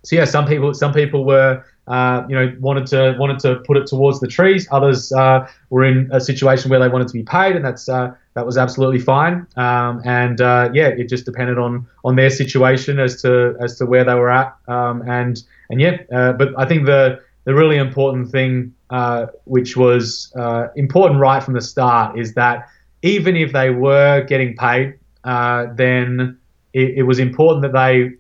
So 0.03 0.17
yeah, 0.17 0.25
some 0.25 0.47
people 0.47 0.73
some 0.75 0.93
people 0.93 1.25
were 1.25 1.65
uh, 1.87 2.25
you 2.29 2.35
know 2.35 2.53
wanted 2.61 2.87
to 2.87 3.17
wanted 3.19 3.39
to 3.41 3.57
put 3.67 3.77
it 3.77 3.87
towards 3.87 4.21
the 4.21 4.27
trees. 4.27 4.67
Others 4.71 5.13
uh, 5.13 5.49
were 5.71 5.85
in 5.85 6.09
a 6.13 6.21
situation 6.21 6.71
where 6.71 6.81
they 6.81 6.89
wanted 6.89 7.09
to 7.09 7.15
be 7.15 7.23
paid, 7.23 7.55
and 7.55 7.65
that's 7.65 7.89
uh, 7.89 8.15
that 8.35 8.45
was 8.45 8.59
absolutely 8.59 8.99
fine. 8.99 9.47
Um, 9.57 10.03
and 10.05 10.41
uh, 10.41 10.71
yeah, 10.73 10.89
it 10.89 11.09
just 11.09 11.25
depended 11.25 11.59
on 11.59 11.87
on 12.05 12.17
their 12.17 12.31
situation 12.31 12.99
as 12.99 13.23
to 13.23 13.57
as 13.61 13.79
to 13.79 13.87
where 13.87 14.05
they 14.05 14.15
were 14.15 14.31
at. 14.31 14.57
Um, 14.67 15.03
and 15.09 15.43
and 15.71 15.81
yeah, 15.81 15.99
uh, 16.13 16.33
but 16.33 16.49
I 16.59 16.67
think 16.67 16.87
the 16.87 17.21
the 17.45 17.55
really 17.55 17.77
important 17.77 18.31
thing, 18.31 18.75
uh, 18.91 19.27
which 19.45 19.77
was 19.77 20.33
important 20.75 21.21
right 21.21 21.43
from 21.43 21.55
the 21.55 21.61
start, 21.61 22.19
is 22.19 22.35
that 22.35 22.69
even 23.03 23.37
if 23.37 23.53
they 23.53 23.71
were 23.71 24.23
getting 24.23 24.57
paid, 24.57 24.99
then 25.25 26.39
it, 26.73 26.99
it 26.99 27.03
was 27.05 27.21
important 27.21 27.63
that 27.63 27.73
they 27.73 28.17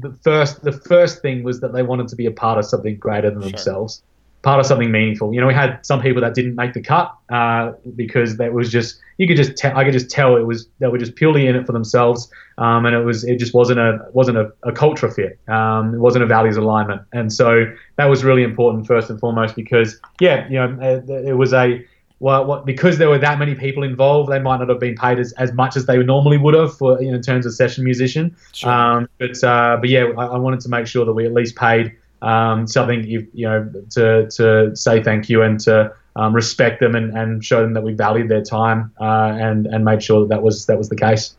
the 0.00 0.12
first 0.22 0.62
the 0.62 0.72
first 0.72 1.20
thing 1.22 1.42
was 1.42 1.60
that 1.60 1.72
they 1.72 1.82
wanted 1.82 2.08
to 2.08 2.16
be 2.16 2.26
a 2.26 2.30
part 2.30 2.58
of 2.58 2.64
something 2.64 2.96
greater 2.96 3.30
than 3.30 3.42
Sure. 3.42 3.50
themselves, 3.50 4.02
part 4.42 4.60
of 4.60 4.66
something 4.66 4.90
meaningful. 4.90 5.32
You 5.34 5.40
know, 5.40 5.46
we 5.46 5.54
had 5.54 5.84
some 5.84 6.00
people 6.00 6.22
that 6.22 6.34
didn't 6.34 6.54
make 6.54 6.72
the 6.72 6.80
cut 6.80 7.14
uh, 7.30 7.72
because 7.94 8.36
that 8.38 8.52
was 8.52 8.70
just 8.70 8.98
you 9.18 9.28
could 9.28 9.36
just 9.36 9.56
tell 9.56 9.76
I 9.76 9.84
could 9.84 9.92
just 9.92 10.10
tell 10.10 10.36
it 10.36 10.42
was 10.46 10.68
they 10.78 10.88
were 10.88 10.98
just 10.98 11.14
purely 11.16 11.46
in 11.46 11.54
it 11.56 11.66
for 11.66 11.72
themselves, 11.72 12.30
um, 12.58 12.86
and 12.86 12.94
it 12.96 13.04
was 13.04 13.24
it 13.24 13.38
just 13.38 13.54
wasn't 13.54 13.78
a 13.78 13.98
wasn't 14.12 14.38
a, 14.38 14.52
a 14.62 14.72
culture 14.72 15.10
fit. 15.10 15.38
Um, 15.48 15.94
it 15.94 15.98
wasn't 15.98 16.24
a 16.24 16.26
values 16.26 16.56
alignment, 16.56 17.02
and 17.12 17.32
so 17.32 17.66
that 17.96 18.06
was 18.06 18.24
really 18.24 18.42
important 18.42 18.86
first 18.86 19.10
and 19.10 19.20
foremost 19.20 19.54
because 19.54 20.00
yeah, 20.20 20.48
you 20.48 20.54
know, 20.54 20.78
uh, 20.80 21.12
it 21.12 21.36
was 21.36 21.52
a 21.52 21.84
well, 22.24 22.46
what, 22.46 22.64
because 22.64 22.96
there 22.96 23.10
were 23.10 23.18
that 23.18 23.38
many 23.38 23.54
people 23.54 23.82
involved, 23.82 24.32
they 24.32 24.38
might 24.38 24.56
not 24.56 24.70
have 24.70 24.80
been 24.80 24.94
paid 24.94 25.18
as, 25.18 25.32
as 25.32 25.52
much 25.52 25.76
as 25.76 25.84
they 25.84 25.98
normally 25.98 26.38
would 26.38 26.54
have 26.54 26.74
for 26.74 26.98
you 27.02 27.10
know 27.10 27.16
in 27.16 27.22
terms 27.22 27.44
of 27.44 27.52
session 27.52 27.84
musician. 27.84 28.34
Sure. 28.54 28.70
Um, 28.70 29.08
but 29.18 29.44
uh, 29.44 29.76
but 29.78 29.90
yeah, 29.90 30.06
I, 30.16 30.28
I 30.28 30.38
wanted 30.38 30.60
to 30.60 30.70
make 30.70 30.86
sure 30.86 31.04
that 31.04 31.12
we 31.12 31.26
at 31.26 31.34
least 31.34 31.54
paid 31.54 31.94
um, 32.22 32.66
something 32.66 33.04
you, 33.04 33.28
you 33.34 33.46
know 33.46 33.70
to 33.90 34.30
to 34.30 34.74
say 34.74 35.02
thank 35.02 35.28
you 35.28 35.42
and 35.42 35.60
to 35.60 35.94
um, 36.16 36.34
respect 36.34 36.80
them 36.80 36.94
and, 36.94 37.14
and 37.14 37.44
show 37.44 37.60
them 37.60 37.74
that 37.74 37.82
we 37.82 37.92
valued 37.92 38.30
their 38.30 38.42
time 38.42 38.90
uh, 38.98 39.36
and 39.38 39.66
and 39.66 39.84
made 39.84 40.02
sure 40.02 40.20
that 40.22 40.30
that 40.30 40.42
was 40.42 40.64
that 40.64 40.78
was 40.78 40.88
the 40.88 40.96
case. 40.96 41.36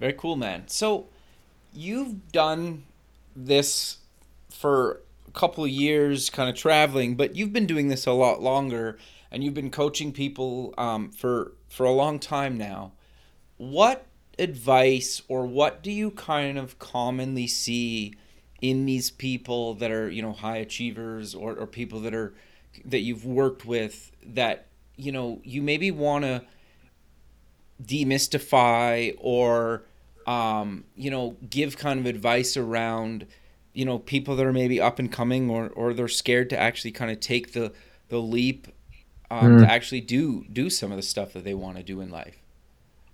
Very 0.00 0.14
cool, 0.14 0.34
man. 0.34 0.64
So 0.66 1.06
you've 1.72 2.32
done 2.32 2.82
this 3.36 3.98
for 4.50 5.02
a 5.28 5.30
couple 5.38 5.62
of 5.62 5.70
years, 5.70 6.30
kind 6.30 6.50
of 6.50 6.56
traveling, 6.56 7.14
but 7.14 7.36
you've 7.36 7.52
been 7.52 7.66
doing 7.66 7.86
this 7.86 8.06
a 8.06 8.12
lot 8.12 8.42
longer, 8.42 8.98
and 9.30 9.44
you've 9.44 9.54
been 9.54 9.70
coaching 9.70 10.12
people 10.12 10.74
um, 10.78 11.10
for 11.10 11.52
for 11.68 11.84
a 11.84 11.92
long 11.92 12.18
time 12.18 12.56
now. 12.56 12.92
What 13.56 14.06
advice 14.38 15.22
or 15.28 15.46
what 15.46 15.82
do 15.82 15.92
you 15.92 16.10
kind 16.10 16.58
of 16.58 16.78
commonly 16.78 17.46
see 17.46 18.14
in 18.60 18.86
these 18.86 19.10
people 19.10 19.74
that 19.74 19.90
are 19.90 20.10
you 20.10 20.22
know 20.22 20.32
high 20.32 20.56
achievers 20.56 21.34
or, 21.34 21.54
or 21.54 21.66
people 21.66 22.00
that 22.00 22.14
are 22.14 22.34
that 22.84 23.00
you've 23.00 23.24
worked 23.24 23.64
with 23.64 24.12
that 24.24 24.66
you 24.96 25.12
know 25.12 25.40
you 25.44 25.62
maybe 25.62 25.90
want 25.90 26.24
to 26.24 26.42
demystify 27.82 29.14
or 29.18 29.82
um, 30.26 30.84
you 30.94 31.10
know 31.10 31.36
give 31.48 31.76
kind 31.76 32.00
of 32.00 32.06
advice 32.06 32.56
around 32.56 33.26
you 33.72 33.84
know 33.84 33.98
people 33.98 34.36
that 34.36 34.44
are 34.44 34.52
maybe 34.52 34.80
up 34.80 34.98
and 34.98 35.10
coming 35.10 35.50
or 35.50 35.68
or 35.68 35.94
they're 35.94 36.08
scared 36.08 36.50
to 36.50 36.58
actually 36.58 36.90
kind 36.90 37.10
of 37.10 37.20
take 37.20 37.52
the 37.52 37.72
the 38.08 38.18
leap 38.18 38.68
um, 39.30 39.58
to 39.58 39.70
actually 39.70 40.00
do 40.00 40.44
do 40.52 40.68
some 40.70 40.90
of 40.90 40.96
the 40.96 41.02
stuff 41.02 41.32
that 41.32 41.44
they 41.44 41.54
want 41.54 41.76
to 41.76 41.82
do 41.82 42.00
in 42.00 42.10
life 42.10 42.36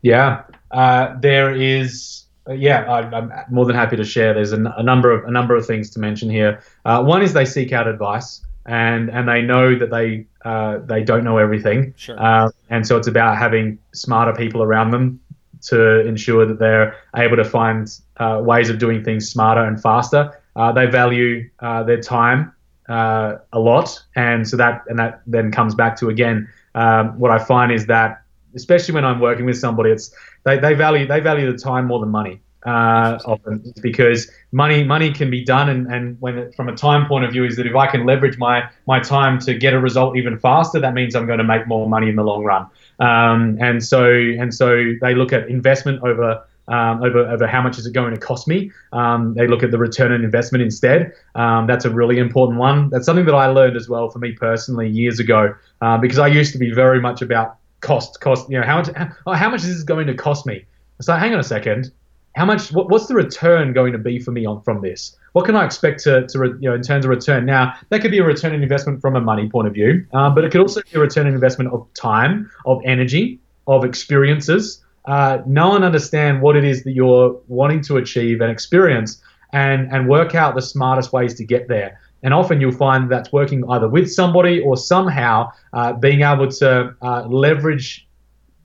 Yeah, 0.02 0.42
uh, 0.70 1.14
there 1.20 1.54
is. 1.54 2.24
Uh, 2.48 2.52
yeah, 2.52 2.84
I, 2.84 3.00
I'm 3.16 3.32
more 3.50 3.64
than 3.64 3.74
happy 3.74 3.96
to 3.96 4.04
share. 4.04 4.34
There's 4.34 4.52
a, 4.52 4.56
n- 4.56 4.72
a 4.76 4.82
number 4.82 5.10
of 5.10 5.24
a 5.24 5.30
number 5.30 5.56
of 5.56 5.66
things 5.66 5.90
to 5.90 5.98
mention 5.98 6.30
here. 6.30 6.62
Uh, 6.84 7.02
one 7.02 7.22
is 7.22 7.32
they 7.32 7.44
seek 7.44 7.72
out 7.72 7.88
advice, 7.88 8.40
and 8.66 9.10
and 9.10 9.28
they 9.28 9.42
know 9.42 9.76
that 9.76 9.90
they 9.90 10.26
uh, 10.44 10.78
they 10.78 11.02
don't 11.02 11.24
know 11.24 11.38
everything. 11.38 11.92
Sure. 11.96 12.20
Uh, 12.22 12.50
and 12.70 12.86
so 12.86 12.96
it's 12.96 13.08
about 13.08 13.36
having 13.36 13.78
smarter 13.92 14.32
people 14.32 14.62
around 14.62 14.92
them 14.92 15.20
to 15.62 16.06
ensure 16.06 16.46
that 16.46 16.58
they're 16.58 16.96
able 17.16 17.36
to 17.36 17.44
find 17.44 17.88
uh, 18.18 18.40
ways 18.44 18.70
of 18.70 18.78
doing 18.78 19.02
things 19.02 19.28
smarter 19.28 19.64
and 19.64 19.82
faster. 19.82 20.40
Uh, 20.54 20.70
they 20.72 20.86
value 20.86 21.48
uh, 21.60 21.82
their 21.82 22.00
time 22.00 22.52
uh, 22.88 23.36
a 23.52 23.58
lot, 23.58 24.02
and 24.14 24.48
so 24.48 24.56
that 24.56 24.84
and 24.88 24.98
that 24.98 25.22
then 25.26 25.50
comes 25.50 25.74
back 25.74 25.96
to 25.96 26.08
again 26.08 26.48
um, 26.76 27.18
what 27.18 27.30
I 27.30 27.38
find 27.38 27.72
is 27.72 27.86
that 27.86 28.22
especially 28.54 28.94
when 28.94 29.04
I'm 29.04 29.20
working 29.20 29.44
with 29.44 29.58
somebody, 29.58 29.90
it's 29.90 30.14
they, 30.44 30.58
they 30.58 30.74
value 30.74 31.06
they 31.06 31.20
value 31.20 31.50
the 31.50 31.58
time 31.58 31.86
more 31.86 32.00
than 32.00 32.10
money. 32.10 32.40
Uh, 32.64 33.16
often 33.26 33.72
because 33.80 34.28
money 34.50 34.82
money 34.82 35.12
can 35.12 35.30
be 35.30 35.44
done 35.44 35.68
and, 35.68 35.86
and 35.86 36.20
when 36.20 36.36
it, 36.36 36.54
from 36.56 36.68
a 36.68 36.74
time 36.74 37.06
point 37.06 37.24
of 37.24 37.30
view 37.30 37.44
is 37.44 37.54
that 37.54 37.64
if 37.64 37.76
I 37.76 37.86
can 37.86 38.04
leverage 38.04 38.38
my 38.38 38.68
my 38.88 38.98
time 38.98 39.38
to 39.40 39.54
get 39.54 39.72
a 39.72 39.78
result 39.78 40.16
even 40.16 40.36
faster 40.36 40.80
that 40.80 40.92
means 40.92 41.14
I'm 41.14 41.26
going 41.26 41.38
to 41.38 41.44
make 41.44 41.68
more 41.68 41.88
money 41.88 42.08
in 42.08 42.16
the 42.16 42.24
long 42.24 42.42
run 42.42 42.66
um, 42.98 43.56
and 43.60 43.84
so 43.84 44.10
and 44.10 44.52
so 44.52 44.94
they 45.00 45.14
look 45.14 45.32
at 45.32 45.48
investment 45.48 46.02
over 46.02 46.44
um, 46.68 47.02
over, 47.02 47.20
over 47.26 47.46
how 47.46 47.62
much 47.62 47.78
is 47.78 47.86
it 47.86 47.92
going 47.92 48.14
to 48.14 48.20
cost 48.20 48.48
me. 48.48 48.70
Um, 48.92 49.34
they 49.34 49.46
look 49.46 49.62
at 49.62 49.70
the 49.70 49.78
return 49.78 50.12
on 50.12 50.24
investment 50.24 50.62
instead. 50.62 51.12
Um, 51.34 51.66
that's 51.66 51.84
a 51.84 51.90
really 51.90 52.18
important 52.18 52.58
one. 52.58 52.90
That's 52.90 53.06
something 53.06 53.26
that 53.26 53.34
I 53.34 53.46
learned 53.46 53.76
as 53.76 53.88
well 53.88 54.10
for 54.10 54.18
me 54.18 54.32
personally 54.32 54.88
years 54.88 55.20
ago 55.20 55.54
uh, 55.80 55.98
because 55.98 56.18
I 56.18 56.28
used 56.28 56.52
to 56.52 56.58
be 56.58 56.72
very 56.72 57.00
much 57.00 57.22
about 57.22 57.56
cost, 57.80 58.20
cost. 58.20 58.48
You 58.50 58.60
know, 58.60 58.66
how 58.66 58.78
much 58.78 58.88
how, 58.96 59.32
how 59.32 59.50
much 59.50 59.62
is 59.62 59.74
this 59.74 59.82
going 59.82 60.06
to 60.08 60.14
cost 60.14 60.46
me? 60.46 60.64
So 61.00 61.14
hang 61.14 61.32
on 61.32 61.40
a 61.40 61.44
second. 61.44 61.92
How 62.34 62.44
much? 62.44 62.72
What, 62.72 62.90
what's 62.90 63.06
the 63.06 63.14
return 63.14 63.72
going 63.72 63.92
to 63.92 63.98
be 63.98 64.18
for 64.18 64.30
me 64.30 64.44
on 64.44 64.60
from 64.62 64.82
this? 64.82 65.16
What 65.32 65.44
can 65.44 65.54
I 65.54 65.64
expect 65.64 66.02
to, 66.04 66.26
to 66.26 66.38
you 66.60 66.68
know 66.68 66.74
in 66.74 66.82
terms 66.82 67.04
of 67.04 67.10
return? 67.10 67.46
Now 67.46 67.74
that 67.90 68.00
could 68.02 68.10
be 68.10 68.18
a 68.18 68.24
return 68.24 68.54
on 68.54 68.62
investment 68.62 69.00
from 69.00 69.16
a 69.16 69.20
money 69.20 69.48
point 69.48 69.68
of 69.68 69.74
view, 69.74 70.06
uh, 70.12 70.30
but 70.30 70.44
it 70.44 70.52
could 70.52 70.60
also 70.60 70.82
be 70.82 70.90
a 70.94 70.98
return 70.98 71.26
on 71.26 71.34
investment 71.34 71.72
of 71.72 71.86
time, 71.94 72.50
of 72.66 72.80
energy, 72.84 73.38
of 73.66 73.84
experiences 73.84 74.82
uh, 75.06 75.38
know 75.46 75.74
and 75.74 75.84
understand 75.84 76.42
what 76.42 76.56
it 76.56 76.64
is 76.64 76.84
that 76.84 76.92
you're 76.92 77.40
wanting 77.48 77.80
to 77.82 77.96
achieve 77.96 78.40
and 78.40 78.50
experience 78.50 79.22
and, 79.52 79.90
and 79.92 80.08
work 80.08 80.34
out 80.34 80.54
the 80.54 80.62
smartest 80.62 81.12
ways 81.12 81.34
to 81.34 81.44
get 81.44 81.68
there. 81.68 82.00
And 82.22 82.34
often 82.34 82.60
you'll 82.60 82.72
find 82.72 83.10
that's 83.10 83.32
working 83.32 83.62
either 83.70 83.88
with 83.88 84.10
somebody 84.10 84.60
or 84.60 84.76
somehow 84.76 85.50
uh, 85.72 85.92
being 85.92 86.22
able 86.22 86.50
to 86.50 86.94
uh, 87.02 87.26
leverage 87.26 88.06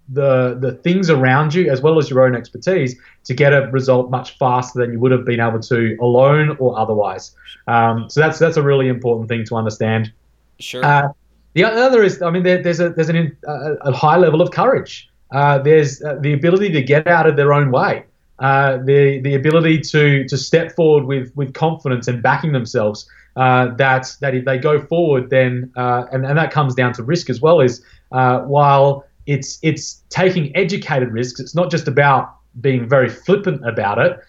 the, 0.09 0.57
the 0.59 0.73
things 0.73 1.09
around 1.09 1.53
you 1.53 1.69
as 1.69 1.81
well 1.81 1.97
as 1.97 2.09
your 2.09 2.25
own 2.25 2.35
expertise 2.35 2.95
to 3.25 3.33
get 3.33 3.53
a 3.53 3.69
result 3.71 4.09
much 4.09 4.37
faster 4.37 4.79
than 4.79 4.91
you 4.91 4.99
would 4.99 5.11
have 5.11 5.25
been 5.25 5.39
able 5.39 5.59
to 5.59 5.95
alone 6.01 6.57
or 6.59 6.77
otherwise. 6.77 7.35
Um, 7.67 8.09
so 8.09 8.19
that's 8.19 8.39
that's 8.39 8.57
a 8.57 8.63
really 8.63 8.87
important 8.87 9.29
thing 9.29 9.45
to 9.45 9.55
understand. 9.55 10.11
Sure. 10.59 10.83
Uh, 10.83 11.09
the 11.53 11.63
other 11.65 12.03
is, 12.03 12.21
I 12.21 12.29
mean, 12.31 12.43
there, 12.43 12.61
there's 12.61 12.79
a 12.79 12.89
there's 12.89 13.09
an, 13.09 13.37
a, 13.47 13.73
a 13.81 13.91
high 13.93 14.17
level 14.17 14.41
of 14.41 14.51
courage 14.51 15.10
uh, 15.31 15.59
there's 15.59 16.01
uh, 16.03 16.15
the 16.19 16.33
ability 16.33 16.71
to 16.71 16.81
get 16.81 17.07
out 17.07 17.25
of 17.25 17.35
their 17.35 17.53
own 17.53 17.71
way, 17.71 18.05
uh, 18.39 18.77
the 18.77 19.19
the 19.21 19.35
ability 19.35 19.79
to 19.79 20.25
to 20.27 20.37
step 20.37 20.75
forward 20.75 21.05
with 21.05 21.31
with 21.35 21.53
confidence 21.53 22.07
and 22.07 22.21
backing 22.21 22.51
themselves. 22.51 23.09
Uh, 23.37 23.73
that 23.75 24.13
that 24.19 24.35
if 24.35 24.43
they 24.43 24.57
go 24.57 24.81
forward, 24.81 25.29
then 25.29 25.71
and 25.75 26.25
and 26.25 26.37
that 26.37 26.51
comes 26.51 26.75
down 26.75 26.91
to 26.93 27.03
risk 27.03 27.29
as 27.29 27.41
well. 27.41 27.61
Is 27.61 27.83
while 28.09 29.05
it's 29.25 29.57
it's 29.61 30.03
taking 30.09 30.55
educated 30.55 31.11
risks, 31.13 31.39
it's 31.39 31.55
not 31.55 31.71
just 31.71 31.87
about 31.87 32.35
being 32.59 32.89
very 32.89 33.07
flippant 33.07 33.65
about 33.65 33.97
it 33.97 34.19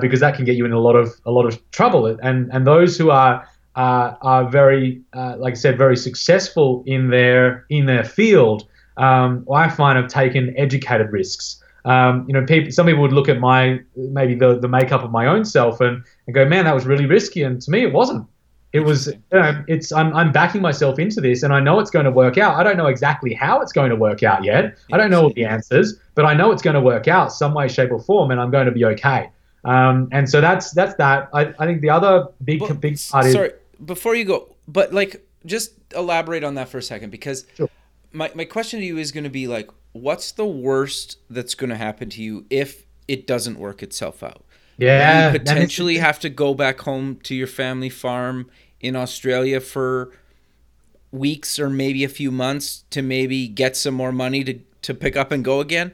because 0.00 0.20
that 0.20 0.36
can 0.36 0.44
get 0.44 0.54
you 0.54 0.64
in 0.64 0.72
a 0.72 0.78
lot 0.78 0.94
of 0.94 1.12
a 1.26 1.32
lot 1.32 1.44
of 1.44 1.58
trouble. 1.72 2.06
And 2.06 2.52
and 2.52 2.64
those 2.64 2.96
who 2.96 3.10
are 3.10 3.48
are 3.74 4.48
very, 4.48 5.02
like 5.12 5.52
I 5.52 5.56
said, 5.56 5.76
very 5.76 5.96
successful 5.96 6.84
in 6.86 7.10
their 7.10 7.66
in 7.68 7.86
their 7.86 8.04
field 8.04 8.68
um, 8.96 9.46
I 9.52 9.68
find 9.68 9.98
I've 9.98 10.08
taken 10.08 10.54
educated 10.56 11.10
risks. 11.12 11.62
Um, 11.84 12.24
you 12.28 12.34
know, 12.34 12.44
people, 12.46 12.70
some 12.70 12.86
people 12.86 13.02
would 13.02 13.12
look 13.12 13.28
at 13.28 13.40
my 13.40 13.80
maybe 13.96 14.34
the, 14.34 14.58
the 14.58 14.68
makeup 14.68 15.02
of 15.02 15.10
my 15.10 15.26
own 15.26 15.44
self 15.44 15.80
and, 15.80 16.04
and 16.26 16.34
go, 16.34 16.44
man, 16.44 16.64
that 16.64 16.74
was 16.74 16.86
really 16.86 17.06
risky. 17.06 17.42
And 17.42 17.60
to 17.62 17.70
me, 17.70 17.82
it 17.82 17.92
wasn't. 17.92 18.26
It 18.72 18.80
was, 18.80 19.08
you 19.08 19.18
know, 19.32 19.62
it's 19.68 19.92
I'm, 19.92 20.16
I'm 20.16 20.32
backing 20.32 20.62
myself 20.62 20.98
into 20.98 21.20
this, 21.20 21.42
and 21.42 21.52
I 21.52 21.60
know 21.60 21.78
it's 21.78 21.90
going 21.90 22.06
to 22.06 22.10
work 22.10 22.38
out. 22.38 22.56
I 22.56 22.62
don't 22.62 22.78
know 22.78 22.86
exactly 22.86 23.34
how 23.34 23.60
it's 23.60 23.72
going 23.72 23.90
to 23.90 23.96
work 23.96 24.22
out 24.22 24.44
yet. 24.44 24.78
I 24.90 24.96
don't 24.96 25.10
know 25.10 25.24
all 25.24 25.32
the 25.32 25.44
answers, 25.44 25.98
but 26.14 26.24
I 26.24 26.32
know 26.32 26.52
it's 26.52 26.62
going 26.62 26.74
to 26.74 26.80
work 26.80 27.06
out 27.06 27.34
some 27.34 27.52
way, 27.52 27.68
shape, 27.68 27.90
or 27.90 28.00
form, 28.00 28.30
and 28.30 28.40
I'm 28.40 28.50
going 28.50 28.64
to 28.64 28.72
be 28.72 28.86
okay. 28.86 29.28
Um, 29.64 30.08
and 30.10 30.28
so 30.28 30.40
that's 30.40 30.70
that's 30.70 30.94
that. 30.94 31.28
I, 31.34 31.52
I 31.58 31.66
think 31.66 31.82
the 31.82 31.90
other 31.90 32.28
big 32.44 32.62
well, 32.62 32.72
big 32.72 32.98
part 33.10 33.26
sorry, 33.26 33.48
is. 33.48 33.54
before 33.84 34.14
you 34.14 34.24
go, 34.24 34.56
but 34.66 34.94
like 34.94 35.22
just 35.44 35.74
elaborate 35.94 36.42
on 36.42 36.54
that 36.54 36.70
for 36.70 36.78
a 36.78 36.82
second 36.82 37.10
because. 37.10 37.44
Sure 37.54 37.68
my, 38.12 38.30
my 38.34 38.44
question 38.44 38.80
to 38.80 38.86
you 38.86 38.98
is 38.98 39.12
going 39.12 39.24
to 39.24 39.30
be 39.30 39.46
like 39.46 39.70
what's 39.92 40.32
the 40.32 40.46
worst 40.46 41.18
that's 41.28 41.54
going 41.54 41.70
to 41.70 41.76
happen 41.76 42.08
to 42.08 42.22
you 42.22 42.46
if 42.48 42.84
it 43.08 43.26
doesn't 43.26 43.58
work 43.58 43.82
itself 43.82 44.22
out? 44.22 44.44
Yeah 44.78 45.32
you 45.32 45.38
potentially 45.38 45.98
have 45.98 46.18
to 46.20 46.30
go 46.30 46.54
back 46.54 46.80
home 46.80 47.16
to 47.24 47.34
your 47.34 47.46
family 47.46 47.90
farm 47.90 48.50
in 48.80 48.96
australia 48.96 49.60
for 49.60 50.12
weeks 51.12 51.58
or 51.58 51.68
maybe 51.68 52.02
a 52.02 52.08
few 52.08 52.32
months 52.32 52.84
to 52.90 53.02
maybe 53.02 53.46
get 53.46 53.76
some 53.76 53.94
more 53.94 54.10
money 54.10 54.42
to, 54.42 54.58
to 54.80 54.94
pick 54.94 55.14
up 55.14 55.30
and 55.30 55.44
go 55.44 55.60
again. 55.60 55.92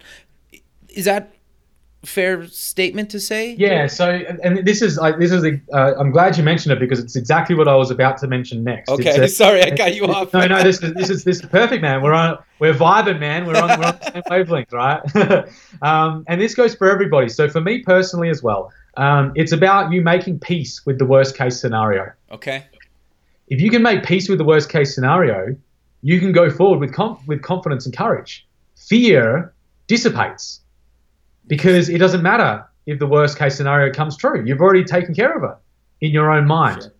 Is 0.89 1.05
that 1.05 1.35
fair 2.05 2.47
statement 2.47 3.11
to 3.11 3.21
say? 3.21 3.55
Yeah. 3.55 3.87
So, 3.87 4.11
and 4.43 4.67
this 4.67 4.83
is 4.83 4.97
like 4.99 5.19
this 5.19 5.33
is 5.33 5.45
a. 5.45 5.61
Uh, 5.73 5.95
I'm 5.99 6.11
glad 6.11 6.37
you 6.37 6.43
mentioned 6.43 6.73
it 6.73 6.81
because 6.81 6.99
it's 6.99 7.17
exactly 7.17 7.55
what 7.55 7.69
I 7.69 7.75
was 7.75 7.91
about 7.91 8.19
to 8.19 8.27
mention 8.27 8.63
next. 8.65 8.89
Okay. 8.91 9.25
A, 9.25 9.29
Sorry, 9.43 9.63
I 9.63 9.71
got 9.71 9.95
you 9.95 10.05
off. 10.05 10.33
No, 10.33 10.47
no. 10.47 10.63
This 10.63 10.83
is 10.83 10.95
this 10.95 11.11
is 11.11 11.25
this 11.25 11.41
is 11.41 11.47
perfect, 11.47 11.83
man. 11.83 12.03
We're 12.03 12.15
on. 12.15 12.39
We're 12.59 12.75
vibing, 12.75 13.21
man. 13.21 13.47
We're 13.47 13.57
on. 13.57 13.81
We're 13.81 13.87
on 13.87 13.99
the 13.99 14.13
same 14.13 14.23
wavelength, 14.31 14.73
right? 14.73 15.49
um, 15.83 16.25
and 16.29 16.41
this 16.41 16.55
goes 16.55 16.75
for 16.75 16.91
everybody. 16.91 17.29
So 17.29 17.49
for 17.49 17.61
me 17.61 17.83
personally 17.83 18.31
as 18.31 18.43
well, 18.43 18.73
um, 18.97 19.33
it's 19.35 19.53
about 19.53 19.93
you 19.93 20.03
making 20.03 20.41
peace 20.41 20.85
with 20.87 20.99
the 20.99 21.07
worst 21.07 21.37
case 21.37 21.61
scenario. 21.61 22.13
Okay. 22.31 22.65
If 23.49 23.61
you 23.61 23.71
can 23.71 23.83
make 23.83 24.05
peace 24.05 24.29
with 24.29 24.39
the 24.39 24.45
worst 24.45 24.69
case 24.69 24.95
scenario, 24.95 25.57
you 26.03 26.21
can 26.21 26.33
go 26.33 26.51
forward 26.51 26.81
with 26.81 26.93
com- 26.93 27.19
with 27.27 27.43
confidence 27.43 27.87
and 27.87 27.97
courage. 27.97 28.47
Fear 28.77 29.53
dissipates 29.87 30.61
because 31.49 31.89
it 31.89 31.99
doesn't 31.99 32.23
matter 32.23 32.65
if 32.87 32.99
the 32.99 33.07
worst 33.07 33.39
case 33.39 33.57
scenario 33.57 33.93
comes 33.93 34.17
true. 34.17 34.45
You've 34.45 34.61
already 34.61 34.85
taken 34.85 35.15
care 35.15 35.37
of 35.37 35.43
it 35.45 35.57
in 36.07 36.13
your 36.13 36.31
own 36.31 36.47
mind. 36.47 36.83
Sure. 36.83 36.93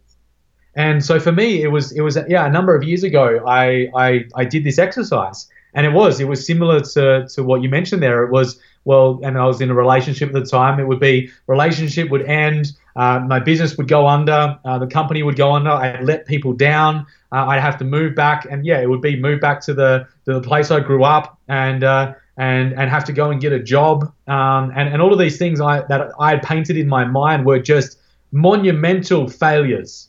And 0.75 1.05
so 1.05 1.19
for 1.19 1.33
me, 1.33 1.63
it 1.63 1.69
was 1.69 1.93
it 1.93 2.03
was 2.03 2.19
yeah 2.29 2.47
a 2.47 2.51
number 2.51 2.75
of 2.75 2.85
years 2.85 3.03
ago. 3.03 3.45
I 3.47 3.89
I, 3.97 4.25
I 4.35 4.45
did 4.45 4.65
this 4.65 4.79
exercise, 4.79 5.49
and 5.75 5.87
it 5.87 5.93
was 5.93 6.21
it 6.21 6.29
was 6.29 6.47
similar 6.47 6.81
to 6.81 7.27
to 7.35 7.43
what 7.43 7.63
you 7.63 7.69
mentioned 7.69 8.03
there. 8.03 8.23
It 8.25 8.31
was 8.31 8.61
well, 8.85 9.21
and 9.23 9.37
I 9.37 9.45
was 9.45 9.61
in 9.61 9.71
a 9.71 9.75
relationship 9.75 10.29
at 10.29 10.35
the 10.35 10.45
time. 10.45 10.79
It 10.79 10.87
would 10.87 11.01
be 11.01 11.31
relationship 11.47 12.11
would 12.11 12.23
end, 12.23 12.73
uh, 12.97 13.21
my 13.21 13.39
business 13.39 13.77
would 13.77 13.87
go 13.87 14.09
under, 14.09 14.59
uh, 14.65 14.79
the 14.79 14.87
company 14.87 15.23
would 15.23 15.37
go 15.37 15.53
under. 15.53 15.71
I'd 15.71 16.05
let 16.05 16.27
people 16.27 16.53
down. 16.53 17.07
Uh, 17.31 17.47
I'd 17.47 17.61
have 17.61 17.77
to 17.79 17.85
move 17.85 18.15
back, 18.15 18.47
and 18.51 18.65
yeah, 18.65 18.81
it 18.81 18.89
would 18.89 19.03
be 19.03 19.15
move 19.15 19.41
back 19.41 19.61
to 19.63 19.75
the 19.75 20.07
to 20.25 20.35
the 20.35 20.41
place 20.41 20.71
I 20.71 20.81
grew 20.81 21.05
up, 21.05 21.39
and 21.49 21.85
uh, 21.85 22.15
and 22.39 22.73
and 22.75 22.89
have 22.89 23.05
to 23.05 23.13
go 23.13 23.31
and 23.31 23.41
get 23.41 23.53
a 23.53 23.59
job 23.59 24.05
um, 24.29 24.73
and 24.75 24.89
and 24.89 25.03
all 25.03 25.13
of 25.13 25.19
these 25.19 25.37
things 25.37 25.61
I 25.61 25.83
that 25.89 26.13
I 26.19 26.31
had 26.31 26.43
painted 26.43 26.77
in 26.77 26.89
my 26.89 27.05
mind 27.05 27.45
were 27.45 27.59
just 27.59 27.99
monumental 28.33 29.29
failures. 29.29 30.09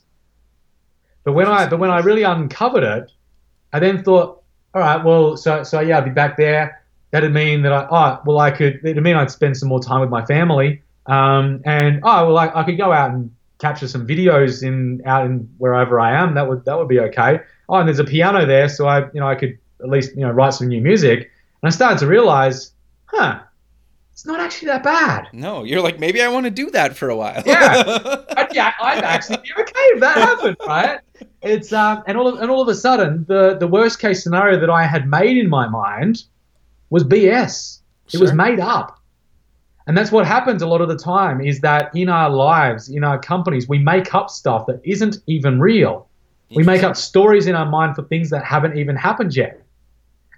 But 1.24 1.32
when 1.32 1.48
I 1.48 1.68
but 1.68 1.78
when 1.78 1.90
I 1.90 1.98
really 1.98 2.22
uncovered 2.22 2.84
it, 2.84 3.10
I 3.72 3.80
then 3.80 4.02
thought, 4.02 4.42
all 4.74 4.80
right, 4.80 5.04
well, 5.04 5.36
so 5.36 5.64
so 5.64 5.80
yeah, 5.80 5.98
I'd 5.98 6.04
be 6.04 6.10
back 6.10 6.36
there. 6.36 6.82
That'd 7.10 7.32
mean 7.32 7.62
that 7.62 7.72
I 7.72 7.88
oh 7.90 8.22
well 8.24 8.38
I 8.38 8.52
could 8.52 8.80
it'd 8.84 9.02
mean 9.02 9.16
I'd 9.16 9.30
spend 9.30 9.56
some 9.56 9.68
more 9.68 9.80
time 9.80 10.00
with 10.00 10.10
my 10.10 10.24
family. 10.24 10.82
Um, 11.06 11.62
and 11.64 12.00
oh 12.04 12.28
well 12.28 12.38
I, 12.38 12.60
I 12.60 12.62
could 12.62 12.78
go 12.78 12.92
out 12.92 13.10
and 13.10 13.34
capture 13.58 13.88
some 13.88 14.06
videos 14.06 14.62
in 14.62 15.02
out 15.04 15.26
in 15.26 15.52
wherever 15.58 15.98
I 15.98 16.14
am. 16.14 16.34
That 16.34 16.48
would 16.48 16.64
that 16.64 16.78
would 16.78 16.88
be 16.88 17.00
okay. 17.00 17.40
Oh, 17.68 17.76
and 17.76 17.88
there's 17.88 17.98
a 17.98 18.04
piano 18.04 18.46
there, 18.46 18.68
so 18.68 18.86
I 18.86 19.06
you 19.12 19.18
know 19.20 19.28
I 19.28 19.34
could 19.34 19.58
at 19.80 19.88
least 19.88 20.14
you 20.14 20.20
know 20.20 20.30
write 20.30 20.54
some 20.54 20.68
new 20.68 20.80
music. 20.80 21.30
And 21.62 21.68
I 21.68 21.70
started 21.70 21.98
to 21.98 22.06
realize, 22.06 22.72
huh, 23.06 23.40
it's 24.12 24.26
not 24.26 24.40
actually 24.40 24.66
that 24.68 24.82
bad. 24.82 25.28
No, 25.32 25.64
you're 25.64 25.80
like, 25.80 25.98
maybe 25.98 26.20
I 26.22 26.28
want 26.28 26.44
to 26.44 26.50
do 26.50 26.70
that 26.72 26.96
for 26.96 27.08
a 27.08 27.16
while. 27.16 27.42
yeah, 27.46 28.24
I'd, 28.36 28.54
yeah, 28.54 28.72
I'd 28.80 29.02
actually 29.02 29.38
be 29.38 29.50
okay 29.58 29.72
if 29.74 30.00
that 30.00 30.16
happened, 30.16 30.56
right? 30.66 31.00
It's 31.42 31.72
um, 31.72 32.02
and 32.06 32.18
all 32.18 32.28
of, 32.28 32.40
and 32.40 32.50
all 32.50 32.60
of 32.60 32.68
a 32.68 32.74
sudden, 32.74 33.24
the 33.28 33.56
the 33.58 33.66
worst 33.66 33.98
case 33.98 34.22
scenario 34.22 34.60
that 34.60 34.68
I 34.68 34.86
had 34.86 35.08
made 35.08 35.38
in 35.38 35.48
my 35.48 35.68
mind 35.68 36.24
was 36.90 37.04
BS. 37.04 37.80
It 38.06 38.12
sure. 38.12 38.20
was 38.20 38.32
made 38.34 38.60
up. 38.60 39.00
And 39.86 39.96
that's 39.96 40.12
what 40.12 40.26
happens 40.26 40.62
a 40.62 40.66
lot 40.66 40.82
of 40.82 40.88
the 40.88 40.96
time 40.96 41.40
is 41.40 41.60
that 41.60 41.90
in 41.94 42.08
our 42.08 42.30
lives, 42.30 42.88
in 42.90 43.02
our 43.04 43.18
companies, 43.18 43.68
we 43.68 43.78
make 43.78 44.14
up 44.14 44.30
stuff 44.30 44.66
that 44.66 44.80
isn't 44.84 45.16
even 45.26 45.58
real. 45.58 46.08
We 46.54 46.62
make 46.64 46.82
up 46.82 46.96
stories 46.96 47.46
in 47.46 47.54
our 47.54 47.66
mind 47.66 47.96
for 47.96 48.02
things 48.02 48.30
that 48.30 48.44
haven't 48.44 48.76
even 48.76 48.96
happened 48.96 49.34
yet. 49.34 49.62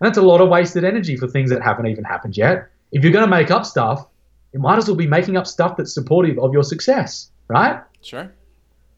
And 0.03 0.09
that's 0.09 0.19
a 0.19 0.23
lot 0.23 0.41
of 0.41 0.49
wasted 0.49 0.83
energy 0.83 1.17
for 1.17 1.29
things 1.29 1.49
that 1.51 1.63
haven't 1.63 1.87
even 1.87 2.03
happened 2.03 2.37
yet. 2.37 2.69
If 2.91 3.05
you're 3.05 3.13
going 3.13 3.25
to 3.25 3.31
make 3.31 3.53
up 3.53 3.65
stuff, 3.65 4.05
you 4.53 4.59
might 4.59 4.77
as 4.77 4.89
well 4.89 4.97
be 4.97 5.07
making 5.07 5.37
up 5.37 5.47
stuff 5.47 5.77
that's 5.77 5.95
supportive 5.95 6.41
of 6.41 6.53
your 6.53 6.65
success, 6.65 7.31
right? 7.47 7.81
Sure. 8.01 8.29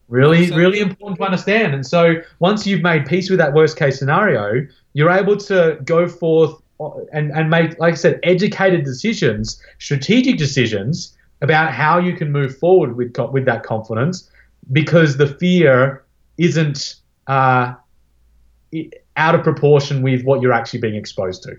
Really, 0.09 0.51
really 0.53 0.81
important 0.81 1.19
to 1.19 1.25
understand. 1.25 1.75
And 1.75 1.87
so 1.87 2.15
once 2.39 2.67
you've 2.67 2.81
made 2.81 3.05
peace 3.05 3.29
with 3.29 3.39
that 3.39 3.53
worst 3.53 3.79
case 3.79 3.99
scenario, 3.99 4.67
you're 4.95 5.11
able 5.11 5.37
to 5.37 5.79
go 5.85 6.09
forth 6.09 6.59
and, 7.13 7.31
and 7.33 7.51
make, 7.51 7.79
like 7.79 7.93
I 7.93 7.97
said, 7.97 8.19
educated 8.23 8.87
decisions, 8.87 9.63
strategic 9.81 10.39
decisions 10.39 11.15
about 11.43 11.71
how 11.71 11.99
you 11.99 12.17
can 12.17 12.33
move 12.33 12.57
forward 12.57 12.97
with, 12.97 13.15
with 13.31 13.45
that 13.45 13.63
confidence 13.63 14.31
because 14.73 15.19
the 15.19 15.27
fear 15.27 16.03
isn't 16.39 16.95
uh, 17.27 17.75
out 19.17 19.35
of 19.35 19.43
proportion 19.43 20.03
with 20.03 20.25
what 20.25 20.41
you're 20.41 20.53
actually 20.53 20.81
being 20.81 20.97
exposed 20.97 21.43
to. 21.45 21.57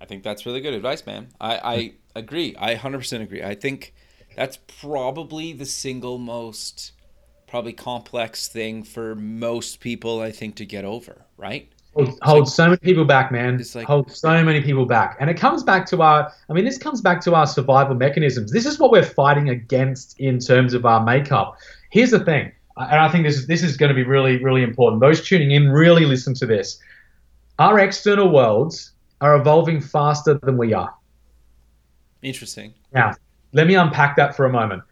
I 0.00 0.06
think 0.06 0.22
that's 0.22 0.44
really 0.44 0.60
good 0.60 0.74
advice, 0.74 1.06
man. 1.06 1.28
I, 1.40 1.56
I 1.56 1.92
agree. 2.16 2.54
I 2.58 2.74
100% 2.74 3.22
agree. 3.22 3.42
I 3.42 3.54
think 3.54 3.94
that's 4.36 4.58
probably 4.80 5.52
the 5.52 5.66
single 5.66 6.18
most 6.18 6.92
probably 7.46 7.72
complex 7.72 8.48
thing 8.48 8.82
for 8.82 9.14
most 9.14 9.78
people 9.78 10.20
I 10.20 10.32
think 10.32 10.56
to 10.56 10.66
get 10.66 10.84
over, 10.84 11.24
right? 11.36 11.70
Hold, 11.94 12.18
hold 12.22 12.48
so 12.48 12.64
many 12.64 12.78
people 12.78 13.04
back, 13.04 13.30
man. 13.30 13.62
Like, 13.74 13.86
hold 13.86 14.10
so 14.10 14.42
many 14.42 14.60
people 14.60 14.84
back. 14.86 15.16
And 15.20 15.30
it 15.30 15.34
comes 15.34 15.62
back 15.62 15.86
to 15.86 16.02
our, 16.02 16.32
I 16.50 16.52
mean, 16.52 16.64
this 16.64 16.78
comes 16.78 17.00
back 17.00 17.20
to 17.20 17.34
our 17.36 17.46
survival 17.46 17.94
mechanisms. 17.94 18.50
This 18.50 18.66
is 18.66 18.80
what 18.80 18.90
we're 18.90 19.04
fighting 19.04 19.50
against 19.50 20.18
in 20.18 20.40
terms 20.40 20.74
of 20.74 20.84
our 20.84 21.04
makeup. 21.04 21.56
Here's 21.90 22.10
the 22.10 22.24
thing, 22.24 22.50
Uh, 22.76 22.88
and 22.90 23.00
I 23.00 23.08
think 23.08 23.24
this 23.24 23.36
is, 23.36 23.46
this 23.46 23.62
is 23.62 23.76
going 23.76 23.90
to 23.90 23.94
be 23.94 24.04
really, 24.04 24.42
really 24.42 24.62
important. 24.62 25.00
Those 25.00 25.26
tuning 25.26 25.50
in, 25.50 25.70
really 25.70 26.06
listen 26.06 26.34
to 26.34 26.46
this. 26.46 26.78
Our 27.58 27.78
external 27.78 28.30
worlds 28.30 28.92
are 29.20 29.36
evolving 29.36 29.80
faster 29.80 30.34
than 30.34 30.56
we 30.56 30.74
are. 30.74 30.92
Interesting. 32.22 32.74
Now, 32.92 33.14
let 33.52 33.66
me 33.66 33.74
unpack 33.74 34.16
that 34.16 34.36
for 34.36 34.46
a 34.46 34.50
moment. 34.50 34.82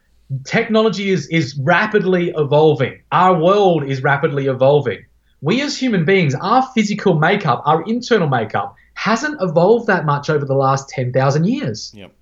Technology 0.44 1.10
is, 1.10 1.26
is 1.28 1.58
rapidly 1.58 2.32
evolving. 2.36 3.02
Our 3.10 3.38
world 3.38 3.84
is 3.84 4.02
rapidly 4.02 4.46
evolving 4.46 5.04
we 5.42 5.60
as 5.60 5.76
human 5.76 6.04
beings, 6.04 6.34
our 6.36 6.62
physical 6.72 7.18
makeup, 7.18 7.62
our 7.66 7.82
internal 7.82 8.28
makeup, 8.28 8.76
hasn't 8.94 9.42
evolved 9.42 9.88
that 9.88 10.06
much 10.06 10.30
over 10.30 10.44
the 10.44 10.54
last 10.54 10.88
10,000 10.88 11.44
years. 11.44 11.92
Yep. 11.94 12.12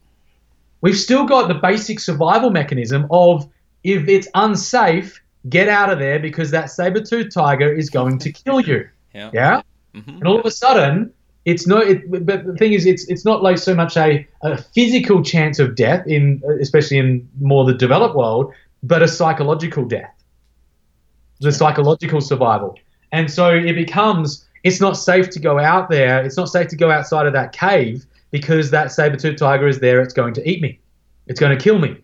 We've 0.80 0.96
still 0.96 1.26
got 1.26 1.48
the 1.48 1.54
basic 1.54 2.00
survival 2.00 2.50
mechanism 2.50 3.06
of 3.11 3.46
if 3.84 4.08
it's 4.08 4.26
unsafe, 4.34 5.20
get 5.49 5.68
out 5.68 5.91
of 5.91 5.99
there 5.99 6.18
because 6.18 6.51
that 6.51 6.70
saber-toothed 6.70 7.32
tiger 7.32 7.72
is 7.72 7.91
going 7.91 8.18
to 8.18 8.32
kill 8.32 8.61
you. 8.61 8.88
Yeah. 9.12 9.30
Yeah? 9.34 9.62
Mm-hmm. 9.93 10.11
And 10.11 10.28
all 10.28 10.38
of 10.38 10.47
a 10.47 10.53
sudden, 10.53 11.12
it's 11.45 11.66
no 11.66 11.78
it, 11.78 12.09
but 12.24 12.47
the 12.47 12.55
thing 12.55 12.74
is 12.74 12.86
it's 12.86 13.09
it's 13.09 13.24
not 13.24 13.43
like 13.43 13.59
so 13.59 13.74
much 13.74 13.97
a, 13.97 14.24
a 14.43 14.57
physical 14.57 15.24
chance 15.24 15.59
of 15.59 15.74
death 15.74 16.07
in 16.07 16.41
especially 16.61 16.99
in 16.99 17.28
more 17.41 17.64
the 17.64 17.74
developed 17.74 18.14
world, 18.14 18.55
but 18.84 19.03
a 19.03 19.09
psychological 19.09 19.84
death. 19.84 20.14
The 21.41 21.51
psychological 21.51 22.20
survival. 22.20 22.78
And 23.11 23.28
so 23.28 23.51
it 23.51 23.74
becomes 23.74 24.47
it's 24.62 24.80
not 24.80 24.97
safe 24.97 25.30
to 25.30 25.41
go 25.41 25.59
out 25.59 25.91
there. 25.91 26.22
It's 26.24 26.36
not 26.36 26.51
safe 26.51 26.68
to 26.68 26.76
go 26.76 26.93
outside 26.93 27.26
of 27.26 27.32
that 27.32 27.53
cave 27.53 28.07
because 28.30 28.70
that 28.70 28.93
saber-toothed 28.93 29.38
tiger 29.38 29.66
is 29.66 29.80
there. 29.80 30.01
It's 30.01 30.14
going 30.14 30.34
to 30.34 30.49
eat 30.49 30.62
me. 30.62 30.78
It's 31.26 31.41
going 31.41 31.57
to 31.57 31.62
kill 31.62 31.78
me. 31.78 31.97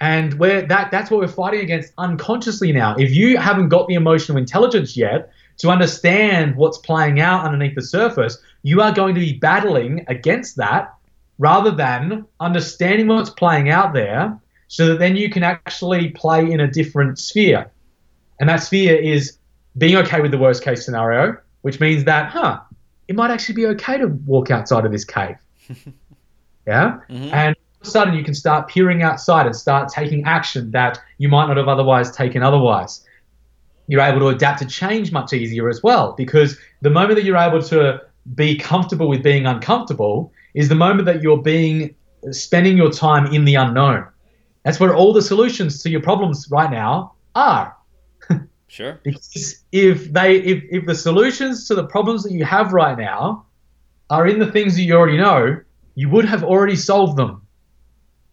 And 0.00 0.34
where 0.34 0.62
that 0.62 0.90
that's 0.90 1.10
what 1.10 1.20
we're 1.20 1.28
fighting 1.28 1.60
against 1.60 1.92
unconsciously 1.98 2.72
now. 2.72 2.96
If 2.96 3.10
you 3.10 3.36
haven't 3.36 3.68
got 3.68 3.86
the 3.86 3.94
emotional 3.94 4.38
intelligence 4.38 4.96
yet 4.96 5.30
to 5.58 5.68
understand 5.68 6.56
what's 6.56 6.78
playing 6.78 7.20
out 7.20 7.44
underneath 7.44 7.74
the 7.74 7.82
surface, 7.82 8.38
you 8.62 8.80
are 8.80 8.92
going 8.92 9.14
to 9.14 9.20
be 9.20 9.34
battling 9.34 10.04
against 10.08 10.56
that 10.56 10.94
rather 11.38 11.70
than 11.70 12.26
understanding 12.38 13.08
what's 13.08 13.30
playing 13.30 13.70
out 13.70 13.92
there 13.92 14.38
so 14.68 14.86
that 14.88 14.98
then 14.98 15.16
you 15.16 15.28
can 15.28 15.42
actually 15.42 16.10
play 16.10 16.50
in 16.50 16.60
a 16.60 16.70
different 16.70 17.18
sphere. 17.18 17.70
And 18.38 18.48
that 18.48 18.62
sphere 18.62 18.96
is 18.96 19.36
being 19.76 19.96
okay 19.96 20.20
with 20.20 20.30
the 20.30 20.38
worst 20.38 20.62
case 20.62 20.84
scenario, 20.84 21.36
which 21.62 21.80
means 21.80 22.04
that, 22.04 22.30
huh, 22.30 22.60
it 23.08 23.16
might 23.16 23.30
actually 23.30 23.56
be 23.56 23.66
okay 23.66 23.98
to 23.98 24.06
walk 24.06 24.50
outside 24.50 24.86
of 24.86 24.92
this 24.92 25.04
cave. 25.04 25.36
yeah? 26.66 27.00
Mm-hmm. 27.08 27.34
And 27.34 27.56
of 27.80 27.86
a 27.86 27.90
sudden 27.90 28.14
you 28.14 28.24
can 28.24 28.34
start 28.34 28.68
peering 28.68 29.02
outside 29.02 29.46
and 29.46 29.56
start 29.56 29.88
taking 29.88 30.24
action 30.24 30.70
that 30.72 31.00
you 31.18 31.28
might 31.28 31.46
not 31.46 31.56
have 31.56 31.68
otherwise 31.68 32.10
taken 32.10 32.42
otherwise. 32.42 33.04
You're 33.86 34.02
able 34.02 34.20
to 34.20 34.28
adapt 34.28 34.60
to 34.60 34.66
change 34.66 35.12
much 35.12 35.32
easier 35.32 35.68
as 35.68 35.82
well 35.82 36.12
because 36.16 36.58
the 36.82 36.90
moment 36.90 37.16
that 37.16 37.24
you're 37.24 37.36
able 37.36 37.62
to 37.62 38.02
be 38.34 38.56
comfortable 38.56 39.08
with 39.08 39.22
being 39.22 39.46
uncomfortable 39.46 40.32
is 40.54 40.68
the 40.68 40.74
moment 40.74 41.06
that 41.06 41.22
you're 41.22 41.42
being 41.42 41.94
spending 42.30 42.76
your 42.76 42.90
time 42.90 43.26
in 43.32 43.44
the 43.44 43.54
unknown. 43.54 44.06
That's 44.64 44.78
where 44.78 44.94
all 44.94 45.12
the 45.12 45.22
solutions 45.22 45.82
to 45.82 45.90
your 45.90 46.02
problems 46.02 46.48
right 46.50 46.70
now 46.70 47.14
are. 47.34 47.76
Sure. 48.68 49.00
Because 49.02 49.64
if 49.72 50.12
they 50.12 50.36
if, 50.36 50.62
if 50.70 50.86
the 50.86 50.94
solutions 50.94 51.66
to 51.66 51.74
the 51.74 51.86
problems 51.88 52.22
that 52.22 52.30
you 52.30 52.44
have 52.44 52.72
right 52.72 52.96
now 52.96 53.44
are 54.10 54.28
in 54.28 54.38
the 54.38 54.52
things 54.52 54.76
that 54.76 54.82
you 54.82 54.94
already 54.94 55.16
know, 55.16 55.60
you 55.96 56.08
would 56.08 56.24
have 56.24 56.44
already 56.44 56.76
solved 56.76 57.16
them. 57.16 57.42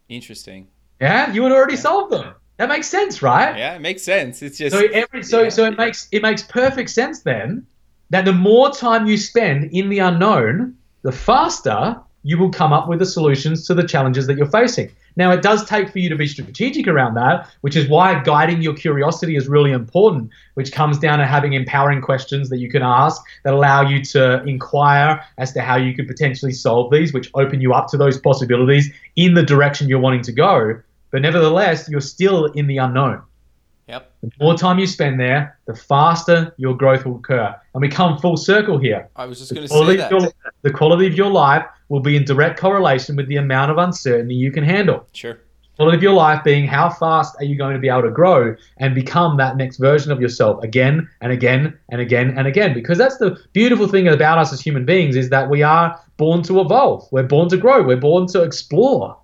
Interesting. 0.10 0.68
Yeah, 1.02 1.32
you 1.32 1.44
would 1.44 1.52
already 1.52 1.74
yeah. 1.74 1.82
solve 1.82 2.10
them. 2.10 2.34
That 2.58 2.70
makes 2.70 2.88
sense, 2.88 3.22
right? 3.22 3.56
Yeah, 3.58 3.76
it 3.76 3.82
makes 3.82 4.02
sense. 4.02 4.42
It's 4.42 4.58
just 4.58 4.76
so 4.76 4.88
every 4.92 5.24
so 5.24 5.44
yeah, 5.44 5.50
so 5.50 5.66
it 5.66 5.78
makes 5.78 6.08
it 6.12 6.24
makes 6.24 6.42
perfect 6.42 6.90
sense 6.90 7.22
then 7.22 7.68
that 8.10 8.26
the 8.26 8.34
more 8.34 8.72
time 8.72 9.06
you 9.06 9.18
spend 9.18 9.72
in 9.72 9.90
the 9.90 10.00
unknown, 10.00 10.76
the 11.04 11.12
faster 11.12 12.02
you 12.24 12.38
will 12.38 12.50
come 12.50 12.74
up 12.74 12.90
with 12.90 13.00
the 13.00 13.06
solutions 13.06 13.68
to 13.68 13.74
the 13.74 13.88
challenges 13.88 14.28
that 14.28 14.38
you're 14.38 14.50
facing. 14.50 14.92
Now, 15.18 15.32
it 15.32 15.42
does 15.42 15.66
take 15.66 15.90
for 15.90 15.98
you 15.98 16.10
to 16.10 16.16
be 16.16 16.28
strategic 16.28 16.88
around 16.88 17.16
that, 17.16 17.50
which 17.62 17.76
is 17.76 17.90
why 17.90 18.22
guiding 18.24 18.62
your 18.62 18.76
curiosity 18.76 19.36
is 19.36 19.48
really 19.48 19.72
important, 19.72 20.30
which 20.54 20.72
comes 20.72 21.00
down 21.00 21.18
to 21.18 21.26
having 21.26 21.54
empowering 21.54 22.02
questions 22.02 22.50
that 22.50 22.60
you 22.60 22.70
can 22.70 22.84
ask 22.84 23.20
that 23.44 23.54
allow 23.54 23.82
you 23.82 24.04
to 24.06 24.44
inquire 24.44 25.20
as 25.40 25.52
to 25.54 25.62
how 25.62 25.76
you 25.76 25.96
could 25.96 26.08
potentially 26.08 26.54
solve 26.54 26.92
these, 26.92 27.14
which 27.14 27.32
open 27.34 27.60
you 27.60 27.74
up 27.74 27.88
to 27.88 27.98
those 27.98 28.20
possibilities 28.20 28.94
in 29.16 29.34
the 29.34 29.44
direction 29.44 29.90
you're 29.90 30.00
wanting 30.00 30.22
to 30.22 30.32
go. 30.32 30.80
But 31.10 31.24
nevertheless, 31.24 31.90
you're 31.90 32.00
still 32.00 32.46
in 32.46 32.68
the 32.68 32.78
unknown. 32.78 33.24
Yep. 33.88 34.12
The 34.22 34.32
more 34.40 34.56
time 34.56 34.78
you 34.78 34.86
spend 34.86 35.20
there, 35.20 35.58
the 35.66 35.74
faster 35.74 36.54
your 36.58 36.76
growth 36.76 37.06
will 37.06 37.16
occur. 37.16 37.56
And 37.74 37.82
we 37.82 37.88
come 37.88 38.20
full 38.20 38.38
circle 38.38 38.78
here. 38.78 39.10
I 39.16 39.26
was 39.26 39.40
just 39.40 39.54
going 39.54 39.68
to 39.68 39.74
say 39.74 39.98
that. 39.98 40.12
Your, 40.12 40.30
the 40.62 40.72
quality 40.72 41.08
of 41.08 41.16
your 41.16 41.32
life 41.32 41.66
will 41.90 42.00
be 42.00 42.16
in 42.16 42.26
direct 42.26 42.60
correlation 42.60 43.16
with 43.16 43.28
the 43.28 43.38
amount 43.38 43.72
of 43.72 43.78
uncertainty 43.78 44.36
you 44.36 44.52
can 44.52 44.64
handle. 44.64 45.06
Sure. 45.14 45.40
Quality 45.78 45.98
of 45.98 46.04
your 46.04 46.14
life 46.14 46.44
being 46.44 46.66
how 46.66 46.90
fast 46.90 47.36
are 47.40 47.44
you 47.44 47.56
going 47.56 47.74
to 47.74 47.80
be 47.80 47.88
able 47.88 48.02
to 48.02 48.10
grow 48.10 48.56
and 48.78 48.96
become 48.96 49.38
that 49.38 49.58
next 49.58 49.78
version 49.78 50.12
of 50.12 50.20
yourself 50.20 50.64
again 50.64 51.08
and 51.22 51.32
again 51.32 51.78
and 51.90 52.02
again 52.02 52.36
and 52.36 52.48
again. 52.48 52.74
Because 52.74 52.98
that's 52.98 53.18
the 53.18 53.38
beautiful 53.54 53.88
thing 53.88 54.08
about 54.08 54.40
us 54.40 54.52
as 54.52 54.60
human 54.60 54.86
beings 54.86 55.16
is 55.16 55.30
that 55.30 55.50
we 55.50 55.62
are 55.62 56.00
born 56.18 56.42
to 56.44 56.62
evolve. 56.62 57.08
We're 57.12 57.24
born 57.24 57.48
to 57.50 57.58
grow. 57.58 57.84
We're 57.84 57.98
born 57.98 58.26
to 58.28 58.42
explore. 58.42 59.18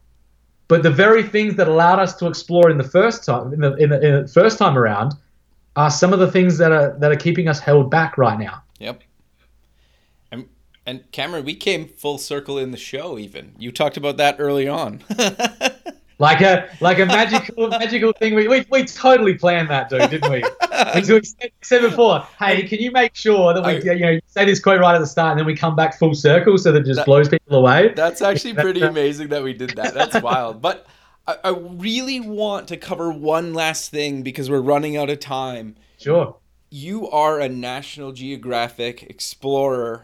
But 0.68 0.84
the 0.84 0.92
very 0.92 1.24
things 1.24 1.56
that 1.56 1.68
allowed 1.68 2.00
us 2.00 2.16
to 2.18 2.28
explore 2.28 2.70
in 2.70 2.78
the 2.78 2.84
first 2.84 3.26
time, 3.26 3.52
in 3.52 3.60
the, 3.60 3.76
in 3.76 3.90
the, 3.90 4.02
in 4.02 4.22
the 4.22 4.28
first 4.28 4.60
time 4.60 4.78
around, 4.78 5.14
are 5.76 5.90
some 5.90 6.14
of 6.14 6.20
the 6.20 6.32
things 6.32 6.60
that 6.60 6.72
are 6.72 6.96
that 7.00 7.12
are 7.12 7.16
keeping 7.16 7.48
us 7.48 7.60
held 7.60 7.90
back 7.90 8.18
right 8.18 8.40
now. 8.40 8.62
Yep. 8.80 9.02
And 10.86 11.10
Cameron, 11.12 11.46
we 11.46 11.56
came 11.56 11.88
full 11.88 12.18
circle 12.18 12.58
in 12.58 12.72
the 12.72 12.78
show. 12.78 13.18
Even 13.18 13.54
you 13.58 13.72
talked 13.72 13.98
about 13.98 14.18
that 14.18 14.36
early 14.40 14.68
on. 14.68 15.04
like 16.20 16.42
a 16.42 16.70
like 16.82 17.00
a 17.00 17.06
magical 17.06 17.68
magical 17.70 18.12
thing. 18.14 18.36
We, 18.36 18.48
we, 18.48 18.66
we 18.70 18.84
totally 18.84 19.36
planned 19.36 19.70
that, 19.70 19.90
dude, 19.90 20.10
didn't 20.10 20.32
we? 20.32 20.44
we 21.14 21.22
said 21.62 21.82
before, 21.82 22.28
hey, 22.40 22.64
can 22.64 22.80
you 22.80 22.92
make 22.92 23.16
sure 23.16 23.54
that 23.54 23.64
we 23.64 23.90
I, 23.90 23.94
you 23.94 24.00
know 24.00 24.20
say 24.28 24.46
this 24.46 24.60
quote 24.60 24.82
right 24.82 24.96
at 24.96 25.00
the 25.00 25.08
start, 25.08 25.32
and 25.32 25.40
then 25.40 25.46
we 25.46 25.56
come 25.56 25.76
back 25.76 25.98
full 25.98 26.16
circle 26.16 26.58
so 26.58 26.72
that 26.72 26.82
it 26.82 26.86
just 26.86 26.98
that, 26.98 27.06
blows 27.06 27.30
people 27.30 27.58
away. 27.58 27.94
That's 27.96 28.22
actually 28.22 28.54
pretty 28.66 28.82
amazing 28.82 29.30
that 29.30 29.44
we 29.44 29.54
did 29.54 29.72
that. 29.72 29.94
That's 29.94 30.22
wild, 30.22 30.62
but. 30.62 30.88
I, 31.26 31.38
I 31.42 31.50
really 31.52 32.20
want 32.20 32.68
to 32.68 32.76
cover 32.76 33.10
one 33.10 33.54
last 33.54 33.90
thing 33.92 34.24
because 34.24 34.50
we're 34.50 34.60
running 34.60 34.98
out 34.98 35.10
of 35.10 35.22
time. 35.22 35.78
Sure. 35.98 36.36
You 36.70 37.10
are 37.10 37.40
a 37.40 37.48
National 37.48 38.12
Geographic 38.12 39.04
explorer 39.04 40.04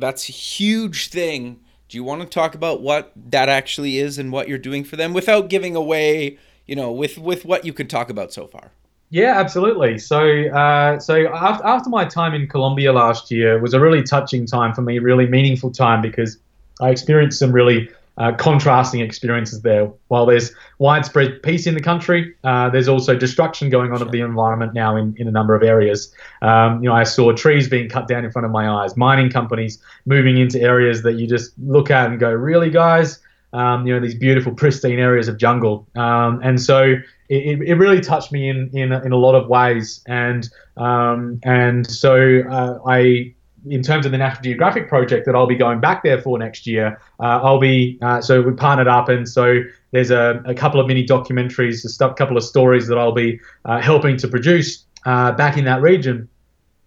that's 0.00 0.28
a 0.28 0.32
huge 0.32 1.08
thing. 1.08 1.60
Do 1.88 1.96
you 1.96 2.04
want 2.04 2.22
to 2.22 2.28
talk 2.28 2.54
about 2.54 2.82
what 2.82 3.12
that 3.16 3.48
actually 3.48 3.98
is 3.98 4.18
and 4.18 4.30
what 4.32 4.48
you're 4.48 4.58
doing 4.58 4.84
for 4.84 4.96
them 4.96 5.12
without 5.12 5.48
giving 5.48 5.76
away, 5.76 6.38
you 6.66 6.76
know, 6.76 6.92
with 6.92 7.18
with 7.18 7.44
what 7.44 7.64
you 7.64 7.72
can 7.72 7.88
talk 7.88 8.10
about 8.10 8.32
so 8.32 8.46
far? 8.46 8.72
Yeah, 9.12 9.40
absolutely. 9.40 9.98
So, 9.98 10.46
uh, 10.50 11.00
so 11.00 11.26
after, 11.34 11.66
after 11.66 11.90
my 11.90 12.04
time 12.04 12.32
in 12.32 12.46
Colombia 12.46 12.92
last 12.92 13.32
year 13.32 13.58
was 13.58 13.74
a 13.74 13.80
really 13.80 14.04
touching 14.04 14.46
time 14.46 14.72
for 14.72 14.82
me, 14.82 15.00
really 15.00 15.26
meaningful 15.26 15.72
time 15.72 16.00
because 16.00 16.38
I 16.80 16.90
experienced 16.90 17.40
some 17.40 17.50
really 17.50 17.90
uh, 18.20 18.32
contrasting 18.36 19.00
experiences 19.00 19.62
there. 19.62 19.90
While 20.08 20.26
there's 20.26 20.52
widespread 20.78 21.42
peace 21.42 21.66
in 21.66 21.74
the 21.74 21.80
country, 21.80 22.34
uh, 22.44 22.68
there's 22.68 22.86
also 22.86 23.16
destruction 23.16 23.70
going 23.70 23.92
on 23.92 23.98
sure. 23.98 24.06
of 24.06 24.12
the 24.12 24.20
environment 24.20 24.74
now 24.74 24.94
in, 24.94 25.14
in 25.16 25.26
a 25.26 25.30
number 25.30 25.54
of 25.54 25.62
areas. 25.62 26.14
Um, 26.42 26.82
you 26.82 26.90
know, 26.90 26.94
I 26.94 27.04
saw 27.04 27.32
trees 27.32 27.66
being 27.66 27.88
cut 27.88 28.08
down 28.08 28.26
in 28.26 28.30
front 28.30 28.44
of 28.44 28.52
my 28.52 28.68
eyes, 28.68 28.94
mining 28.94 29.30
companies 29.30 29.82
moving 30.04 30.36
into 30.36 30.60
areas 30.60 31.02
that 31.02 31.14
you 31.14 31.26
just 31.26 31.58
look 31.58 31.90
at 31.90 32.10
and 32.10 32.20
go, 32.20 32.30
really, 32.30 32.68
guys? 32.68 33.18
Um, 33.54 33.86
you 33.86 33.94
know, 33.94 34.00
these 34.00 34.14
beautiful, 34.14 34.52
pristine 34.52 34.98
areas 34.98 35.26
of 35.26 35.38
jungle. 35.38 35.88
Um, 35.96 36.40
and 36.44 36.60
so 36.60 36.96
it, 37.30 37.62
it 37.62 37.74
really 37.76 38.02
touched 38.02 38.32
me 38.32 38.50
in, 38.50 38.68
in, 38.74 38.92
in 38.92 39.12
a 39.12 39.16
lot 39.16 39.34
of 39.34 39.48
ways. 39.48 40.04
And, 40.06 40.46
um, 40.76 41.40
and 41.42 41.86
so 41.90 42.42
uh, 42.50 42.78
I 42.86 43.34
in 43.68 43.82
terms 43.82 44.06
of 44.06 44.12
the 44.12 44.18
National 44.18 44.42
Geographic 44.42 44.88
project 44.88 45.26
that 45.26 45.34
I'll 45.34 45.46
be 45.46 45.56
going 45.56 45.80
back 45.80 46.02
there 46.02 46.20
for 46.20 46.38
next 46.38 46.66
year, 46.66 47.00
uh, 47.18 47.40
I'll 47.42 47.60
be 47.60 47.98
uh, 48.02 48.20
so 48.20 48.40
we 48.40 48.52
partnered 48.52 48.88
up, 48.88 49.08
and 49.08 49.28
so 49.28 49.62
there's 49.90 50.10
a, 50.10 50.42
a 50.46 50.54
couple 50.54 50.80
of 50.80 50.86
mini 50.86 51.06
documentaries, 51.06 51.84
a 51.84 52.14
couple 52.14 52.36
of 52.36 52.44
stories 52.44 52.86
that 52.88 52.98
I'll 52.98 53.12
be 53.12 53.40
uh, 53.64 53.80
helping 53.80 54.16
to 54.18 54.28
produce 54.28 54.84
uh, 55.04 55.32
back 55.32 55.56
in 55.56 55.64
that 55.64 55.82
region. 55.82 56.28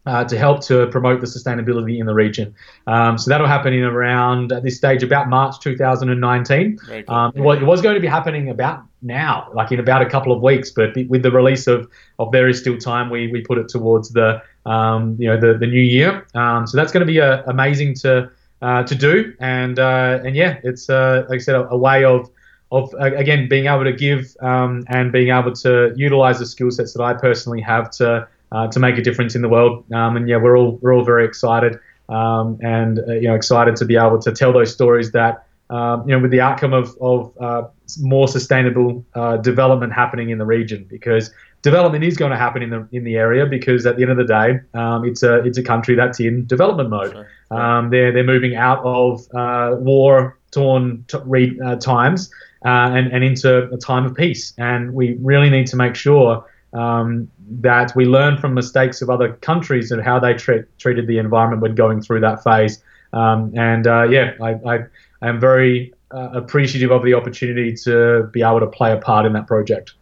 uh, 0.05 0.23
to 0.25 0.37
help 0.37 0.61
to 0.61 0.87
promote 0.87 1.21
the 1.21 1.27
sustainability 1.27 1.99
in 1.99 2.05
the 2.05 2.13
region. 2.13 2.53
Um, 2.87 3.17
so 3.17 3.29
that'll 3.29 3.47
happen 3.47 3.73
in 3.73 3.83
around 3.83 4.51
at 4.51 4.63
this 4.63 4.75
stage 4.75 5.03
about 5.03 5.29
March 5.29 5.59
2019. 5.61 6.77
Cool. 6.77 7.03
Um, 7.07 7.31
well, 7.35 7.57
it 7.57 7.63
was 7.63 7.81
going 7.81 7.95
to 7.95 8.01
be 8.01 8.07
happening 8.07 8.49
about 8.49 8.83
now, 9.01 9.49
like 9.53 9.71
in 9.71 9.79
about 9.79 10.01
a 10.01 10.09
couple 10.09 10.33
of 10.33 10.41
weeks, 10.41 10.71
but 10.71 10.89
with 11.07 11.23
the 11.23 11.31
release 11.31 11.67
of, 11.67 11.89
of 12.19 12.31
There 12.31 12.49
Is 12.49 12.59
Still 12.59 12.77
Time, 12.77 13.09
we, 13.09 13.31
we 13.31 13.41
put 13.41 13.57
it 13.57 13.69
towards 13.69 14.09
the 14.09 14.41
um, 14.65 15.15
you 15.19 15.27
know 15.27 15.39
the, 15.39 15.57
the 15.57 15.67
new 15.67 15.81
year. 15.81 16.25
Um, 16.35 16.67
so 16.67 16.77
that's 16.77 16.91
going 16.91 17.05
to 17.05 17.11
be 17.11 17.21
uh, 17.21 17.43
amazing 17.47 17.95
to 17.95 18.29
uh, 18.61 18.83
to 18.83 18.95
do, 18.95 19.33
and 19.39 19.79
uh, 19.79 20.19
and 20.23 20.35
yeah, 20.35 20.59
it's 20.63 20.89
uh, 20.89 21.25
like 21.29 21.37
I 21.37 21.43
said, 21.43 21.55
a, 21.55 21.69
a 21.69 21.77
way 21.77 22.03
of 22.03 22.29
of 22.71 22.93
again 22.99 23.47
being 23.47 23.67
able 23.67 23.83
to 23.83 23.93
give 23.93 24.35
um, 24.41 24.83
and 24.87 25.11
being 25.11 25.29
able 25.29 25.53
to 25.53 25.93
utilize 25.95 26.39
the 26.39 26.45
skill 26.45 26.71
sets 26.71 26.93
that 26.93 27.03
I 27.03 27.13
personally 27.13 27.61
have 27.61 27.91
to 27.91 28.27
uh, 28.51 28.67
to 28.67 28.79
make 28.79 28.97
a 28.97 29.01
difference 29.01 29.35
in 29.35 29.41
the 29.41 29.49
world. 29.49 29.83
Um, 29.91 30.17
and 30.17 30.27
yeah, 30.27 30.37
we're 30.37 30.57
all 30.57 30.77
we're 30.81 30.93
all 30.95 31.03
very 31.03 31.25
excited 31.25 31.79
um, 32.09 32.57
and 32.61 32.99
uh, 32.99 33.13
you 33.13 33.27
know 33.27 33.35
excited 33.35 33.75
to 33.77 33.85
be 33.85 33.95
able 33.95 34.19
to 34.19 34.31
tell 34.31 34.53
those 34.53 34.73
stories 34.73 35.11
that 35.11 35.45
um, 35.69 36.07
you 36.07 36.15
know 36.15 36.21
with 36.21 36.31
the 36.31 36.41
outcome 36.41 36.73
of 36.73 36.95
of 37.01 37.33
uh, 37.39 37.67
more 38.01 38.27
sustainable 38.27 39.05
uh, 39.15 39.37
development 39.37 39.93
happening 39.93 40.29
in 40.29 40.37
the 40.37 40.45
region 40.45 40.85
because 40.89 41.31
development 41.63 42.03
is 42.03 42.15
going 42.17 42.31
to 42.31 42.37
happen 42.37 42.61
in 42.61 42.69
the 42.69 42.87
in 42.91 43.03
the 43.03 43.15
area 43.15 43.45
because 43.47 43.85
at 43.87 43.95
the 43.95 44.03
end 44.03 44.11
of 44.11 44.17
the 44.17 44.25
day, 44.25 44.59
um, 44.75 45.03
it's 45.05 45.23
a 45.23 45.43
it's 45.43 45.57
a 45.57 45.63
country 45.63 45.95
that's 45.95 46.19
in 46.19 46.45
development 46.45 46.89
mode. 46.89 47.25
Um, 47.49 47.89
they're 47.89 48.11
they're 48.11 48.23
moving 48.23 48.55
out 48.55 48.83
of 48.85 49.25
uh, 49.33 49.75
war 49.79 50.37
torn 50.51 51.03
t- 51.07 51.17
re- 51.25 51.59
uh, 51.65 51.77
times 51.77 52.29
uh, 52.63 52.91
and 52.93 53.11
and 53.11 53.23
into 53.23 53.73
a 53.73 53.77
time 53.77 54.05
of 54.05 54.13
peace, 54.13 54.53
and 54.57 54.93
we 54.93 55.17
really 55.21 55.49
need 55.49 55.65
to 55.67 55.75
make 55.75 55.95
sure 55.95 56.45
um, 56.73 57.29
that 57.61 57.95
we 57.95 58.05
learn 58.05 58.37
from 58.37 58.53
mistakes 58.53 59.01
of 59.01 59.09
other 59.09 59.33
countries 59.33 59.91
and 59.91 60.03
how 60.03 60.19
they 60.19 60.33
tra- 60.33 60.65
treated 60.77 61.07
the 61.07 61.17
environment 61.17 61.61
when 61.61 61.75
going 61.75 62.01
through 62.01 62.19
that 62.19 62.43
phase. 62.43 62.83
Um, 63.13 63.53
and 63.55 63.85
uh, 63.85 64.03
yeah, 64.09 64.33
I, 64.41 64.53
I, 64.65 64.79
I, 65.21 65.29
am 65.29 65.39
very 65.39 65.93
uh, 66.11 66.29
appreciative 66.33 66.91
of 66.91 67.03
the 67.03 67.13
opportunity 67.13 67.75
to 67.83 68.27
be 68.33 68.41
able 68.41 68.59
to 68.59 68.65
play 68.65 68.91
a 68.91 68.97
part 68.97 69.27
in 69.27 69.33
that 69.33 69.45
project. 69.45 69.93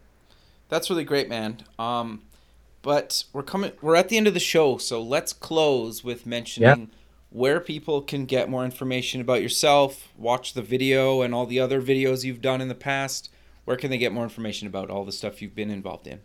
That's 0.72 0.90
really 0.90 1.04
great, 1.04 1.28
man. 1.28 1.58
Um, 1.78 2.22
but 2.82 3.26
we're 3.34 3.44
coming. 3.44 3.74
We're 3.82 3.98
at 3.98 4.08
the 4.08 4.16
end 4.16 4.26
of 4.26 4.34
the 4.34 4.40
show, 4.40 4.78
so 4.78 5.04
let's 5.04 5.34
close 5.34 6.02
with 6.02 6.26
mentioning 6.26 6.80
yeah. 6.80 6.98
where 7.30 7.60
people 7.60 8.02
can 8.02 8.26
get 8.26 8.50
more 8.50 8.64
information 8.64 9.20
about 9.20 9.42
yourself, 9.42 10.08
watch 10.18 10.54
the 10.54 10.62
video, 10.62 11.24
and 11.24 11.36
all 11.36 11.46
the 11.46 11.60
other 11.60 11.82
videos 11.82 12.24
you've 12.24 12.42
done 12.42 12.62
in 12.62 12.70
the 12.70 12.74
past. 12.74 13.30
Where 13.66 13.76
can 13.76 13.92
they 13.92 13.98
get 13.98 14.14
more 14.14 14.24
information 14.24 14.66
about 14.66 14.90
all 14.90 15.04
the 15.04 15.12
stuff 15.12 15.42
you've 15.42 15.54
been 15.54 15.70
involved 15.70 16.08
in? 16.08 16.22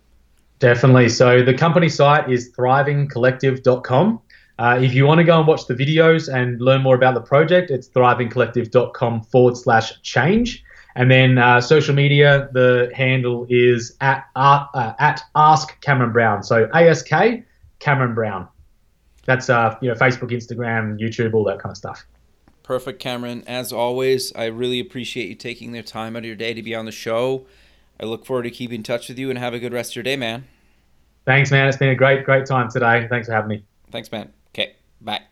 Definitely. 0.60 1.08
So 1.08 1.42
the 1.42 1.52
company 1.52 1.88
site 1.88 2.30
is 2.30 2.52
thrivingcollective.com. 2.52 4.20
Uh, 4.60 4.78
if 4.80 4.94
you 4.94 5.06
want 5.06 5.18
to 5.18 5.24
go 5.24 5.38
and 5.38 5.48
watch 5.48 5.66
the 5.66 5.74
videos 5.74 6.32
and 6.32 6.60
learn 6.60 6.82
more 6.82 6.94
about 6.94 7.14
the 7.14 7.20
project, 7.20 7.72
it's 7.72 7.88
thrivingcollective.com 7.88 9.22
forward 9.24 9.56
slash 9.56 10.00
change. 10.02 10.62
And 10.96 11.10
then 11.10 11.36
uh, 11.36 11.60
social 11.60 11.94
media, 11.94 12.48
the 12.52 12.90
handle 12.94 13.46
is 13.50 13.94
at 14.00 14.24
uh, 14.34 14.66
uh 14.72 14.94
at 14.98 15.22
Ask 15.34 15.78
Cameron 15.82 16.10
Brown. 16.10 16.42
So 16.42 16.68
ASK 16.72 17.10
Cameron 17.78 18.14
Brown. 18.14 18.48
That's 19.26 19.50
uh, 19.50 19.76
you 19.82 19.88
know 19.88 19.94
Facebook, 19.94 20.30
Instagram, 20.30 20.98
YouTube, 20.98 21.34
all 21.34 21.44
that 21.44 21.58
kind 21.58 21.70
of 21.70 21.76
stuff. 21.76 22.04
Perfect, 22.62 22.98
Cameron. 22.98 23.44
As 23.46 23.72
always, 23.72 24.34
I 24.34 24.46
really 24.46 24.80
appreciate 24.80 25.28
you 25.28 25.34
taking 25.34 25.72
the 25.72 25.82
time 25.82 26.16
out 26.16 26.20
of 26.20 26.24
your 26.24 26.34
day 26.34 26.54
to 26.54 26.62
be 26.62 26.74
on 26.74 26.86
the 26.86 26.92
show. 26.92 27.46
I 28.00 28.06
look 28.06 28.24
forward 28.24 28.44
to 28.44 28.50
keeping 28.50 28.76
in 28.76 28.82
touch 28.82 29.08
with 29.08 29.18
you 29.18 29.28
and 29.30 29.38
have 29.38 29.54
a 29.54 29.58
good 29.58 29.72
rest 29.72 29.92
of 29.92 29.96
your 29.96 30.02
day, 30.02 30.16
man. 30.16 30.46
Thanks, 31.26 31.50
man. 31.50 31.68
It's 31.68 31.76
been 31.76 31.90
a 31.90 31.94
great, 31.94 32.24
great 32.24 32.46
time 32.46 32.70
today. 32.70 33.06
Thanks 33.08 33.28
for 33.28 33.34
having 33.34 33.48
me. 33.48 33.64
Thanks, 33.90 34.10
man. 34.10 34.32
Okay, 34.54 34.76
bye. 35.00 35.22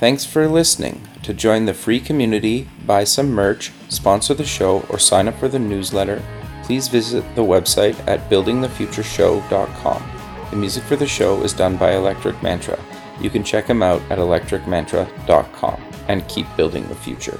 Thanks 0.00 0.24
for 0.24 0.48
listening. 0.48 1.06
To 1.24 1.34
join 1.34 1.66
the 1.66 1.74
free 1.74 2.00
community, 2.00 2.66
buy 2.86 3.04
some 3.04 3.30
merch, 3.30 3.70
sponsor 3.90 4.32
the 4.32 4.46
show, 4.46 4.80
or 4.88 4.98
sign 4.98 5.28
up 5.28 5.38
for 5.38 5.46
the 5.46 5.58
newsletter, 5.58 6.22
please 6.62 6.88
visit 6.88 7.22
the 7.34 7.42
website 7.42 8.02
at 8.08 8.30
buildingthefutureshow.com. 8.30 10.10
The 10.48 10.56
music 10.56 10.84
for 10.84 10.96
the 10.96 11.06
show 11.06 11.42
is 11.42 11.52
done 11.52 11.76
by 11.76 11.92
Electric 11.92 12.42
Mantra. 12.42 12.82
You 13.20 13.28
can 13.28 13.44
check 13.44 13.66
him 13.66 13.82
out 13.82 14.00
at 14.10 14.16
electricmantra.com 14.16 15.84
and 16.08 16.26
keep 16.28 16.46
building 16.56 16.88
the 16.88 16.94
future. 16.94 17.38